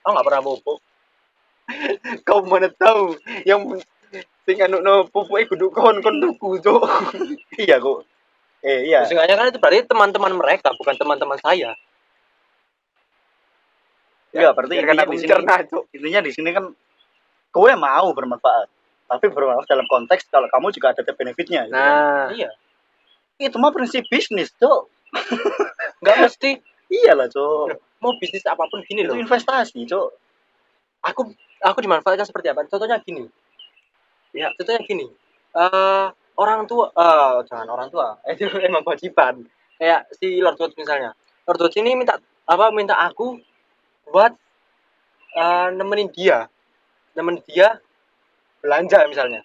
[0.05, 0.77] aku nggak pernah bobo
[2.29, 3.61] kau mana tahu yang
[4.45, 6.81] sing anu no eh kudu kon kon tuku cok
[7.57, 8.05] iya, kok.
[8.59, 9.05] Eh, iya.
[9.07, 11.73] Seenggaknya kan itu berarti teman-teman mereka bukan teman-teman saya
[14.29, 15.33] Iya, berarti biarkan intinya di sini,
[15.65, 16.65] cok intinya di sini kan
[17.49, 18.67] kowe mau bermanfaat.
[19.09, 21.65] Tapi bermanfaat dalam konteks kalau kamu juga ada benefitnya.
[21.65, 21.81] gitu kan.
[21.81, 22.49] nah iya
[23.39, 24.81] itu mah prinsip bisnis, Cok.
[26.03, 26.59] nggak mesti
[26.91, 27.79] Iyalah, Cok.
[28.03, 30.09] mau bisnis apa pun gini Itu loh investasi, Cok.
[30.99, 31.21] aku
[31.63, 33.23] aku dimanfaatkan seperti apa contohnya gini
[34.29, 34.51] Ya.
[34.53, 35.07] contohnya gini
[35.57, 36.07] eh
[36.37, 39.41] orang tua eh jangan orang tua itu emang kewajiban
[39.79, 41.15] kayak si Lord Watch misalnya
[41.49, 43.39] Lord Watch ini minta apa minta aku
[44.09, 44.33] buat
[45.37, 46.49] eh, nemenin dia.
[47.15, 47.77] Nemenin dia
[48.59, 49.41] belanja misalnya.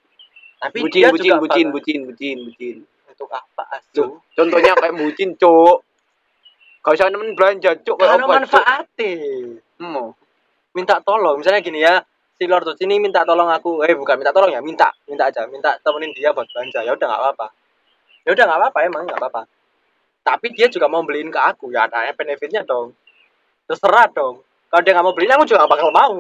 [0.59, 2.77] Tapi bucin dia bucin juga bucin bakal- bucin bucin bucin.
[3.15, 3.95] Untuk apa asu?
[3.95, 5.79] Cuk, contohnya kayak bucin cok
[6.85, 9.13] kau usah nemen belanja cok kayak karena manfaatnya.
[9.81, 10.13] Mau
[10.75, 11.41] minta tolong.
[11.41, 12.03] Misalnya gini ya
[12.35, 13.85] si Lord Dodge ini minta tolong aku.
[13.87, 14.91] Eh bukan minta tolong ya minta.
[15.07, 16.83] Minta aja minta temenin dia buat belanja.
[16.83, 17.47] Ya udah nggak apa-apa.
[18.27, 19.43] Ya udah nggak apa-apa emang nggak apa-apa.
[20.25, 21.71] Tapi dia juga mau beliin ke aku.
[21.71, 22.97] Ya ada benefitnya dong.
[23.65, 24.45] Terserah dong
[24.75, 26.15] kalau dia nggak mau beliin aku juga nggak bakal mau.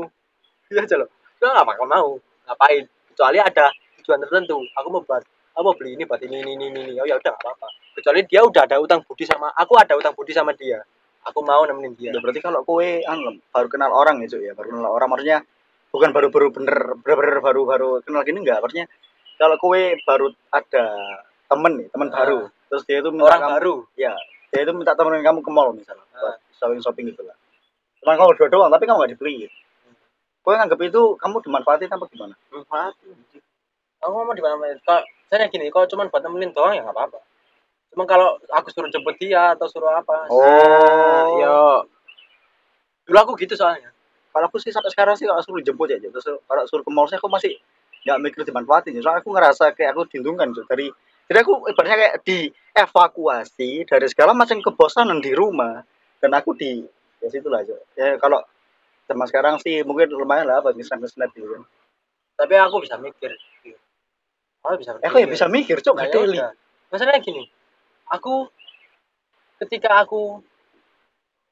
[0.70, 1.08] Iya aja loh.
[1.42, 2.08] Juga nggak bakal mau.
[2.46, 2.82] Ngapain?
[3.10, 3.66] Kecuali ada
[3.98, 4.62] tujuan tertentu.
[4.78, 5.22] Aku mau buat
[5.58, 6.82] aku mau beli ini buat ini ini ini ini.
[7.02, 7.66] Oh ya udah nggak apa-apa.
[7.98, 10.78] Kecuali dia udah ada utang budi sama aku ada utang budi sama dia.
[11.26, 12.14] Aku mau nemenin dia.
[12.14, 14.52] Ya, berarti kalau kowe anu, baru kenal orang ya, Cok ya.
[14.54, 15.42] Baru kenal orang maksudnya
[15.90, 18.90] bukan baru-baru bener bener baru-baru kenal gini enggak maksudnya
[19.38, 20.84] kalau kowe baru ada
[21.46, 22.14] temen nih temen Ah.
[22.18, 23.74] baru terus dia itu minta orang kamu, baru?
[23.94, 24.14] Ya
[24.50, 27.38] dia itu minta temenin kamu ke mall misalnya buat shopping shopping gitu lah
[28.04, 29.52] cuma kamu berdua doang tapi kamu nggak dibeliin
[30.44, 32.34] kowe nganggap itu kamu dimanfaatin apa gimana?
[32.52, 32.92] Manfaat
[34.04, 35.00] aku mau di mana kalau
[35.32, 37.18] saya gini kalau cuma buat nemenin doang ya nggak apa-apa.
[37.96, 41.40] Cuma kalau aku suruh jemput dia atau suruh apa Oh.
[41.40, 41.88] yo.
[43.08, 43.88] Dulu aku gitu soalnya.
[44.34, 47.08] Kalau aku sih sampai sekarang sih kalau suruh jemput ya terus kalau suruh ke mall
[47.08, 47.56] sih aku masih
[48.04, 50.68] nggak mikir dimanfaatin soalnya aku ngerasa kayak aku dilindungkan Cok.
[50.68, 50.92] dari
[51.24, 55.80] jadi aku ibaratnya kayak dievakuasi dari segala macam kebosanan di rumah
[56.20, 56.84] dan aku di
[57.24, 57.80] ya situ lah Cok.
[57.96, 58.44] ya kalau
[59.08, 61.62] zaman sekarang sih mungkin lumayan lah buat snap snap gitu kan.
[62.34, 63.32] Tapi aku bisa mikir
[64.64, 65.94] aku bisa eh aku ya bisa mikir cok?
[65.96, 66.52] Gak ya daily udah.
[66.88, 67.44] masalahnya gini
[68.08, 68.48] aku
[69.60, 70.40] ketika aku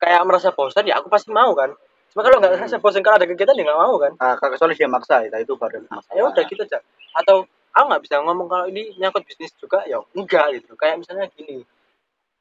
[0.00, 1.70] kayak merasa bosan ya aku pasti mau kan.
[2.12, 4.12] Cuma kalau nggak merasa bosan kalau ada kegiatan ya nggak mau kan.
[4.18, 6.16] Ah kalau soalnya dia maksa ya itu baru masalah.
[6.16, 6.80] Ya udah gitu aja
[7.12, 7.44] atau
[7.76, 10.72] aku nggak bisa ngomong kalau ini nyangkut bisnis juga ya enggak gitu.
[10.74, 11.62] Kayak misalnya gini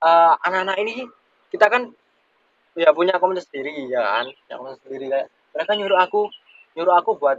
[0.02, 1.06] eh, anak-anak ini
[1.52, 1.92] kita kan
[2.76, 4.26] ya punya komunitas sendiri ya kan?
[4.48, 6.22] Ya komunitas sendiri kayak mereka nyuruh aku
[6.78, 7.38] nyuruh aku buat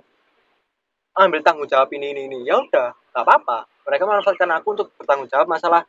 [1.16, 2.38] ambil tanggung jawab ini ini ini.
[2.44, 3.68] Ya udah nggak apa-apa.
[3.88, 5.82] Mereka memanfaatkan aku untuk bertanggung jawab masalah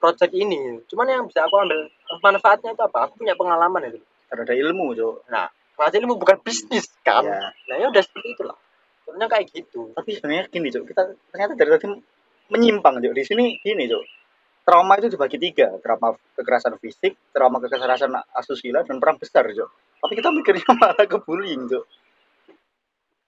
[0.00, 0.80] project ini.
[0.88, 1.88] Cuman yang bisa aku ambil
[2.24, 2.98] manfaatnya itu apa?
[3.08, 4.00] Aku punya pengalaman itu.
[4.28, 7.24] Karena ada ilmu cok nah kelas ilmu bukan bisnis kan?
[7.24, 7.54] Ya.
[7.70, 8.58] nah ya udah seperti itulah.
[9.04, 9.92] Sebenarnya kayak gitu.
[9.96, 11.86] Tapi sebenarnya gini cok kita ternyata dari tadi
[12.48, 14.17] menyimpang cok di sini gini cok
[14.68, 19.70] trauma itu dibagi tiga trauma kekerasan fisik trauma kekerasan asusila dan perang besar cok
[20.04, 21.84] tapi kita mikirnya malah ke bullying cok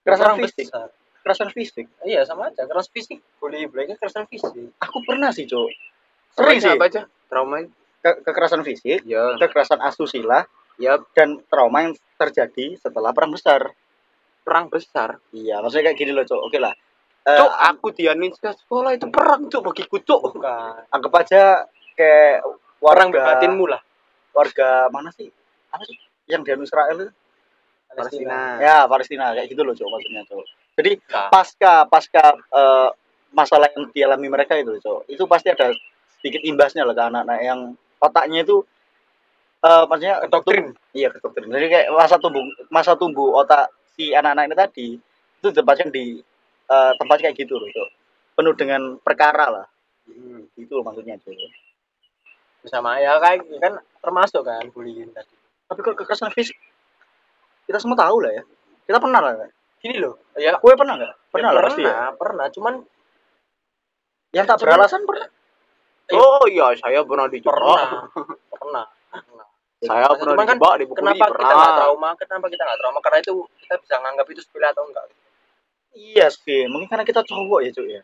[0.05, 0.65] kekerasan Orang fisik.
[0.69, 0.87] besar.
[1.21, 1.85] kekerasan fisik.
[2.01, 2.65] Iya sama aja.
[2.65, 4.73] Keras fisik boleh boleh kekerasan fisik.
[4.81, 5.69] Aku pernah sih cok
[6.33, 6.73] sering sih.
[6.73, 7.01] apa aja?
[7.29, 7.61] Trauma
[8.01, 10.41] Ke- kekerasan fisik ya kekerasan asusila
[10.81, 13.69] ya dan trauma yang terjadi setelah perang besar.
[14.41, 15.21] Perang besar?
[15.29, 16.73] Iya maksudnya kayak gini loh cok oke lah
[17.21, 20.21] Eh, cuk aku dianin sekolah itu perang cuk bagiku cuk.
[20.33, 20.89] Bukan.
[20.89, 21.41] Anggap aja
[21.93, 22.41] kayak
[22.81, 23.81] warga bebatinmu lah.
[24.31, 25.27] warga mana sih?
[25.69, 25.99] Apa sih?
[26.25, 27.11] Yang di anu Israel itu?
[27.91, 28.39] Palestina.
[28.57, 29.35] Ya Palestina.
[29.35, 32.89] Kayak gitu loh cok maksudnya cok jadi Nah, pasca pasca eh,
[33.35, 35.75] masalah yang dialami mereka itu cok itu pasti ada
[36.19, 37.59] sedikit imbasnya lah ke anak-anak yang
[37.99, 38.63] otaknya itu
[39.61, 40.73] eh maksudnya Kedoktrin.
[40.73, 41.51] tum- iya kedoktrin.
[41.53, 42.41] Jadi kayak masa tumbuh
[42.73, 44.87] masa tumbuh otak si anak-anak ini tadi
[45.37, 46.17] itu tempatnya di
[46.71, 47.89] eh, tempat kayak gitu loh cok
[48.39, 49.67] penuh dengan perkara lah.
[50.01, 50.49] Hmm.
[50.57, 51.35] itu loh maksudnya cok
[52.67, 55.33] sama ya kayak kan termasuk kan bullying tadi.
[55.65, 56.57] Tapi kalau kekerasan fisik?
[57.65, 58.43] Kita semua tahu lah ya.
[58.85, 59.33] Kita pernah lah
[59.81, 60.53] gini loh ya.
[60.61, 61.13] Gue pernah nggak?
[61.33, 61.89] Pernah ya, lah pasti ya.
[61.89, 62.45] pernah pernah.
[62.53, 62.73] Cuman
[64.31, 65.29] yang tak beralasan pernah.
[66.11, 68.03] Oh iya saya pernah dijebak pernah
[68.51, 69.45] pernah pernah.
[69.81, 72.09] Saya pernah kan dijebak dipukuli kenapa kita pernah nggak trauma?
[72.19, 72.99] Kenapa kita nggak trauma?
[73.01, 73.33] Karena itu
[73.65, 75.05] kita bisa nganggap itu sepele atau enggak
[75.93, 78.03] iya sih mungkin karena kita cowok ya cuy ya.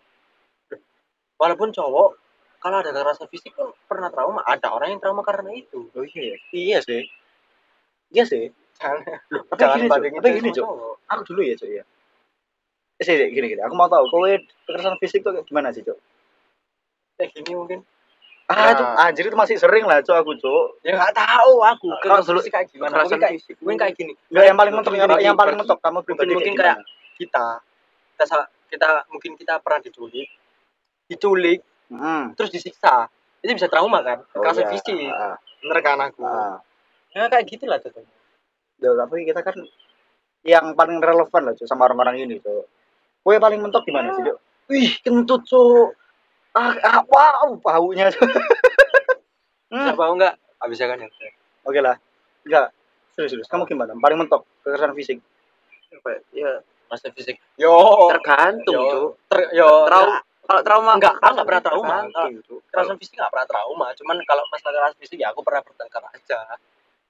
[1.38, 2.10] Walaupun cowok
[2.58, 4.42] kalau ada kekerasan fisik pun pernah trauma.
[4.42, 5.88] Ada orang yang trauma karena itu.
[5.94, 6.38] Oh iya ya.
[6.52, 7.02] iya sih
[8.12, 9.04] iya sih jangan.
[9.52, 9.92] Tapi jangan gini, Cuk.
[9.94, 10.94] bandingin tapi itu gini cowok.
[11.08, 11.84] aku dulu ya cuy ya.
[12.98, 13.62] Eh sih gini gini.
[13.62, 14.32] Aku mau tahu kowe
[14.66, 15.98] kekerasan fisik tuh kayak gimana sih cok
[17.18, 17.80] kayak gini mungkin.
[18.48, 18.72] Ah Nah.
[18.72, 21.88] itu anjir itu masih sering lah cok aku cok ya nggak tahu aku.
[22.02, 22.94] Kalau kekerasan dulu- kayak gimana?
[23.04, 24.14] mungkin kayak mungkin kayak gini.
[24.34, 26.78] Enggak yang paling mentok yang, paling mentok kamu pribadi mungkin kayak
[27.22, 27.46] kita
[28.18, 30.28] kita kita mungkin kita pernah diculik
[31.08, 32.36] diculik Hmm.
[32.36, 33.08] terus disiksa
[33.40, 34.72] itu bisa trauma kan Oh, kekerasan iya.
[34.76, 36.60] fisik Ah, bener kan aku ah.
[37.16, 38.04] ya kayak gitulah tuh
[38.78, 39.58] Ya, tapi kita kan
[40.46, 42.62] yang paling relevan lah cuy sama orang-orang ini cuy.
[43.26, 44.24] Kue paling mentok gimana sih?
[44.70, 45.98] Wih, kentut, Cuk.
[46.54, 48.08] Ah, ah wow, baunya.
[48.08, 48.22] Bisa
[49.74, 49.98] hmm.
[49.98, 51.10] bau nggak habis kan ya
[51.66, 51.98] Oke lah.
[52.46, 52.70] Enggak.
[53.18, 53.50] Serius, serius.
[53.50, 53.98] Kamu gimana?
[53.98, 55.18] Paling mentok kekerasan fisik.
[55.98, 57.38] Apa ya masa fisik.
[57.56, 57.76] Yo.
[58.18, 58.88] Tergantung yo.
[58.92, 59.12] Cuk.
[59.30, 60.18] Ter, yo trauma
[60.48, 61.98] kalau trauma Enggak, aku nggak pernah trauma.
[62.08, 63.88] kekerasan fisik nggak pernah trauma.
[64.00, 66.40] Cuman kalau masalah kekerasan fisik ya aku pernah bertengkar aja.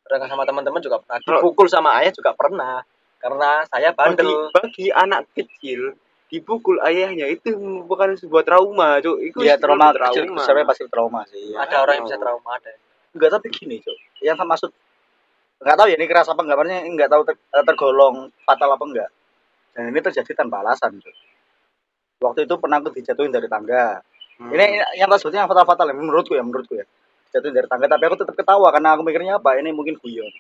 [0.02, 1.22] Bertengkar sama teman-teman juga pernah.
[1.22, 2.82] Dipukul sama ayah juga pernah.
[3.22, 4.50] Karena saya bagi bandel.
[4.54, 5.94] Bagi anak kecil
[6.28, 7.56] dipukul ayahnya itu
[7.86, 9.18] bukan sebuah trauma cuk.
[9.22, 11.54] Itu Iya, trauma sebuah kecil besarnya pasti trauma sih.
[11.54, 11.62] Iya.
[11.62, 12.74] ada orang yang bisa trauma ada
[13.18, 13.98] Enggak, tapi gini, Cuk.
[14.22, 14.70] Yang maksud
[15.58, 18.84] enggak tahu ya ini keras apa enggak, maksudnya enggak tahu ter- eh, tergolong fatal apa
[18.86, 19.10] enggak.
[19.78, 21.14] Dan ini terjadi tanpa alasan, Cuk.
[22.18, 24.02] Waktu itu pernah aku dijatuhin dari tangga.
[24.42, 24.50] Hmm.
[24.50, 26.86] Ini yang sebutnya yang fatal-fatal ya, menurutku ya, menurutku ya.
[27.30, 29.54] Jatuh dari tangga, tapi aku tetap ketawa karena aku mikirnya apa?
[29.62, 30.34] Ini mungkin guyon.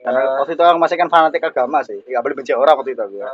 [0.00, 2.00] Karena Eh, waktu itu aku masih kan fanatik agama sih.
[2.08, 3.28] Gak boleh benci orang waktu itu aku ya.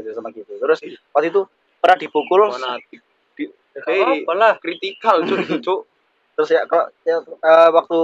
[0.00, 0.52] Jadi sama gitu.
[0.56, 0.78] Terus
[1.12, 1.40] waktu itu
[1.78, 3.00] pernah dipukul fanatik
[3.38, 4.00] di- ya Hei.
[4.02, 5.80] nggak apa lah kritikal cuk itu, cuk
[6.34, 7.98] terus ya kalau ya, eh, waktu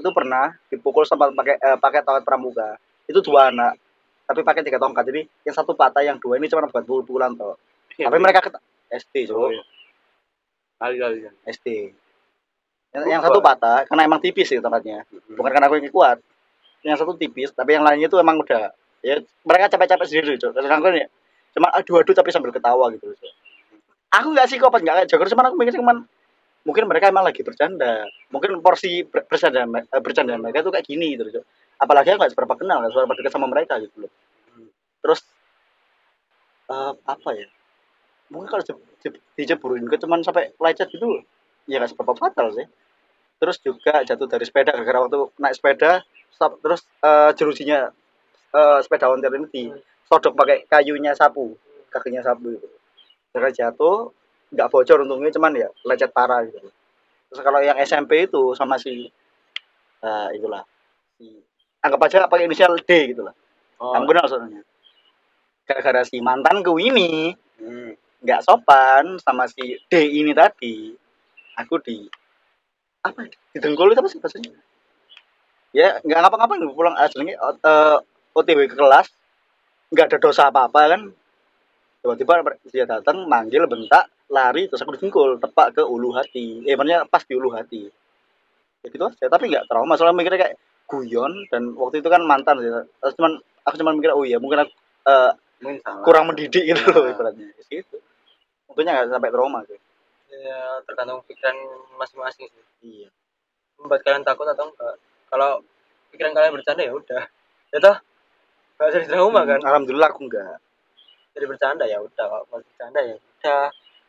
[0.00, 2.76] itu pernah dipukul sama pakai eh, pakai tongkat pramuka.
[3.04, 3.76] Itu dua anak.
[4.28, 5.04] Tapi pakai tiga tongkat.
[5.04, 7.56] Jadi yang satu patah, yang dua ini cuma buat pukul-pukulan toh.
[7.90, 8.60] Tapi mereka ket-
[8.90, 9.52] SD, Oh, Cuk.
[9.52, 9.62] iya.
[10.78, 10.96] kali
[11.48, 11.66] SD.
[12.88, 15.04] Yang, yang satu patah karena emang tipis sih tempatnya.
[15.28, 16.18] bukan karena aku yang kuat
[16.80, 20.66] yang satu tipis tapi yang lainnya itu emang udah ya mereka capek-capek sendiri cok terus
[20.66, 21.06] aku ya
[21.52, 23.32] cuma adu-adu tapi sambil ketawa gitu cok
[24.08, 25.96] aku nggak sih kopat nggak kayak joker cuman aku mikir cuman
[26.62, 31.12] mungkin mereka emang lagi bercanda mungkin porsi ber- bercanda eh, bercanda mereka tuh kayak gini
[31.12, 31.44] gitu cok
[31.82, 34.12] apalagi aku nggak seberapa kenal nggak seberapa dekat sama mereka gitu loh.
[35.02, 35.20] Terus
[36.74, 37.46] eh, apa ya?
[38.32, 41.24] Mungkin kalau je- je- dijeburin ke cuman sampai lecet gitu
[41.70, 42.66] ya nggak seberapa fatal sih.
[43.40, 45.92] Terus juga jatuh dari sepeda gara-gara waktu naik sepeda
[46.34, 47.80] stop, terus eh, jerujinya
[48.58, 51.56] eh, sepeda ontel ini disodok pakai kayunya sapu
[51.92, 52.68] kakinya sapu gitu.
[53.34, 54.12] Gara jatuh
[54.54, 56.70] nggak bocor untungnya cuman ya lecet parah gitu.
[57.30, 59.10] Terus kalau yang SMP itu sama si
[60.02, 60.62] eh, itulah
[61.18, 61.26] si
[61.84, 63.34] anggap aja pakai inisial D gitu lah
[63.78, 64.62] oh, kamu kenal soalnya.
[65.68, 67.90] Gara-gara si mantanku ini Hmm.
[68.22, 70.94] nggak sopan sama si D ini tadi.
[71.58, 72.06] Aku di
[73.02, 74.54] apa ya, di dengkul itu apa sih bahasanya?
[75.74, 77.96] Ya nggak ngapa-ngapain pulang aslinya eh,
[78.38, 79.10] OTW ke kelas
[79.90, 81.02] nggak ada dosa apa-apa kan.
[81.98, 86.62] Tiba-tiba dia datang manggil bentak lari terus aku dengkul tepak ke ulu hati.
[86.62, 87.90] Eh maksudnya pas di ulu hati.
[88.82, 90.54] Ya gitu aja tapi nggak trauma soalnya mikirnya kayak
[90.88, 92.72] guyon dan waktu itu kan mantan sih.
[92.72, 93.32] Terus cuman
[93.68, 94.72] aku cuman mikir oh iya mungkin aku
[95.08, 96.02] eh, mungkin salah.
[96.02, 97.12] kurang mendidik gitu loh Nah.
[97.12, 97.46] ibaratnya.
[97.52, 97.96] Ya gitu
[98.68, 99.78] untungnya nggak sampai trauma sih.
[100.32, 101.56] Ya tergantung pikiran
[102.00, 102.64] masing-masing sih.
[102.84, 103.08] Iya.
[103.78, 104.94] Membuat kalian takut atau enggak.
[105.28, 105.50] Kalau
[106.10, 107.22] pikiran kalian bercanda ya udah.
[107.68, 107.96] Ya toh?
[108.80, 109.60] Nggak jadi trauma kan?
[109.60, 110.56] Alhamdulillah aku enggak.
[111.36, 112.26] Jadi bercanda ya udah.
[112.26, 113.64] Kalau bercanda ya udah.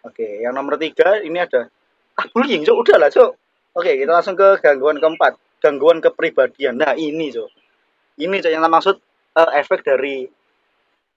[0.07, 1.67] Oke yang nomor tiga ini ada.
[2.15, 3.31] Ah bullying cok udah lah cok
[3.79, 6.79] oke kita langsung ke gangguan keempat gangguan kepribadian.
[6.79, 7.49] Nah ini cok
[8.19, 8.95] ini cok yang maksud
[9.35, 10.27] eh, efek dari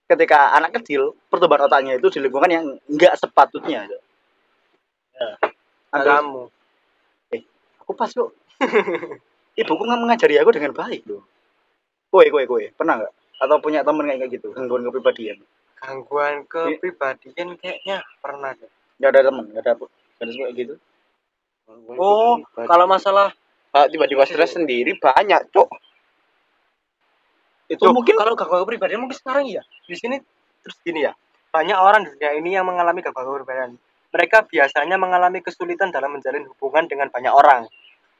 [0.07, 4.03] ketika anak kecil pertumbuhan otaknya itu di lingkungan yang enggak sepatutnya cok
[5.13, 5.39] Ya.
[5.93, 6.51] Kamu.
[7.85, 8.35] Aku pas kok
[9.61, 11.23] ibuku nggak mengajari aku dengan baik loh
[12.13, 13.13] kowe kowe kowe pernah nggak?
[13.43, 15.41] Atau punya temen kayak gitu gangguan kepribadian?
[15.81, 18.71] Gangguan kepribadian kayaknya pernah deh.
[19.01, 20.75] nggak ada temen nggak ada nggak ada kayak gitu?
[21.97, 23.35] Oh kalau masalah
[23.73, 25.69] Ah, tiba-tiba stres sendiri banyak cok
[27.73, 29.65] itu Loh, mungkin kalau gangguan kepribadian mungkin sekarang iya.
[29.89, 30.21] Di sini
[30.61, 31.17] terus gini ya
[31.53, 33.71] banyak orang di dunia ini yang mengalami gangguan kepribadian.
[34.13, 37.65] Mereka biasanya mengalami kesulitan dalam menjalin hubungan dengan banyak orang.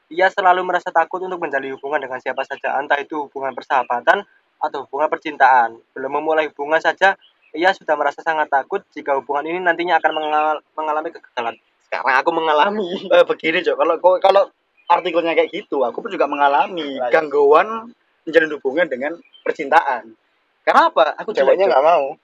[0.09, 4.25] Ia selalu merasa takut untuk menjalin hubungan dengan siapa saja entah itu hubungan persahabatan
[4.57, 5.77] atau hubungan percintaan.
[5.93, 7.13] Belum memulai hubungan saja
[7.53, 11.55] ia sudah merasa sangat takut jika hubungan ini nantinya akan mengal- mengalami kegagalan.
[11.85, 12.89] Sekarang aku mengalami.
[13.05, 14.43] Eh, begini cok kalau kalau- kalau
[14.89, 15.83] artikelnya kayak gitu.
[15.87, 17.91] Aku pun juga mengalami gangguan
[18.23, 19.11] menjalin hubungan dengan
[19.43, 20.15] percintaan.
[20.63, 22.15] Karena apa aku ceweknya nggak mau.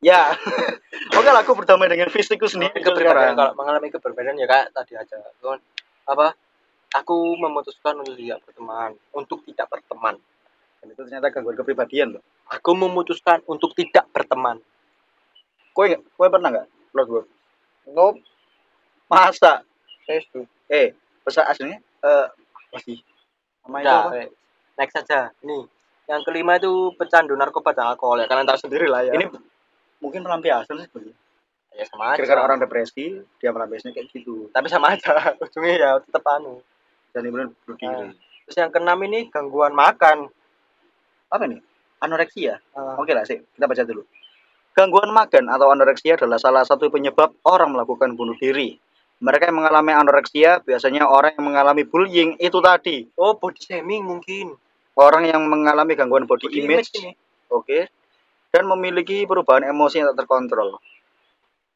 [0.00, 0.32] Ya.
[1.18, 5.18] Oke lah aku berdamai dengan fisikku sendiri sekarang kalau mengalami keberbedaan ya kayak tadi aja.
[6.06, 6.34] Apa
[6.94, 10.16] aku memutuskan untuk tidak berteman untuk tidak berteman.
[10.80, 14.58] Dan itu ternyata gangguan kepribadian loh aku memutuskan untuk tidak berteman.
[15.70, 16.68] Kowe nggak kowe pernah nggak?
[16.90, 17.28] Lord Wolf?
[17.94, 18.18] nope.
[19.06, 19.62] Masa?
[20.06, 20.94] Saya setuju eh
[21.26, 22.26] pesan aslinya eh
[22.70, 22.98] apa sih
[23.66, 24.10] nama itu apa?
[24.16, 24.28] eh,
[24.78, 25.66] next saja nih
[26.10, 28.26] yang kelima itu pecandu narkoba dan alkohol ya.
[28.26, 29.14] Kalian tahu sendiri lah ya.
[29.14, 29.30] Ini
[30.02, 31.14] mungkin pelampiasan sih sebenarnya
[31.70, 32.18] ya sama aja.
[32.18, 34.50] Kira-kira orang depresi dia melampiasnya kayak gitu.
[34.50, 35.14] Tapi sama aja
[35.46, 36.58] ujungnya ya tetap anu.
[37.14, 38.10] Dan kemudian bunuh diri
[38.50, 40.26] terus yang keenam ini gangguan makan.
[41.30, 41.62] Apa nih
[42.02, 42.58] anoreksia?
[42.58, 44.02] Eh, oke lah sih kita baca dulu.
[44.74, 48.74] Gangguan makan atau anoreksia adalah salah satu penyebab orang melakukan bunuh diri
[49.20, 53.04] mereka yang mengalami anoreksia biasanya orang yang mengalami bullying itu tadi.
[53.20, 54.56] Oh body shaming mungkin.
[54.96, 57.12] Orang yang mengalami gangguan body, Body image, ini.
[57.52, 57.88] Oke.
[58.50, 60.80] Dan memiliki perubahan emosi yang tak terkontrol.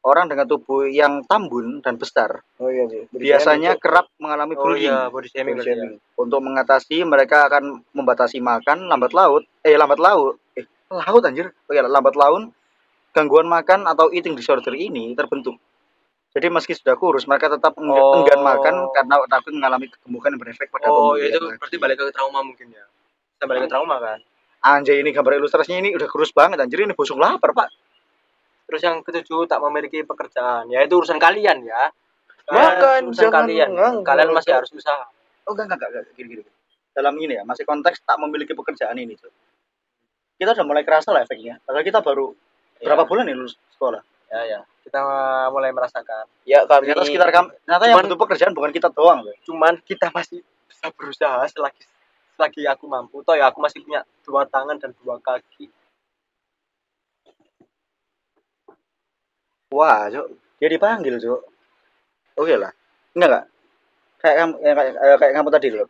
[0.05, 2.41] Orang dengan tubuh yang tambun dan besar.
[2.61, 4.89] Oh iya sih biasanya kerap mengalami oh bullying.
[4.89, 5.97] iya body shaming berarti ya.
[6.17, 10.41] untuk mengatasi mereka akan membatasi makan lambat laut eh lambat laut.
[10.57, 11.53] Eh laut anjir.
[11.69, 12.53] Oh ya lambat laun
[13.13, 15.57] gangguan makan atau eating disorder ini terbentuk
[16.35, 18.19] jadi meski sudah kurus mereka tetap Oh.
[18.19, 21.55] enggan makan karena takut mengalami kegemukan yang berefek pada oh pembuluh itu darah.
[21.55, 22.85] berarti balik ke trauma mungkin ya
[23.39, 24.19] kita balik ke trauma kan
[24.61, 27.71] anjay ini gambar ilustrasinya ini udah kurus banget anjir ini busuk lapar pak
[28.65, 31.87] terus yang ketujuh tak memiliki pekerjaan ya itu urusan kalian ya
[32.45, 34.05] Makan, urusan kalian nganggur.
[34.05, 35.05] kalian masih harus usaha
[35.45, 36.13] oh enggak enggak enggak, enggak.
[36.13, 36.51] Gini, gini, gini.
[36.91, 39.31] dalam ini ya masih konteks tak memiliki pekerjaan ini Cok.
[40.35, 42.35] kita udah mulai kerasa lah efeknya padahal kita baru
[42.81, 43.07] berapa Ya.
[43.07, 45.01] bulan ya lulus sekolah ya ya kita
[45.49, 46.29] mulai merasakan.
[46.45, 50.13] Ya kami ternyata sekitar kami ternyata yang butuh pekerjaan bukan kita doang loh cuman kita
[50.13, 51.83] masih bisa berusaha selagi
[52.37, 53.25] selagi aku mampu.
[53.25, 55.73] Toh ya aku masih punya dua tangan dan dua kaki.
[59.73, 60.27] Wah cok
[60.61, 61.41] dia dipanggil cok
[62.37, 62.71] oke lah.
[63.17, 63.45] Enggak enggak
[64.25, 65.87] kayak kamu ya, kayak, eh, kayak kamu tadi loh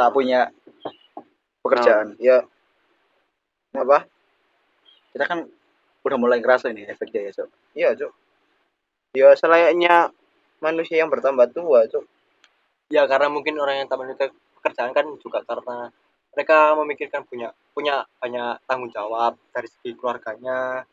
[0.00, 0.48] tak punya
[1.60, 2.16] pekerjaan.
[2.16, 2.48] Ya.
[3.76, 4.08] Apa
[5.10, 5.46] kita kan
[6.00, 7.48] udah mulai ngerasa ini efeknya ya cok.
[7.76, 8.12] Iya cok.
[9.16, 9.94] Ya selayaknya
[10.62, 12.04] manusia yang bertambah tua cok.
[12.90, 15.92] Ya karena mungkin orang yang tak memiliki pekerjaan kan juga karena
[16.30, 20.86] mereka memikirkan punya punya banyak tanggung jawab dari segi keluarganya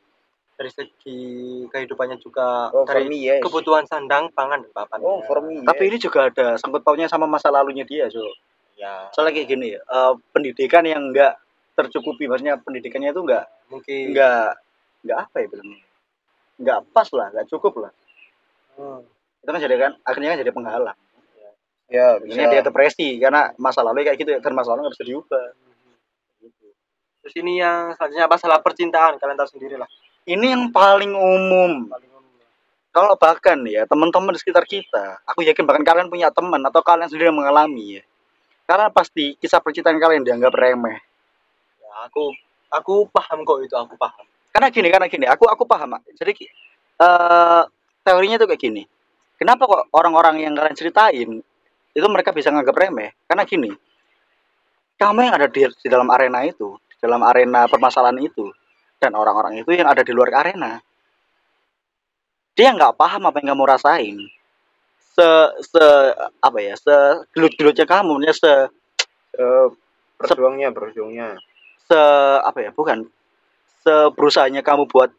[0.57, 1.21] dari segi
[1.69, 3.41] kehidupannya juga oh for dari me yes.
[3.45, 4.99] kebutuhan sandang pangan dan papan.
[5.05, 5.89] Oh for me tapi yes.
[5.93, 8.35] ini juga ada sangkut pautnya sama masa lalunya dia cok.
[8.77, 9.09] Ya.
[9.13, 11.37] Soalnya kayak gini ya eh, pendidikan yang enggak
[11.77, 14.57] tercukupi maksudnya pendidikannya itu enggak mungkin enggak
[15.05, 15.81] enggak apa ya bilangnya.
[16.57, 17.93] Enggak pas lah enggak cukup lah.
[18.77, 19.01] Hmm.
[19.41, 20.97] itu kan jadi kan akhirnya kan jadi penghalang.
[21.87, 22.35] Ya bisa.
[22.35, 25.47] akhirnya dia depresi karena masa lalu kayak gitu dan masa lalu nggak bisa diubah.
[27.23, 29.87] Terus ini yang selanjutnya masalah percintaan kalian tahu sendiri lah.
[30.27, 31.87] Ini yang paling umum.
[31.87, 32.47] Paling umum ya.
[32.91, 37.07] kalau bahkan ya teman-teman di sekitar kita aku yakin bahkan kalian punya teman atau kalian
[37.07, 38.03] sendiri yang mengalami ya.
[38.67, 40.99] Karena pasti kisah percintaan kalian dianggap remeh.
[40.99, 41.06] ya
[42.05, 42.33] aku
[42.69, 44.25] aku paham kok itu aku paham.
[44.53, 46.03] Karena gini karena gini aku aku paham Mak.
[46.17, 46.33] jadi
[47.01, 47.63] eh
[48.05, 48.83] teorinya tuh kayak gini.
[49.37, 51.29] Kenapa kok orang-orang yang kalian ceritain
[51.93, 53.13] itu mereka bisa nganggap remeh?
[53.29, 53.71] Karena gini
[54.97, 58.49] kamu yang ada di, di dalam arena itu di dalam arena permasalahan itu
[58.97, 60.81] dan orang-orang itu yang ada di luar arena
[62.57, 64.17] dia nggak paham apa yang kamu rasain.
[65.13, 65.29] Se
[65.61, 65.85] se
[66.41, 66.93] apa ya se
[67.33, 68.53] gelut-gelutnya kamu maksudnya se
[69.37, 69.67] Eh,
[70.17, 71.37] berjuangnya berjuangnya
[71.87, 72.01] se
[72.43, 73.07] apa ya bukan.
[73.83, 75.09] Se berusahanya kamu buat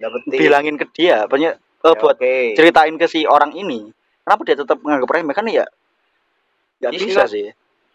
[0.00, 0.40] dapetin.
[0.40, 2.56] bilangin ke dia banyak eh, Ya, buat oke.
[2.56, 3.92] ceritain ke si orang ini
[4.24, 5.34] kenapa dia tetap menganggap remeh?
[5.36, 5.64] Kan ya
[6.80, 7.52] nggak bisa sih.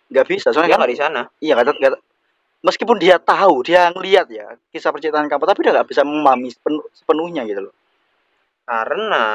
[0.09, 1.21] Nggak bisa dia soalnya kan nggak di sana.
[1.41, 2.01] iya kata, kata-
[2.61, 6.87] meskipun dia tahu dia ngelihat ya kisah percintaan kamu tapi dia nggak bisa memahami sepenu-
[6.93, 7.73] sepenuhnya gitu loh.
[8.69, 9.25] Karena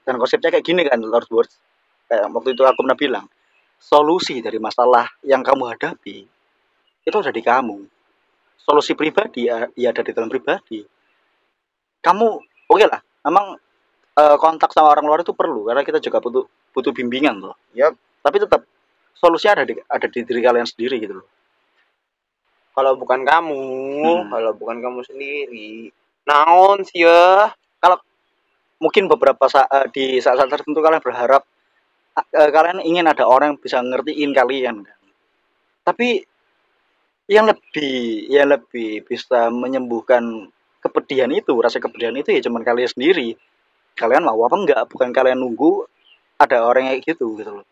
[0.00, 1.54] dan konsepnya kayak gini kan Lord Words.
[2.08, 3.26] Kayak waktu itu aku pernah bilang
[3.76, 6.24] solusi dari masalah yang kamu hadapi
[7.04, 7.84] itu ada di kamu
[8.58, 10.84] solusi pribadi ya, ya ada di dalam pribadi
[12.04, 12.26] kamu
[12.70, 13.56] oke lah memang
[14.18, 16.44] eh, kontak sama orang luar itu perlu karena kita juga butuh
[16.74, 17.94] butuh bimbingan loh Yap.
[18.22, 18.64] tapi tetap
[19.14, 21.28] solusinya ada di ada di diri kalian sendiri gitu loh
[22.74, 23.62] kalau bukan kamu
[24.04, 24.28] Hmm.
[24.28, 25.94] kalau bukan kamu sendiri
[26.26, 27.54] naon sih ya
[28.84, 31.42] mungkin beberapa saat di saat-saat tertentu kalian berharap
[32.20, 34.98] eh, kalian ingin ada orang yang bisa ngertiin kalian kan.
[35.84, 36.20] Tapi
[37.24, 40.48] yang lebih yang lebih bisa menyembuhkan
[40.84, 43.32] kepedihan itu, rasa kepedihan itu ya cuman kalian sendiri.
[43.96, 45.88] Kalian mau apa enggak, bukan kalian nunggu
[46.36, 47.66] ada orang yang kayak gitu gitu loh.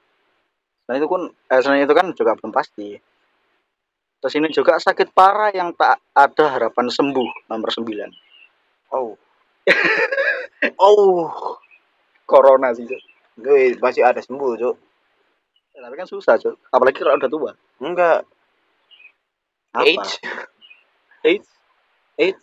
[0.87, 2.97] Selain itu kan eh, selain itu kan juga belum pasti.
[4.23, 7.91] Terus ini juga sakit parah yang tak ada harapan sembuh nomor 9.
[8.95, 9.19] oh
[10.79, 11.27] oh
[12.23, 12.87] Corona sih.
[12.87, 13.03] Cuk.
[13.33, 14.77] gue masih ada sembuh cuk
[15.73, 16.61] Ya, tapi kan susah, Cuk.
[16.69, 17.51] Apalagi kalau udah tua.
[17.81, 18.29] enggak
[19.73, 19.85] Apa?
[19.85, 20.12] age
[21.24, 21.49] AIDS.
[22.20, 22.40] age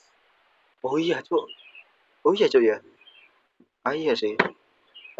[0.80, 1.44] Oh iya, Cuk.
[2.24, 2.80] Oh iya, Cuk ya.
[3.84, 4.34] Ah iya sih.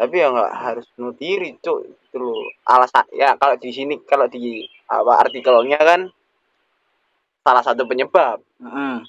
[0.00, 4.24] tapi ya nggak harus bunuh diri cuk itu loh alasan ya kalau di sini kalau
[4.32, 6.08] di apa artikelnya kan
[7.44, 9.04] salah satu penyebab Heeh.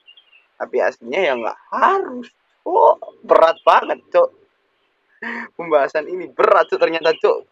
[0.60, 2.28] tapi aslinya ya nggak harus
[2.68, 4.36] oh berat banget cuk
[5.56, 7.48] pembahasan ini berat cuk ternyata cuk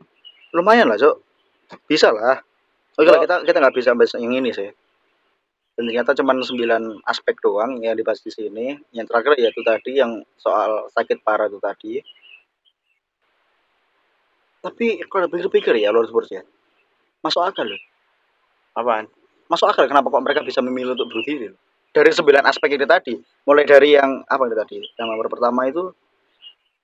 [0.49, 1.21] Lumayan lah, Cuk.
[1.85, 2.41] Bisa lah.
[2.97, 3.21] Oke Oh.
[3.21, 4.67] kita kita nggak bisa bahas yang ini sih.
[5.79, 8.75] Dan ternyata cuma 9 aspek doang yang dibahas di sini.
[8.91, 12.03] Yang terakhir ya itu tadi yang soal sakit parah itu tadi.
[14.59, 16.43] Tapi kalau pikir-pikir ya, Lord Sports ya.
[17.23, 17.79] Masuk akal loh.
[18.75, 19.07] apaan
[19.47, 21.47] Masuk akal kenapa kok mereka bisa memilih untuk bunuh diri.
[21.95, 23.15] Dari 9 aspek itu tadi.
[23.47, 24.77] Mulai dari yang apa itu tadi?
[24.83, 25.95] Yang nomor pertama itu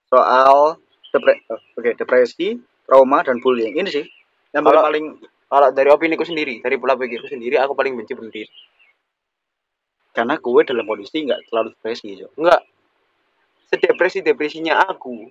[0.08, 0.80] soal
[1.12, 2.56] depre oke, depresi,
[2.88, 3.76] trauma dan bullying.
[3.76, 4.08] Ini sih
[4.56, 5.06] yang paling Kalau- paling
[5.52, 8.50] kalau dari opini ku sendiri dari pola pikirku sendiri aku paling benci bunuh diri
[10.16, 12.32] karena gue dalam kondisi nggak terlalu depresi Jo.
[12.40, 12.64] enggak
[13.70, 15.28] sedepresi depresinya aku.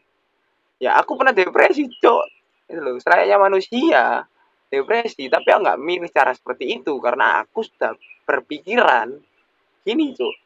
[0.83, 2.25] Ya aku pernah depresi cok.
[2.69, 4.29] Itu loh serayanya manusia.
[4.69, 6.93] Depresi tapi aku nggak milih cara seperti itu.
[7.01, 7.97] Karena aku sudah
[8.29, 9.17] berpikiran
[9.87, 10.37] gini cok.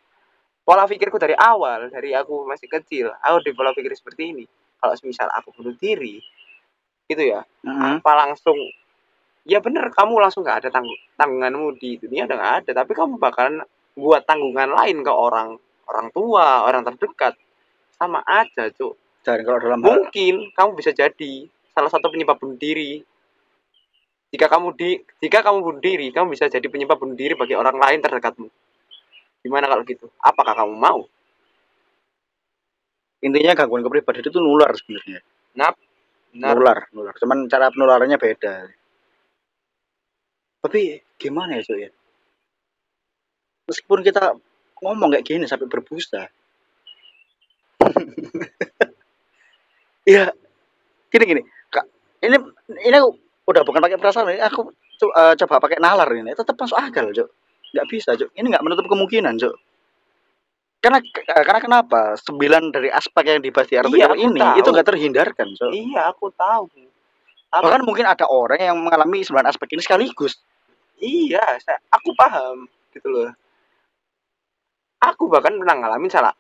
[0.63, 4.45] Pola pikirku dari awal dari aku masih kecil aku di pola pikir seperti ini.
[4.79, 6.23] Kalau misal aku bunuh diri
[7.09, 7.41] gitu ya.
[7.65, 8.05] Mm-mm.
[8.05, 8.55] apa langsung
[9.49, 12.71] ya bener kamu langsung nggak ada tanggung tanggunganmu di dunia udah nggak ada.
[12.85, 13.65] Tapi kamu bakalan
[13.99, 15.59] buat tanggungan lain ke orang
[15.91, 17.35] orang tua orang terdekat
[17.99, 18.95] sama aja cuk
[19.27, 21.33] Dan kalau dalam hal mungkin kamu bisa jadi
[21.75, 23.03] salah satu penyebab bunuh diri
[24.31, 27.77] jika kamu di jika kamu bunuh diri kamu bisa jadi penyebab bunuh diri bagi orang
[27.77, 28.49] lain terdekatmu
[29.43, 31.03] gimana kalau gitu apakah kamu mau
[33.23, 35.21] intinya gangguan kepribadian itu nular sebenarnya.
[35.55, 35.75] benar
[36.55, 37.15] Nular, nular.
[37.19, 38.55] Cuman cara penularannya beda.
[40.63, 41.91] Tapi gimana ya, Cuk ya?
[43.69, 44.33] Meskipun kita
[44.81, 46.25] ngomong kayak gini sampai berbusa.
[50.09, 50.33] Iya.
[51.13, 51.43] Gini gini.
[51.69, 51.85] Kak,
[52.25, 52.37] ini
[52.81, 53.13] ini aku
[53.45, 54.73] udah bukan pakai perasaan ini aku
[55.05, 57.29] eh, coba pakai nalar ini tetap masuk akal, Cuk.
[57.77, 58.33] Nggak bisa, Cuk.
[58.33, 59.53] Ini nggak menutup kemungkinan, Cuk.
[60.81, 62.17] Karena eh, karena kenapa?
[62.17, 64.57] Sembilan dari aspek yang dibahas di artikel Iya, aku ini tahu.
[64.57, 65.71] itu nggak terhindarkan, Cuk.
[65.77, 66.65] iya aku tahu
[67.49, 70.41] Apa- Bahkan mungkin ada orang yang mengalami sembilan aspek ini sekaligus.
[70.97, 73.29] Iya, saya, aku paham gitu loh.
[74.99, 76.35] Aku bahkan pernah ngalamin salah.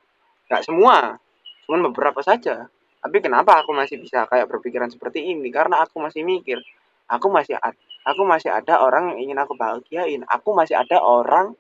[0.51, 1.18] Nggak semua,
[1.66, 2.66] cuman beberapa saja.
[2.98, 5.48] Tapi kenapa aku masih bisa kayak berpikiran seperti ini?
[5.55, 6.59] Karena aku masih mikir,
[7.06, 10.26] aku masih ada, aku masih ada orang yang ingin aku bahagiain.
[10.26, 11.55] Aku masih ada orang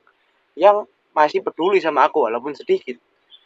[0.58, 2.98] yang masih peduli sama aku walaupun sedikit.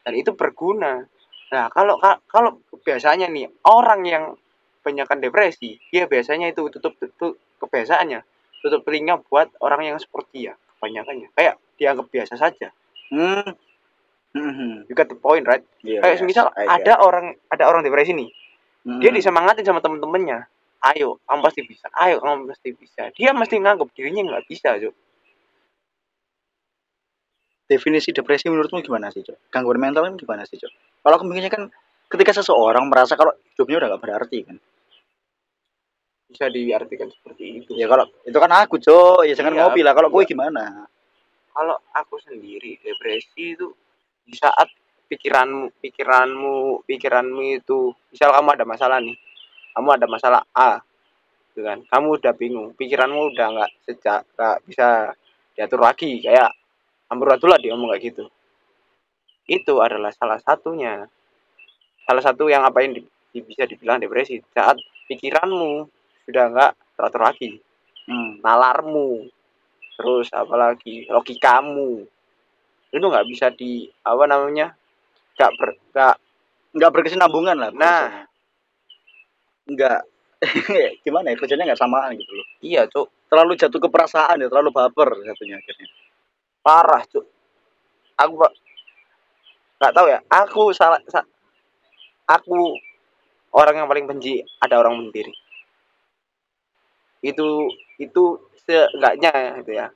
[0.04, 1.04] Dan itu berguna.
[1.52, 4.24] Nah, kalau ka- kalau biasanya nih orang yang
[4.80, 8.24] kebanyakan depresi, dia biasanya itu tutup tutup kebiasaannya
[8.62, 12.70] tutup telinga buat orang yang seperti ya kebanyakannya kayak dianggap biasa saja
[13.12, 13.52] Hmm.
[14.32, 14.88] Hmm.
[14.88, 18.16] you got the point right Iya, kayak yes, misal I ada orang ada orang depresi
[18.16, 18.32] nih
[18.82, 18.98] Hmm.
[18.98, 20.48] dia disemangatin sama temen-temennya
[20.82, 24.90] ayo kamu pasti bisa ayo kamu pasti bisa dia mesti nganggap dirinya nggak bisa Cuk.
[27.64, 29.48] definisi depresi menurutmu gimana sih, Cok?
[29.48, 30.68] Gangguan mental kan gimana sih, Cok?
[31.00, 31.62] Kalau aku mikirnya kan
[32.04, 34.56] ketika seseorang merasa kalau hidupnya udah gak berarti kan.
[36.28, 39.24] bisa diartikan seperti itu Ya kalau itu kan aku, Cok.
[39.24, 39.92] Ya jangan Iya, ngopi lah.
[39.92, 40.30] Kalau gue iya.
[40.32, 40.64] gimana?
[41.52, 43.68] Kalau aku sendiri depresi itu
[44.24, 44.68] di saat
[45.08, 49.16] pikiranmu pikiranmu pikiranmu itu misal kamu ada masalah nih
[49.76, 50.80] kamu ada masalah A
[51.52, 55.12] gitu kan kamu udah bingung pikiranmu udah nggak sejak nggak bisa
[55.52, 56.56] diatur lagi kayak
[57.12, 58.24] amburadul lah dia ngomong kayak gitu.
[59.44, 61.04] Itu adalah salah satunya.
[62.08, 64.80] Salah satu yang apa yang di- di- bisa dibilang depresi saat
[65.12, 65.86] pikiranmu
[66.24, 67.52] sudah nggak teratur lagi.
[68.02, 68.42] Hmm.
[68.42, 69.30] nalarmu
[69.98, 72.04] terus apalagi logikamu
[72.92, 74.76] itu nggak bisa di apa namanya
[75.36, 76.14] nggak ber nggak
[76.72, 77.70] Nggak berkesinambungan lah.
[77.76, 78.24] Nah.
[79.68, 80.00] Nggak.
[81.06, 82.46] gimana ya kerjanya nggak samaan gitu loh.
[82.66, 85.86] iya cuk Terlalu jatuh ke perasaan ya, terlalu baper satunya akhirnya.
[86.66, 87.22] parah cuk
[88.18, 88.52] aku Pak,
[89.78, 91.30] nggak tahu ya aku salah sa-
[92.26, 92.74] aku
[93.54, 95.30] orang yang paling benci ada orang diri
[97.22, 97.70] itu
[98.02, 98.24] itu
[98.66, 99.86] seenggaknya gitu ya.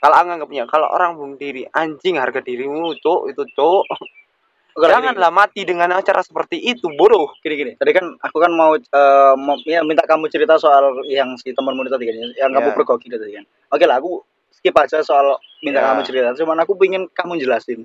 [0.00, 3.84] Kalau anggapnya kalau orang bunuh diri anjing harga dirimu cuk itu gini,
[4.80, 7.36] janganlah mati dengan acara seperti itu bodoh.
[7.44, 7.72] Gini gini.
[7.76, 11.84] Tadi kan aku kan mau, eh, mau ya minta kamu cerita soal yang si temanmu
[11.84, 12.76] itu tadi kan yang kamu Ya.
[12.76, 13.44] pergoki itu tadi kan.
[13.76, 14.24] Oke lah aku
[14.56, 15.92] skip aja soal minta Ya.
[15.92, 16.28] kamu cerita.
[16.38, 17.84] Cuman aku pengen kamu jelasin.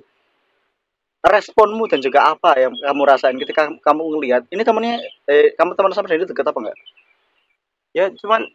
[1.26, 5.90] Responmu dan juga apa yang kamu rasain ketika kamu ngelihat ini temennya eh kamu teman
[5.90, 6.78] sama sendiri deket apa enggak
[7.90, 8.46] ya cuman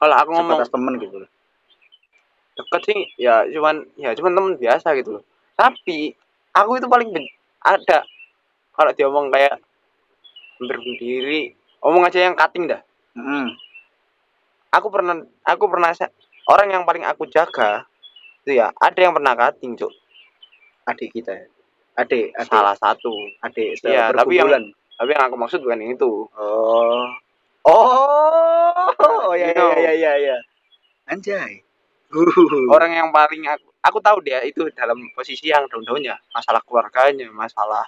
[0.00, 1.30] kalau aku ngomong sebatas temen gitu loh.
[2.56, 5.24] Deket sih ya cuman ya cuman temen biasa gitu loh.
[5.54, 6.16] Tapi
[6.56, 7.12] aku itu paling
[7.60, 8.00] ada.
[8.72, 9.60] Kalau dia ngomong kayak
[10.56, 11.42] hampir bunuh diri
[11.80, 12.80] ngomong aja yang cutting dah.
[13.16, 13.52] Mm.
[14.70, 15.90] aku pernah aku pernah
[16.46, 17.82] orang yang paling aku jaga
[18.46, 19.90] itu ya ada yang pernah cutting cuk.
[20.86, 21.46] Adik kita ya?
[21.98, 22.48] Adik adik.
[22.48, 23.10] Salah satu.
[23.44, 24.70] Adik Iya, tapi yang-
[25.00, 26.28] tapi yang aku maksud bukan itu.
[26.38, 27.04] Oh.
[27.66, 28.09] Oh
[29.30, 30.36] oh ya ya ya ya ya.
[31.06, 31.62] Anjay.
[32.66, 37.86] Orang yang paling aku aku tahu dia itu dalam posisi yang down-downnya masalah keluarganya masalah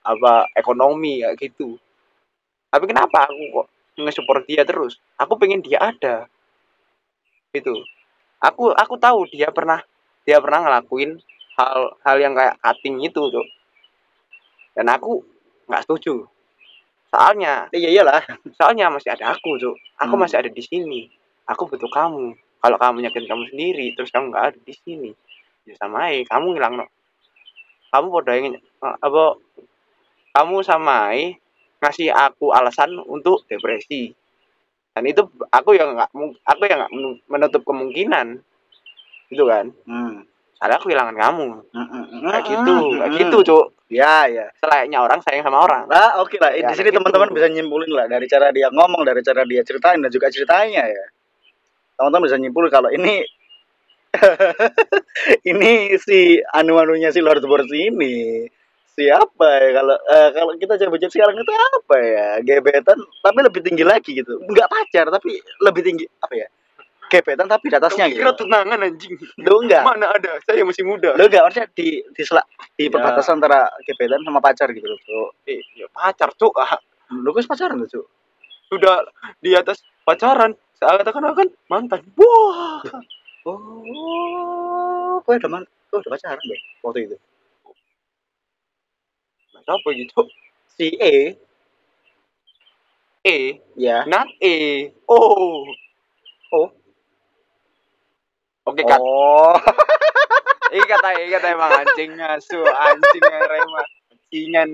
[0.00, 1.76] apa ekonomi ya gitu.
[2.72, 3.66] Tapi kenapa aku kok
[4.00, 4.96] nge-support dia terus?
[5.20, 6.24] Aku pengen dia ada.
[7.52, 7.76] Gitu.
[8.40, 9.84] Aku aku tahu dia pernah
[10.24, 11.20] dia pernah ngelakuin
[11.60, 13.46] hal hal yang kayak cutting itu tuh
[14.72, 15.20] dan aku
[15.68, 16.24] nggak setuju
[17.10, 18.22] soalnya iya iyalah.
[18.58, 20.22] soalnya masih ada aku tuh aku Hmm.
[20.22, 21.10] masih ada di sini.
[21.50, 22.38] Aku butuh kamu.
[22.60, 25.10] Kalau kamu nyakitin kamu sendiri terus kamu nggak ada di sini
[25.66, 26.22] ya sama aja.
[26.30, 26.86] Kamu ngilang no.
[27.90, 29.34] kamu bodoh ingin apa
[30.30, 31.34] kamu sama aja
[31.82, 34.14] ngasih aku alasan untuk depresi.
[34.94, 36.10] Dan itu aku yang nggak
[36.46, 38.38] aku yang nggak menu- menutup kemungkinan.
[39.26, 39.74] Gitu kan?
[39.90, 40.29] Hmm.
[40.60, 41.46] Soalnya aku kehilangan kamu.
[42.20, 43.66] Kayak gitu kayak gitu cuk.
[43.88, 44.46] Ya ya.
[44.60, 45.88] Selayaknya orang sayang sama orang.
[45.88, 46.52] Nah, oke lah.
[46.52, 47.00] Ya, di sini gitu.
[47.00, 50.84] teman-teman bisa nyimpulin lah dari cara dia ngomong, dari cara dia ceritain dan juga ceritanya
[50.84, 51.04] ya.
[51.96, 53.24] Teman-teman bisa nyimpulin kalau ini
[55.50, 58.44] ini si anu-anunya si Lord Board ini
[58.92, 59.68] siapa ya?
[59.80, 62.26] Kalau eh, kalau kita coba cek sekarang itu apa ya?
[62.44, 64.44] Gebetan tapi lebih tinggi lagi gitu.
[64.44, 66.48] Nggak pacar tapi lebih tinggi apa ya
[67.10, 68.46] gebetan tapi di atasnya kira gitu.
[68.46, 69.14] tunangan anjing.
[69.42, 69.82] Lo enggak?
[69.82, 70.38] Mana ada?
[70.46, 71.18] Saya masih muda.
[71.18, 71.42] Lo enggak?
[71.50, 72.42] Maksudnya di di sela,
[72.78, 72.92] di Ya.
[72.94, 75.28] perbatasan antara gebetan sama pacar gitu loh Cuk.
[75.50, 76.54] eh, ya pacar cuk.
[76.56, 76.78] Ah.
[77.10, 78.06] lo kan pacaran tuh Cuk?
[78.70, 79.02] sudah
[79.42, 80.54] di atas pacaran.
[80.78, 82.00] Saya katakan akan mantan.
[82.16, 82.80] Wah.
[83.44, 87.16] Oh, gue udah man, gue udah pacaran deh waktu itu.
[89.60, 90.26] apa gitu
[90.74, 91.36] Si E,
[93.22, 93.60] E?
[93.76, 94.02] Ya.
[94.08, 94.88] not E.
[95.06, 95.68] Oh.
[96.50, 96.68] Oh.
[98.70, 99.54] Oke kan Oh,
[100.70, 104.70] ini kata ini kata emang anjing ngasu anjing remah anjingan.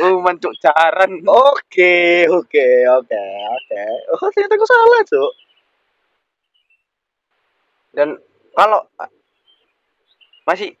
[0.00, 1.20] Oh mancuk jaran.
[1.26, 3.22] Oke, oke, oke,
[3.52, 3.82] oke.
[4.16, 5.32] Oh, ternyata gue salah, Cuk.
[7.90, 8.14] dan
[8.54, 8.86] kalau
[10.46, 10.78] masih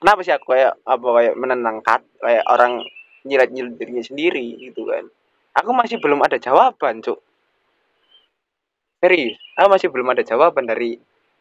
[0.00, 2.80] kenapa sih aku kayak apa kayak menenang kat kayak orang
[3.28, 5.04] nyilat nyilat dirinya sendiri gitu kan?
[5.60, 7.20] Aku masih belum ada jawaban cuk.
[9.04, 10.96] Serius aku masih belum ada jawaban dari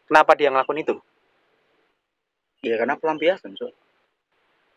[0.09, 0.97] kenapa dia ngelakuin itu
[2.59, 3.71] Ya karena pelampiasan, Cuk.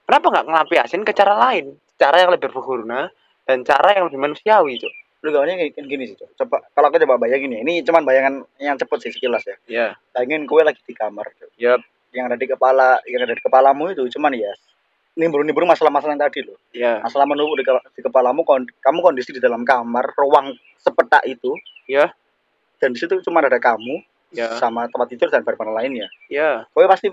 [0.06, 3.10] kenapa nggak ngelampiasin ke cara lain cara yang lebih berguna
[3.42, 4.92] dan cara yang lebih manusiawi cuk
[5.22, 6.34] Lu gawanya kayak gini sih, Cuk.
[6.34, 7.62] Coba kalau aku coba bayangin ya.
[7.62, 9.54] Ini cuman bayangan yang cepet sih sekilas ya.
[9.70, 11.46] ya Bayangin gue lagi di kamar, Cuk.
[11.62, 11.78] Yap.
[12.12, 14.52] yang ada di kepala yang ada di kepalamu itu cuman ya
[15.16, 19.40] nimbul-nimbul masalah-masalah yang tadi loh ya masalah menumpuk di, di kepalamu kon- kamu kondisi di
[19.40, 21.56] dalam kamar ruang sepetak itu
[21.88, 22.12] ya
[22.84, 24.56] dan di situ cuma ada kamu ya.
[24.59, 26.64] sama tempat tidur dan barang lainnya ya?
[26.72, 27.12] Kowe pasti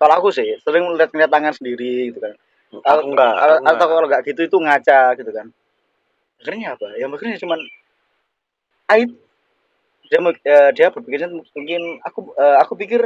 [0.00, 2.34] kalau aku sih sering lihat ngeliat tangan sendiri gitu kan.
[2.74, 3.74] Aku enggak Atau- enggak.
[3.78, 5.46] atau kalau nggak gitu itu ngaca gitu kan.
[6.42, 6.86] Akhirnya apa?
[6.98, 7.60] Ya akhirnya cuman
[8.98, 9.10] aib
[10.04, 13.00] dia eh, dia berpikirnya mungkin aku eh, aku pikir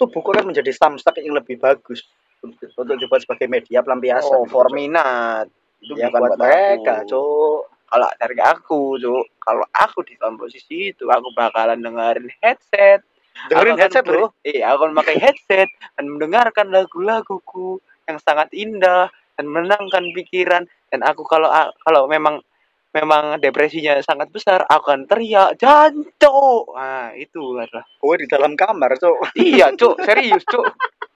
[0.00, 2.02] tubuhku akan menjadi samsak yang lebih bagus
[2.40, 5.50] untuk, untuk dibuat sebagai media pelampiasan oh gitu, for minat.
[5.84, 11.06] Itu ya buat mereka cok kalau dari aku cuk kalau aku di dalam posisi itu
[11.06, 13.06] aku bakalan dengerin headset.
[13.46, 17.78] Dengerin headset bro iya aku akan pakai headset dan mendengarkan lagu-laguku
[18.10, 19.06] yang sangat indah
[19.38, 20.66] dan menenangkan pikiran.
[20.90, 21.54] Dan aku kalau
[21.86, 22.42] kalau memang
[22.90, 27.86] memang depresinya sangat besar aku akan teriak jancok nah itu adalah.
[28.02, 30.66] Kowe di dalam kamar cok iya cuk serius cuk.
[30.66, 31.13] wih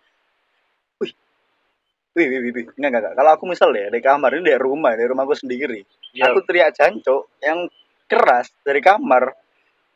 [2.27, 2.67] wih wih, wih.
[2.75, 3.15] Enggak, enggak.
[3.15, 5.87] Kalau aku misal ya di kamar ini di rumah, di rumahku sendiri.
[6.17, 6.35] Ya.
[6.35, 7.71] Aku teriak jancok yang
[8.11, 9.31] keras dari kamar.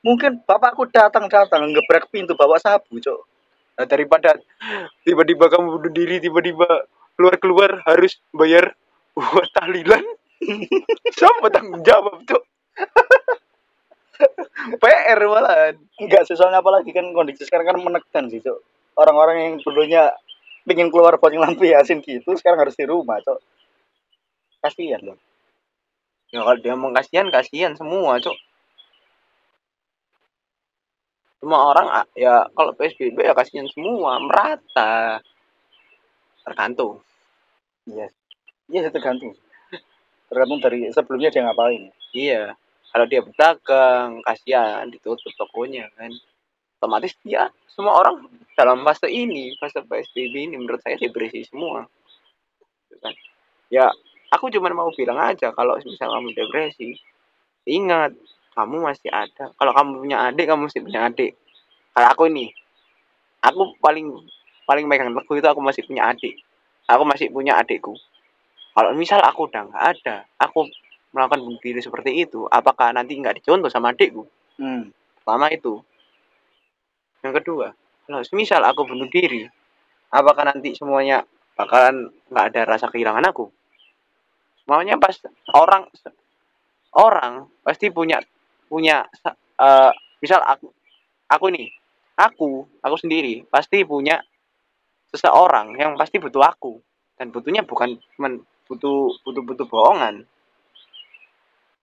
[0.02, 3.20] Mungkin bapakku datang-datang ngebrek pintu bawa sabu, cok.
[3.78, 4.36] Nah, daripada
[5.02, 6.68] tiba-tiba kamu bunuh diri tiba-tiba
[7.16, 8.76] keluar-keluar harus bayar
[9.16, 10.04] buat tahlilan
[11.16, 12.42] siapa tanggung jawab cuk
[14.82, 18.58] PR malahan Enggak sih, soalnya apalagi kan kondisi sekarang kan menekan sih, cok.
[18.98, 20.10] Orang-orang yang dulunya
[20.64, 23.39] pingin keluar buat ngelampiasin gitu, sekarang harus di rumah, cok.
[24.62, 25.18] Kasihan loh.
[26.32, 28.32] ya kalau dia mau kasihan kasihan semua cuk
[31.44, 35.20] semua orang ah, ya kalau PSBB ya kasihan semua merata
[36.40, 37.05] tergantung
[37.82, 38.06] Iya.
[38.70, 39.34] Iya, tergantung.
[40.30, 41.90] Tergantung dari sebelumnya dia ngapain.
[42.14, 42.55] iya
[42.93, 46.12] kalau dia berdagang kasihan ditutup tokonya kan
[46.82, 48.26] otomatis dia semua orang
[48.59, 51.86] dalam fase ini fase PSBB ini menurut saya depresi semua.
[52.90, 53.14] Gitu kan.
[53.70, 53.86] ya
[54.34, 56.98] aku cuma mau bilang aja kalau misal kamu depresi
[57.70, 58.10] ingat
[58.59, 59.54] kamu masih ada.
[59.54, 61.38] Kalau kamu punya adik kamu masih punya adik.
[61.94, 62.50] Kalau aku ini
[63.38, 64.10] aku paling
[64.66, 66.34] paling megang teguh itu aku masih punya adik.
[66.90, 67.94] Aku masih punya adikku.
[68.74, 70.66] Kalau misal aku udah nggak ada aku
[71.14, 74.26] melakukan bunuh diri seperti itu apakah nanti nggak dicontoh sama adikku?
[74.60, 74.92] Hmm.
[75.22, 75.80] pertama itu
[77.22, 77.72] yang kedua
[78.06, 79.46] kalau misal aku bunuh diri
[80.12, 81.24] apakah nanti semuanya
[81.56, 83.48] bakalan nggak ada rasa kehilangan aku?
[84.68, 85.16] Maunya pas
[85.56, 85.88] orang
[86.92, 88.20] orang pasti punya
[88.68, 89.08] punya
[89.58, 90.70] eh, misal aku
[91.32, 91.72] aku nih
[92.20, 94.20] aku aku sendiri pasti punya
[95.10, 96.78] seseorang yang pasti butuh aku.
[97.16, 100.24] Dan butuhnya bukan cuman butuh butuh butuh bohongan.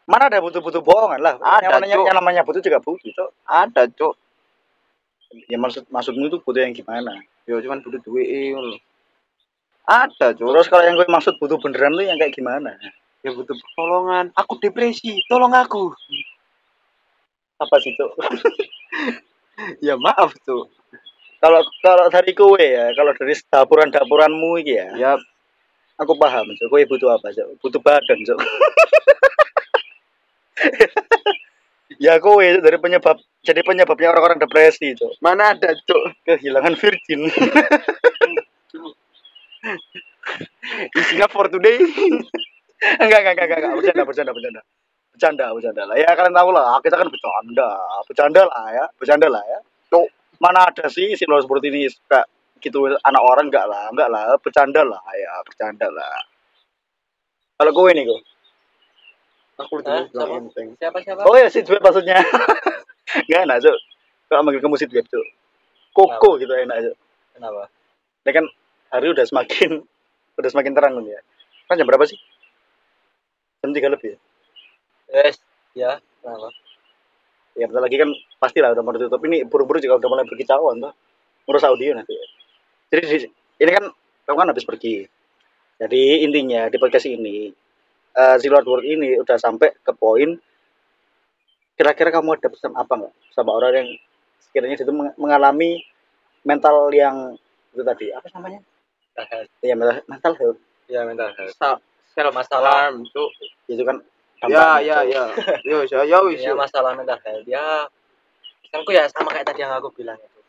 [0.09, 1.37] Mana ada butuh-butuh bohongan lah.
[1.37, 3.29] Ada, yang, namanya, yang namanya butuh juga butuh, cok.
[3.45, 4.17] ada cok
[5.49, 7.13] Ya maksud maksudmu itu butuh yang gimana?
[7.49, 8.77] ya cuman butuh duit lho.
[9.89, 12.77] ada Terus kalau yang gue maksud butuh beneran tuh yang kayak gimana?
[13.25, 15.91] ya butuh pertolongan aku depresi tolong aku
[17.59, 18.11] Apa sih, cok?
[19.85, 20.71] ya maaf tuh
[21.39, 25.11] kalau kalau dari kowe ya, kalau dari dapuran-dapuranmu iki ya, ya
[25.95, 26.67] aku paham, cok.
[26.67, 27.47] Kowe butuh apa, cok?
[27.63, 28.39] Butuh badan, cok.
[31.99, 35.19] ya kowe itu dari penyebab jadi penyebabnya orang-orang depresi, cok.
[35.23, 37.27] mana ada cok Kehilangan virgin.
[40.95, 41.75] isinya for today
[43.03, 43.71] enggak, enggak, enggak, enggak.
[43.75, 44.61] Bercanda, bercanda, bercanda.
[45.11, 45.95] Bercanda, bercanda lah.
[45.99, 47.69] Ya kalian tahu lah, kita kan bercanda.
[48.07, 49.59] Bercanda lah ya, bercanda lah ya.
[49.91, 50.07] Cok,
[50.39, 52.23] mana ada sih si seperti ini suka
[52.59, 56.23] gitu anak orang enggak lah, enggak lah, bercanda lah ya, bercanda lah.
[57.59, 58.19] Kalau kowe nih, kok.
[59.59, 60.75] Aku udah bilang Siapa?
[60.79, 61.21] Siapa siapa?
[61.27, 62.17] Oh ya, si Dweb maksudnya.
[63.27, 63.77] Enggak enak, Cuk.
[64.29, 65.25] Kalau manggil kamu si Dweb, Cuk.
[65.91, 66.95] Koko gitu enak, Cuk.
[67.35, 67.67] Kenapa?
[68.23, 68.45] Ini kan
[68.89, 69.83] hari udah semakin
[70.39, 71.19] udah semakin terang kan ya.
[71.67, 72.17] Kan jam berapa sih?
[73.59, 74.15] Jam 3 lebih.
[74.15, 74.19] ya?
[75.11, 75.35] Yes,
[75.75, 75.91] ya.
[76.23, 76.49] Kenapa?
[77.57, 78.09] Ya bentar lagi kan
[78.39, 79.19] pastilah udah mau ditutup.
[79.25, 80.93] Ini buru-buru juga udah mulai berkicauan tuh.
[81.43, 82.15] Ngurus audio nanti.
[82.87, 83.83] Jadi di- ini kan
[84.23, 85.03] kamu kan habis pergi.
[85.79, 87.51] Jadi intinya di podcast ini
[88.19, 90.35] eh si Lord World ini udah sampai ke poin
[91.79, 93.89] kira-kira kamu ada pesan apa nggak sama orang yang
[94.43, 95.81] sekiranya itu meng- mengalami
[96.47, 97.35] mental yang
[97.75, 98.61] itu tadi apa namanya?
[99.15, 99.51] Mental health.
[99.63, 100.59] Ya mental, mental health
[100.89, 101.57] Ya mental health.
[102.15, 102.87] self Masalah.
[102.87, 103.31] alarm cok
[103.69, 103.97] itu kan
[104.47, 105.23] ya ya ya
[105.65, 106.55] yo ya ya wis Ya yo.
[106.55, 107.47] masalah mental health.
[107.47, 107.87] Ya
[108.63, 110.41] pesanku ya sama kayak tadi yang aku bilang itu.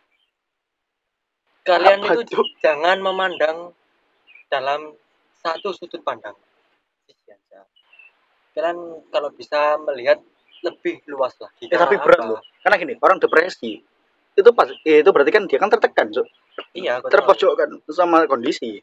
[1.67, 2.49] Kalian Apa, itu Cuk?
[2.65, 3.73] jangan memandang
[4.51, 4.95] dalam
[5.41, 6.37] satu sudut pandang.
[7.31, 7.61] Aja.
[8.53, 8.79] Kalian
[9.15, 10.19] kalau bisa melihat
[10.61, 11.71] lebih luas lagi.
[11.71, 12.31] Eh, tapi berat apa?
[12.37, 12.41] loh.
[12.61, 13.81] Karena gini, orang depresi
[14.37, 16.27] itu pas eh, itu berarti kan dia kan tertekan, Cuk.
[16.77, 18.79] iya terpojokkan sama kondisi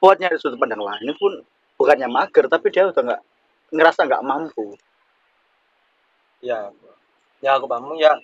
[0.00, 1.44] buat nyari sudut pandang lain pun
[1.76, 3.22] bukannya mager tapi dia udah nggak
[3.72, 4.76] ngerasa nggak mampu
[6.40, 6.72] ya
[7.44, 8.16] ya aku paham ya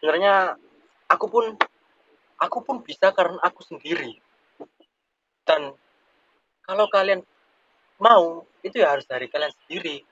[0.00, 0.56] sebenarnya
[1.08, 1.44] aku pun
[2.40, 4.16] aku pun bisa karena aku sendiri
[5.44, 5.76] dan
[6.64, 7.20] kalau kalian
[7.98, 10.02] mau itu ya harus dari kalian sendiri.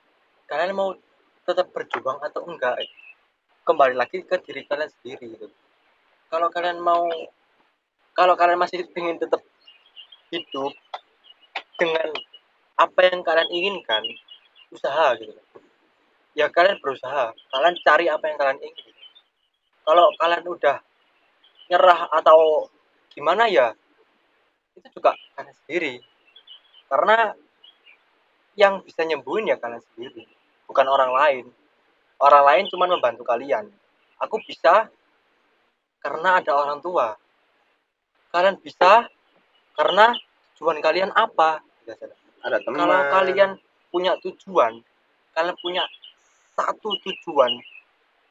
[0.47, 0.95] Kalian mau
[1.43, 2.79] tetap berjuang atau enggak
[3.67, 5.47] kembali lagi ke diri kalian sendiri gitu.
[6.31, 7.07] Kalau kalian mau
[8.13, 9.41] kalau kalian masih ingin tetap
[10.31, 10.73] hidup
[11.81, 12.09] dengan
[12.79, 14.03] apa yang kalian inginkan
[14.71, 15.35] usaha gitu.
[16.33, 17.35] Ya kalian berusaha.
[17.53, 18.93] Kalian cari apa yang kalian ingin
[19.83, 20.79] kalau kalian udah
[21.67, 22.71] nyerah atau
[23.11, 23.75] gimana ya
[24.79, 25.95] itu juga kalian sendiri.
[26.87, 27.35] Karena
[28.59, 30.25] yang bisa nyembuhin ya kalian sendiri.
[30.69, 31.45] Bukan orang lain.
[32.23, 33.67] Orang lain cuma membantu kalian.
[34.23, 34.87] Aku bisa
[36.03, 37.19] karena ada orang tua.
[38.31, 39.09] Kalian bisa
[39.77, 40.15] karena
[40.57, 41.61] tujuan kalian apa?
[42.43, 42.87] Ada teman.
[42.87, 43.51] kalau kalian
[43.93, 44.83] punya tujuan
[45.33, 45.85] kalian punya
[46.59, 47.55] satu tujuan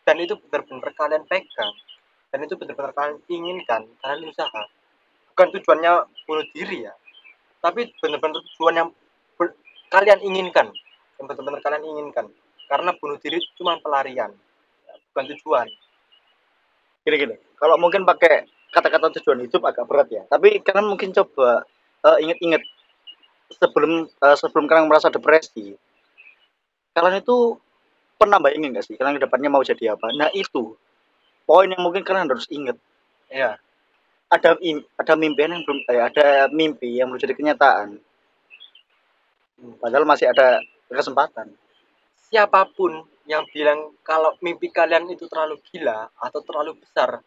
[0.03, 1.73] dan itu benar-benar kalian pegang
[2.33, 4.63] dan itu benar-benar kalian inginkan kalian usaha.
[5.31, 5.91] Bukan tujuannya
[6.27, 6.93] bunuh diri ya
[7.61, 8.89] tapi benar-benar tujuan yang
[9.91, 10.71] kalian inginkan
[11.19, 12.31] yang benar-benar kalian inginkan.
[12.71, 14.31] Karena bunuh diri itu cuma pelarian
[15.11, 15.67] bukan tujuan.
[17.03, 20.23] Gini-gini kalau mungkin pakai kata-kata tujuan hidup agak berat ya.
[20.31, 21.67] Tapi kalian mungkin coba
[22.07, 22.63] eh, inget-inget
[23.59, 25.75] sebelum eh, sebelum kalian merasa depresi
[26.91, 27.55] kalian itu
[28.19, 30.07] pernah bayangin nggak sih kalian ke depannya mau jadi apa?
[30.15, 30.75] Nah itu
[31.43, 32.79] poin yang mungkin kalian harus inget
[33.27, 33.59] ya
[34.31, 34.55] ada
[34.95, 37.99] ada mimpi yang belum eh, ada mimpi yang belum jadi kenyataan
[39.79, 41.51] padahal masih ada kesempatan.
[42.31, 47.21] Siapa pun yang bilang kalau mimpi kalian itu terlalu gila atau terlalu besar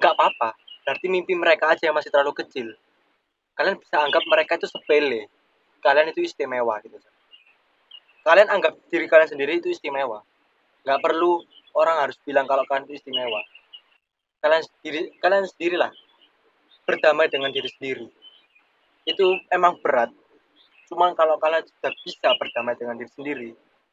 [0.00, 0.56] nggak apa-apa.
[0.86, 2.72] Berarti mimpi mereka aja yang masih terlalu kecil.
[3.54, 5.28] Kalian bisa anggap mereka itu sepele.
[5.84, 6.96] Kalian itu istimewa gitu
[8.24, 10.20] kalian anggap diri kalian sendiri itu istimewa.
[10.84, 11.40] Nggak perlu
[11.76, 13.40] orang harus bilang kalau kalian itu istimewa.
[14.40, 15.92] Kalian sendiri kalian sendirilah.
[16.84, 18.06] Berdamai dengan diri sendiri.
[19.06, 20.10] Itu emang berat
[20.90, 23.50] cuman kalau kalian sudah bisa berdamai dengan diri sendiri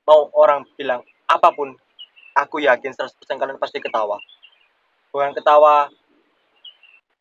[0.10, 1.78] mau orang bilang apa pun
[2.34, 4.18] aku yakin 100% kalian pasti ketawa.
[5.14, 5.92] Bukan ketawa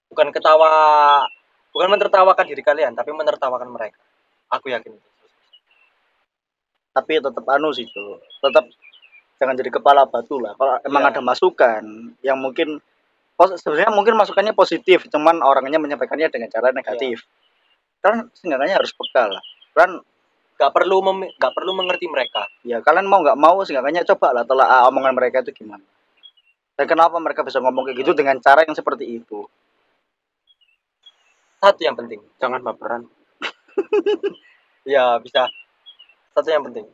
[0.09, 0.71] bukan ketawa
[1.75, 4.01] bukan menertawakan diri kalian tapi menertawakan mereka.
[4.49, 5.09] Aku yakin itu.
[6.97, 8.65] Tapi tetap anu sih tuh tetap
[9.37, 10.57] jangan jadi kepala batu lah.
[10.57, 11.11] Kalau emang Iya.
[11.19, 11.83] ada masukan
[12.25, 12.81] yang mungkin
[13.37, 17.27] sebenarnya mungkin masukannya positif cuman orangnya menyampaikannya dengan cara negatif.
[18.01, 19.43] Kan seenggaknya harus peka lah
[19.77, 20.01] kan
[20.57, 22.49] nggak perlu mem- nggak perlu mengerti mereka.
[22.65, 25.85] ya kalian mau nggak mau seenggaknya coba lah telah omongan mereka itu gimana.
[26.77, 29.45] Dan kenapa mereka bisa ngomong kayak gitu dengan cara yang seperti itu?
[31.61, 33.05] Satu yang penting jangan baperan.
[34.87, 35.51] Ya bisa.
[36.31, 36.87] Satu yang penting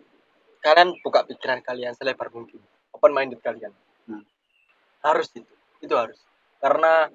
[0.63, 2.63] kalian buka pikiran kalian selebar mungkin
[2.95, 3.75] open minded kalian.
[4.09, 4.25] Hmm.
[5.05, 5.53] harus itu
[5.83, 6.17] itu harus.
[6.63, 7.11] Karena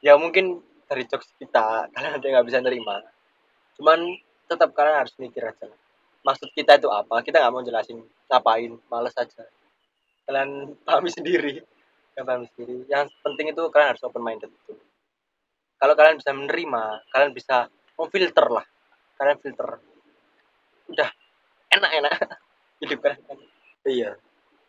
[0.00, 0.58] ya mungkin
[0.88, 2.98] dari jokes kita kalian ada yang nggak bisa nerima.
[3.78, 4.00] Cuman
[4.48, 5.66] tetap kalian harus mikir aja.
[5.68, 5.80] Lah.
[6.22, 7.18] maksud kita itu apa?
[7.26, 7.98] Kita nggak mau jelasin
[8.30, 9.42] ngapain males aja.
[10.22, 11.58] Kalian pahami sendiri.
[12.14, 12.76] Kalian pahami sendiri.
[12.86, 14.78] Yang penting itu kalian harus open minded itu.
[15.82, 17.66] Kalau kalian bisa menerima kalian bisa
[17.98, 18.66] memfilter lah.
[19.18, 19.68] Kalian filter.
[20.94, 21.10] Udah
[21.74, 22.12] enak-enak
[22.86, 23.38] hidup kalian.
[23.82, 24.10] Iya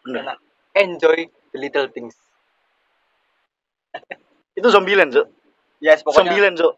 [0.01, 0.21] benar.
[0.25, 0.37] Enak.
[0.73, 1.19] Enjoy
[1.53, 2.17] the little things.
[4.57, 5.43] Itu zombiland cok
[5.83, 6.73] yes pokoknya zombiland cok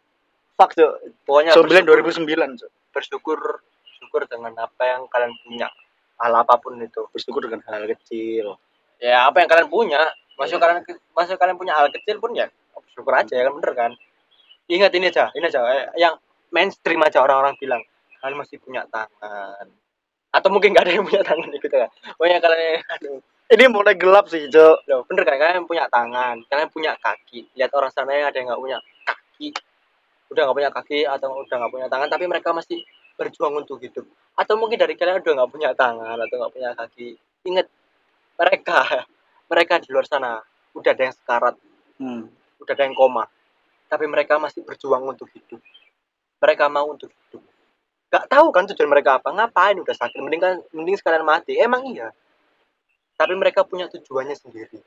[0.57, 0.93] fuck cok
[1.29, 5.67] pokoknya bersyukur, 2009 cok bersyukur bersyukur dengan apa yang kalian punya.
[6.15, 7.03] Hal apa pun itu.
[7.11, 8.55] Bersyukur dengan hal kecil.
[9.03, 9.99] Ya apa yang kalian punya.
[10.39, 13.91] Masuk kalian masuk kalian punya hal kecil pun ya bersyukur aja ya kan bener kan?
[14.71, 15.59] Ingat ini aja ini aja.
[15.67, 16.15] Eh, yang
[16.55, 17.83] mainstream aja orang-orang bilang
[18.23, 19.67] kalian masih punya tangan.
[20.31, 21.91] Atau mungkin nggak ada yang punya tangan gitu kan?
[22.15, 23.19] Pokoknya kalian aduh.
[23.45, 25.37] Ini mulai gelap sih cok Loh, bener kan?
[25.37, 27.45] Kalian punya tangan, kalian punya kaki.
[27.53, 29.47] Lihat orang sana yang ada yang nggak punya kaki,
[30.35, 32.83] udah nggak punya kaki atau udah nggak punya tangan, tapi mereka masih
[33.15, 34.03] berjuang untuk hidup.
[34.35, 37.15] Atau mungkin dari kalian udah nggak punya tangan atau nggak punya kaki.
[37.47, 37.67] Ingat
[38.35, 38.79] mereka,
[39.51, 40.43] mereka di luar sana
[40.75, 41.55] udah ada yang sekarat,
[42.03, 42.23] hmm.
[42.59, 43.23] udah ada yang koma,
[43.87, 45.63] tapi mereka masih berjuang untuk hidup.
[46.43, 47.41] Mereka mau untuk hidup.
[48.11, 51.55] Gak tahu kan tujuan mereka apa, ngapain udah sakit, mending kan, mending sekalian mati.
[51.57, 52.11] Emang iya,
[53.15, 54.83] tapi mereka punya tujuannya sendiri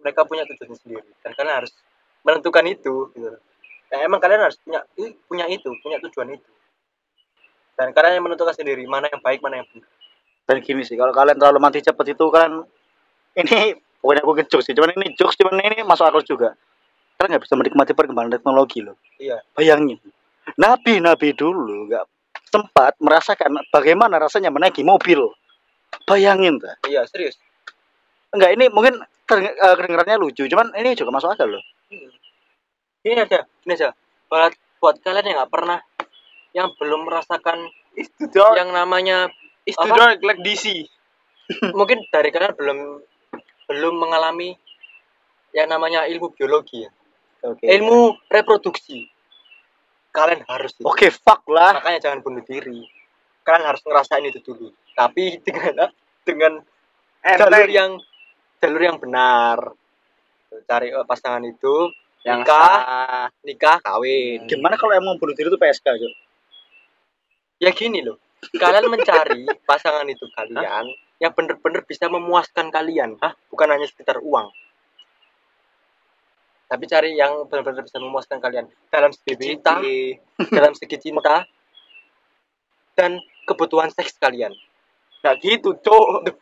[0.00, 1.72] mereka punya tujuannya sendiri dan kalian harus
[2.24, 3.38] menentukan itu gitu
[3.90, 4.80] ya, emang kalian harus punya
[5.26, 6.50] punya itu punya tujuan itu
[7.76, 9.88] dan kalian yang menentukan sendiri mana yang baik mana yang benar
[10.46, 12.62] dan gini sih kalau kalian terlalu mati cepat itu kan
[13.38, 16.54] ini pokoknya aku ngejokes sih cuman ini jokes cuman ini masuk akal juga
[17.20, 18.96] kalian nggak bisa menikmati perkembangan teknologi loh.
[19.20, 19.44] Iya.
[19.52, 20.00] Bayangin,
[20.56, 22.08] nabi-nabi dulu nggak
[22.48, 25.28] sempat merasakan bagaimana rasanya menaiki mobil.
[26.08, 26.70] Bayangin tuh.
[26.88, 27.36] iya serius
[28.30, 28.94] Enggak, ini mungkin
[29.26, 31.62] ter- eh, kedengarannya lucu, cuman ini juga masuk akal loh.
[33.04, 33.90] Ini aja ini aja
[34.28, 35.78] buat buat kalian yang nggak pernah
[36.56, 37.68] yang belum merasakan
[38.32, 38.54] dark.
[38.58, 39.30] yang namanya
[39.68, 40.88] It's too dark like DC.
[41.78, 42.78] mungkin dari kalian belum
[43.70, 44.54] belum mengalami
[45.50, 46.90] yang namanya ilmu biologi ya
[47.46, 47.66] Oke.
[47.66, 49.08] ilmu reproduksi
[50.10, 50.74] kalian harus.
[50.82, 51.78] Oke, fuck lah.
[51.78, 52.82] makanya jangan bunuh diri
[53.46, 55.90] kalian harus ngerasain itu dulu tapi dengan
[56.22, 56.52] dengan
[57.24, 57.72] jalur Enteng.
[57.72, 57.90] yang
[58.60, 59.58] jalur yang benar
[60.68, 61.88] cari eh, pasangan itu
[62.20, 63.26] yang nikah sah.
[63.42, 66.14] nikah kawin Gimana kalau mau bunuh diri itu PSK, Cok?
[67.60, 68.16] ya gini loh
[68.56, 70.84] kalian mencari pasangan itu kalian
[71.20, 73.36] yang bener-bener bisa memuaskan kalian Hah?
[73.52, 74.48] bukan hanya sekedar uang
[76.64, 79.76] tapi cari yang benar-benar bisa memuaskan kalian dalam segi cinta
[80.48, 81.44] dalam segi cinta
[82.94, 84.52] dan kebutuhan seks kalian
[85.20, 86.32] Nggak gitu, Cok.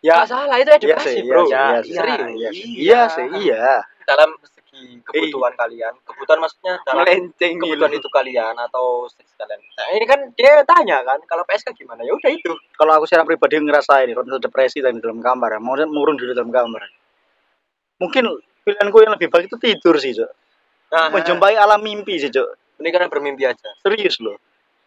[0.00, 1.92] ya salah itu Iya edukasi sih, bro iya iya sih.
[1.92, 2.48] serius Iya.
[2.48, 2.50] Iya.
[2.80, 3.64] Iya sih, iya.
[4.08, 4.30] dalam
[4.72, 7.60] segi kebutuhan kalian kebutuhan maksudnya dalam Melenceng nih.
[7.60, 9.04] kebutuhan itu kalian atau
[9.36, 13.04] kalian nah, ini kan dia tanya kan kalau PSK gimana ya udah itu Kalau aku
[13.04, 16.82] secara pribadi ngerasain misalnya depresi tadi dalam kamar, ya, mau murung diri dalam kamar.
[18.00, 18.24] Mungkin
[18.64, 20.30] pilihanku yang lebih baik itu tidur sih, Cok.
[20.90, 22.80] nah Menjumpai alam mimpi sih, Cok.
[22.82, 24.34] ini kalian bermimpi aja Serius loh.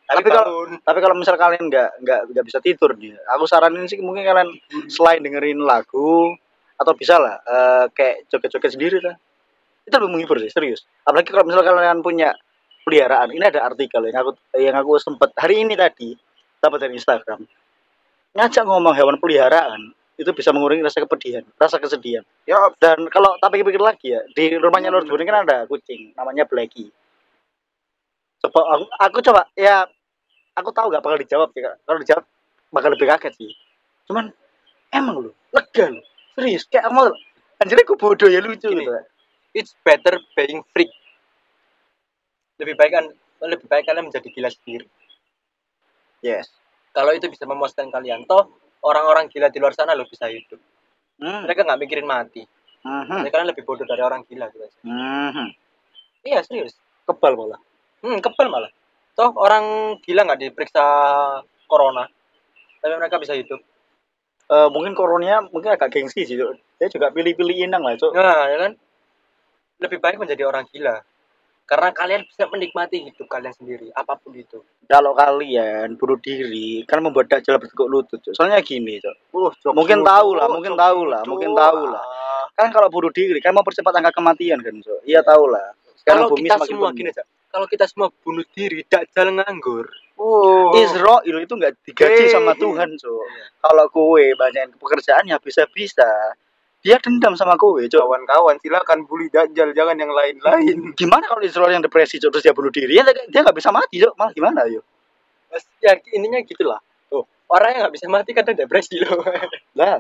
[0.04, 3.88] tapi, Tapi kalau- Tapi kalau misal kalian nggak nggak nggak bisa tidur nih, aku saranin
[3.88, 4.50] sih mungkin kalian
[4.92, 6.36] selain dengerin lagu
[6.76, 9.16] atau bisa lah eh, kayak joget-joget sendiri lah.
[9.86, 10.84] Itu lebih menghibur sih, serius.
[11.06, 12.34] Apalagi kalau misal kalian punya
[12.86, 13.34] peliharaan.
[13.34, 16.14] Ini ada artikel yang aku yang aku sempat hari ini tadi
[16.62, 17.46] dapat dari Instagram.
[18.38, 22.24] Ngajak ngomong hewan peliharaan itu bisa mengurangi rasa kepedihan, rasa kesedihan.
[22.48, 26.48] Ya, Dan kalau tapi pikir lagi ya, di rumahnya Lord Buni kan ada kucing namanya
[26.48, 26.88] Blacky.
[28.46, 29.84] Coba aku, aku coba ya
[30.56, 31.76] aku tahu gak bakal dijawab ya.
[31.84, 32.24] Kalau dijawab
[32.72, 33.52] bakal lebih kaget sih.
[34.08, 34.32] Cuman
[34.94, 36.02] emang lu lega lu.
[36.36, 37.08] Serius kayak mau
[37.60, 38.84] anjir aku bodoh ya lucu Gini.
[38.84, 38.92] gitu.
[39.56, 40.92] It's better being freak
[42.60, 43.06] lebih baik kan
[43.42, 44.88] lebih baik kalian menjadi gila sendiri
[46.20, 46.50] Yes.
[46.92, 48.50] kalau itu bisa memuaskan kalian toh
[48.82, 50.60] orang-orang gila di luar sana lo bisa hidup
[51.16, 51.48] Hmm.
[51.48, 52.44] mereka nggak mikirin mati
[52.84, 53.24] Mhm.
[53.24, 54.68] mereka kan lebih bodoh dari orang gila gitu.
[54.84, 55.48] Mhm.
[56.24, 56.76] iya serius
[57.06, 57.60] Kebal malah.
[58.04, 58.68] hmm kebal malah
[59.16, 59.64] toh orang
[60.04, 60.84] gila nggak diperiksa
[61.66, 62.04] corona
[62.78, 63.64] tapi mereka bisa hidup
[64.46, 66.38] Eh, mungkin koronnya mungkin agak gengsi sih.
[66.38, 68.14] Dia juga pilih-pilih inang lah, Cuk.
[68.14, 68.72] nah ya kan
[69.82, 71.02] lebih baik menjadi orang gila
[71.66, 77.02] karena kalian bisa menikmati hidup kalian sendiri apa pun itu Kalau kalian bunuh diri kan
[77.02, 78.22] membuat dajjal bertekuk lutut.
[78.22, 78.38] Cuk.
[78.38, 79.18] Soalnya gini, Cuk.
[79.34, 81.30] uh, Cok, Mungkin Cok, tahu lah, Cok, mungkin Cok, tahu lah, Cok.
[81.34, 82.04] mungkin tahu lah.
[82.06, 82.26] Ah,
[82.56, 86.26] kan kalau bunuh diri kan mau percepat angka kematian kan so iya tahu lah sekarang
[86.26, 86.98] kalau bumi kita semakin semua penuh.
[86.98, 90.72] gini aja kalau kita semua bunuh diri dajjal nganggur Oh.
[90.80, 93.20] Israel itu nggak digaji sama Tuhan so
[93.60, 96.08] kalau kowe banyakin pekerjaan ya bisa bisa
[96.86, 100.94] dia dendam sama kowe cok kawan-kawan silakan bully Dajjal jangan yang lain-lain.
[100.94, 102.94] gimana kalau Israel yang depresi cok terus dia bunuh diri?
[102.94, 104.86] Ya dia nggak bisa mati cok malah gimana yo?
[105.82, 106.78] Ya intinya gitulah.
[107.10, 109.18] Tuh orang yang nggak bisa mati kadang depresi loh.
[109.82, 109.98] Lah.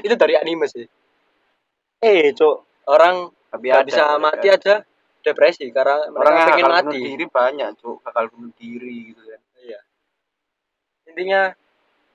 [0.00, 0.88] Itu dari anime sih.
[2.00, 4.74] Eh cok orang Tapi nggak ada, bisa mati aja
[5.20, 6.80] depresi karena Orang yang pengen mati.
[6.96, 7.96] bunuh diri banyak, Cok.
[8.02, 9.40] Bakal bunuh diri gitu kan.
[9.60, 9.78] iya.
[11.06, 11.40] Intinya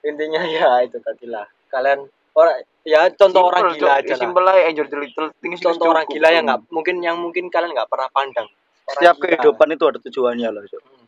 [0.02, 1.46] intinya ya itu tadi lah.
[1.70, 5.60] Kalian orang ya contoh Simple, orang gila aja lah Simple aja enjoy the little things.
[5.60, 9.24] contoh orang gila yang nggak mungkin yang mungkin kalian nggak pernah pandang Orang setiap gila.
[9.28, 11.06] kehidupan itu ada tujuannya loh cok Hmm.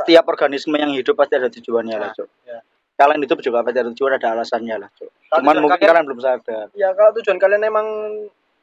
[0.00, 2.58] setiap organisme yang hidup pasti ada tujuannya lah Nah, cok ya.
[2.96, 6.06] kalian hidup juga pasti ada tujuan ada alasannya lah cok Kalau cuman mungkin kalian- kalian
[6.06, 7.86] belum sadar ya kalau tujuan kalian emang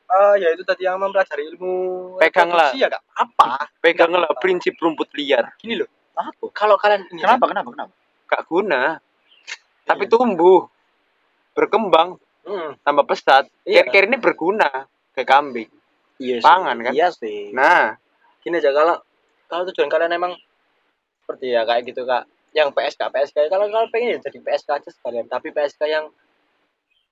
[0.08, 1.76] ah ya itu tadi yang mempelajari ilmu
[2.18, 2.72] Peganglah.
[2.74, 3.48] ya nggak apa
[3.80, 4.40] Peganglah apa.
[4.40, 5.52] prinsip rumput liar.
[5.56, 7.94] gini loh apa kalau kalian ini kenapa kenapa kenapa
[8.26, 8.96] Gak guna.
[9.84, 10.12] Tapi Iya.
[10.14, 10.64] tumbuh.
[11.54, 12.18] Berkembang.
[12.42, 13.46] Hmm, Tambah pesat.
[13.64, 13.86] Iya.
[13.86, 14.70] Kir-kir ini berguna.
[15.14, 15.70] Kayak kambing.
[16.22, 16.46] iya sih.
[16.46, 16.94] Pangan, kan?
[16.94, 17.98] iya sih Nah.
[18.42, 18.98] gini aja kalau
[19.46, 20.34] kalau tujuan kalian emang
[21.22, 24.90] seperti ya kayak gitu kak yang PSK PSK kalau kalian pengen ya jadi PSK aja
[24.90, 26.10] sekalian tapi PSK yang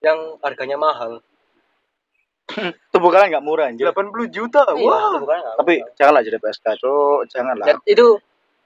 [0.02, 1.22] yang harganya mahal
[2.94, 4.66] tubuh kalian nggak murah anjir 80 juta.
[4.74, 8.06] Iya, nggak tapi janganlah jadi PSK cok janganlah Dan itu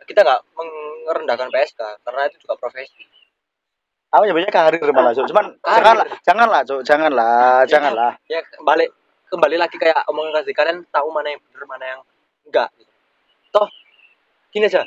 [0.04, 0.42] kita nggak
[1.08, 3.04] merendahkan PSK karena itu juga profesi
[4.14, 5.46] aku nyebutnya karir malah cok cuman
[5.78, 8.12] janganlah janganlah cok janganlah janganlah.
[8.30, 8.86] ya kembali
[9.34, 12.02] kembali lagi kayak omongan tadi kalian tahu mana yang benar mana yang
[12.46, 12.70] enggak.
[12.78, 12.94] Gitu.
[13.50, 13.68] toh
[14.54, 14.86] gini aja.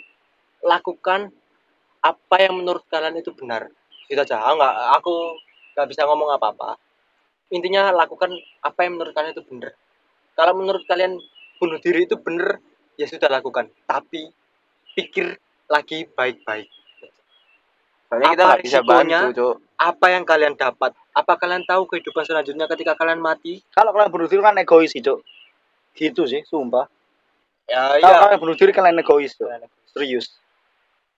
[0.62, 1.34] Lakukan
[1.98, 3.66] apa yang menurut kalian itu benar.
[4.06, 4.38] Gitu aja.
[4.38, 5.34] Ah, nggak aku
[5.74, 6.78] nggak bisa ngomong apa apa
[7.50, 8.30] intinya lakukan
[8.62, 9.74] apa yang menurut kalian itu benar.
[10.38, 11.18] Kalau menurut kalian
[11.58, 12.62] bunuh diri itu bener
[12.94, 13.66] ya sudah lakukan.
[13.90, 14.30] Tapi
[14.94, 15.34] pikir
[15.66, 16.70] lagi baik-baik
[18.06, 19.54] Soalnya kita nggak bisa bantu, Cuk.
[19.76, 24.28] apa yang kalian dapat apa kalian tahu kehidupan selanjutnya ketika kalian mati Kalau kalian bunuh
[24.30, 25.20] diri kan egois sih, Cuk.
[25.96, 26.86] Gitu sih, sumpah.
[27.66, 29.50] ya Kalau iya kalian bunuh diri kalian egois, Cuk.
[29.90, 30.30] Serius.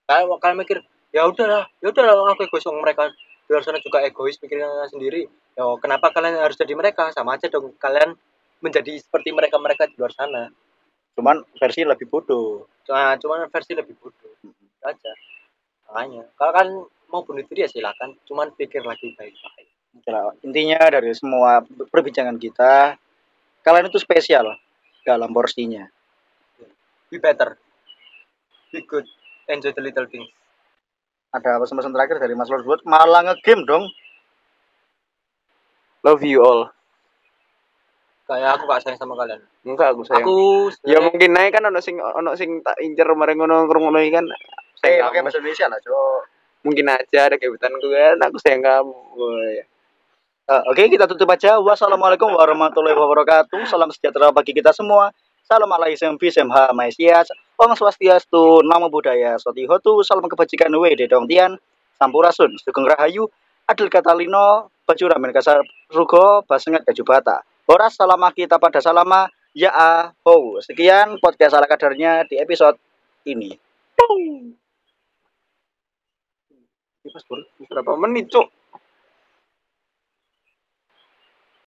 [0.08, 0.78] kalian kalian mikir
[1.12, 5.28] ya udahlah ya udahlah aku egois Wong mereka di luar sana juga egois mikirnya sendiri
[5.52, 8.16] ya kenapa kalian harus jadi mereka sama aja dong kalian
[8.60, 10.48] menjadi seperti mereka mereka di luar sana
[11.18, 12.70] Cuman versi lebih bodoh.
[12.86, 15.10] cuma cuman versi lebih bodoh Itu aja
[15.88, 16.70] makanya kalau kalian
[17.08, 19.66] mau bunuh diri ya silakan cuman pikir lagi baik-baik
[20.42, 22.94] Intinya dari semua perbincangan kita,
[23.60, 24.54] kalian itu spesial
[25.02, 25.88] dalam porsinya.
[27.08, 27.56] be better
[28.68, 29.08] be good
[29.48, 30.28] enjoy the little things
[31.28, 33.84] Ada pesan-pesan terakhir dari Mas Lord malah ngegame dong.
[36.00, 36.68] Love you all.
[38.24, 40.20] kayak aku gak sayang sama kalian Enggak aku sayang.
[40.20, 40.36] aku
[40.84, 44.20] Ya sebenarnya- mungkin naik kan ono sing ono sing tak incer kemarin ngono ngono iki
[44.80, 44.88] kan.
[44.88, 46.20] Eh, Sayang pakai bahasa Indonesia lah, Cuk.
[46.66, 48.96] Mungkin aja ada kebetulan kan aku sayang kamu.
[49.54, 49.64] Eh,
[50.48, 51.60] Oke, kita tutup aja.
[51.60, 53.68] Wassalamualaikum warahmatullahi wabarakatuh.
[53.68, 55.12] Salam sejahtera bagi kita semua.
[55.44, 57.28] Salam alaikum bisemha maesias.
[57.58, 61.58] Om swastiastu, namo buddhaya, soti hotu, salam kebajikan wede dong tian,
[61.98, 63.26] sampurasun, sugeng rahayu,
[63.66, 65.60] adil katalino, baju ramen kasar
[65.90, 67.42] rugo, basengat gaju bata.
[67.66, 69.72] Horas salama kita pada salama, ya
[70.22, 70.62] ho.
[70.62, 72.78] Sekian podcast ala kadarnya di episode
[73.26, 73.52] ini.
[77.68, 78.57] Berapa menit, Cuk?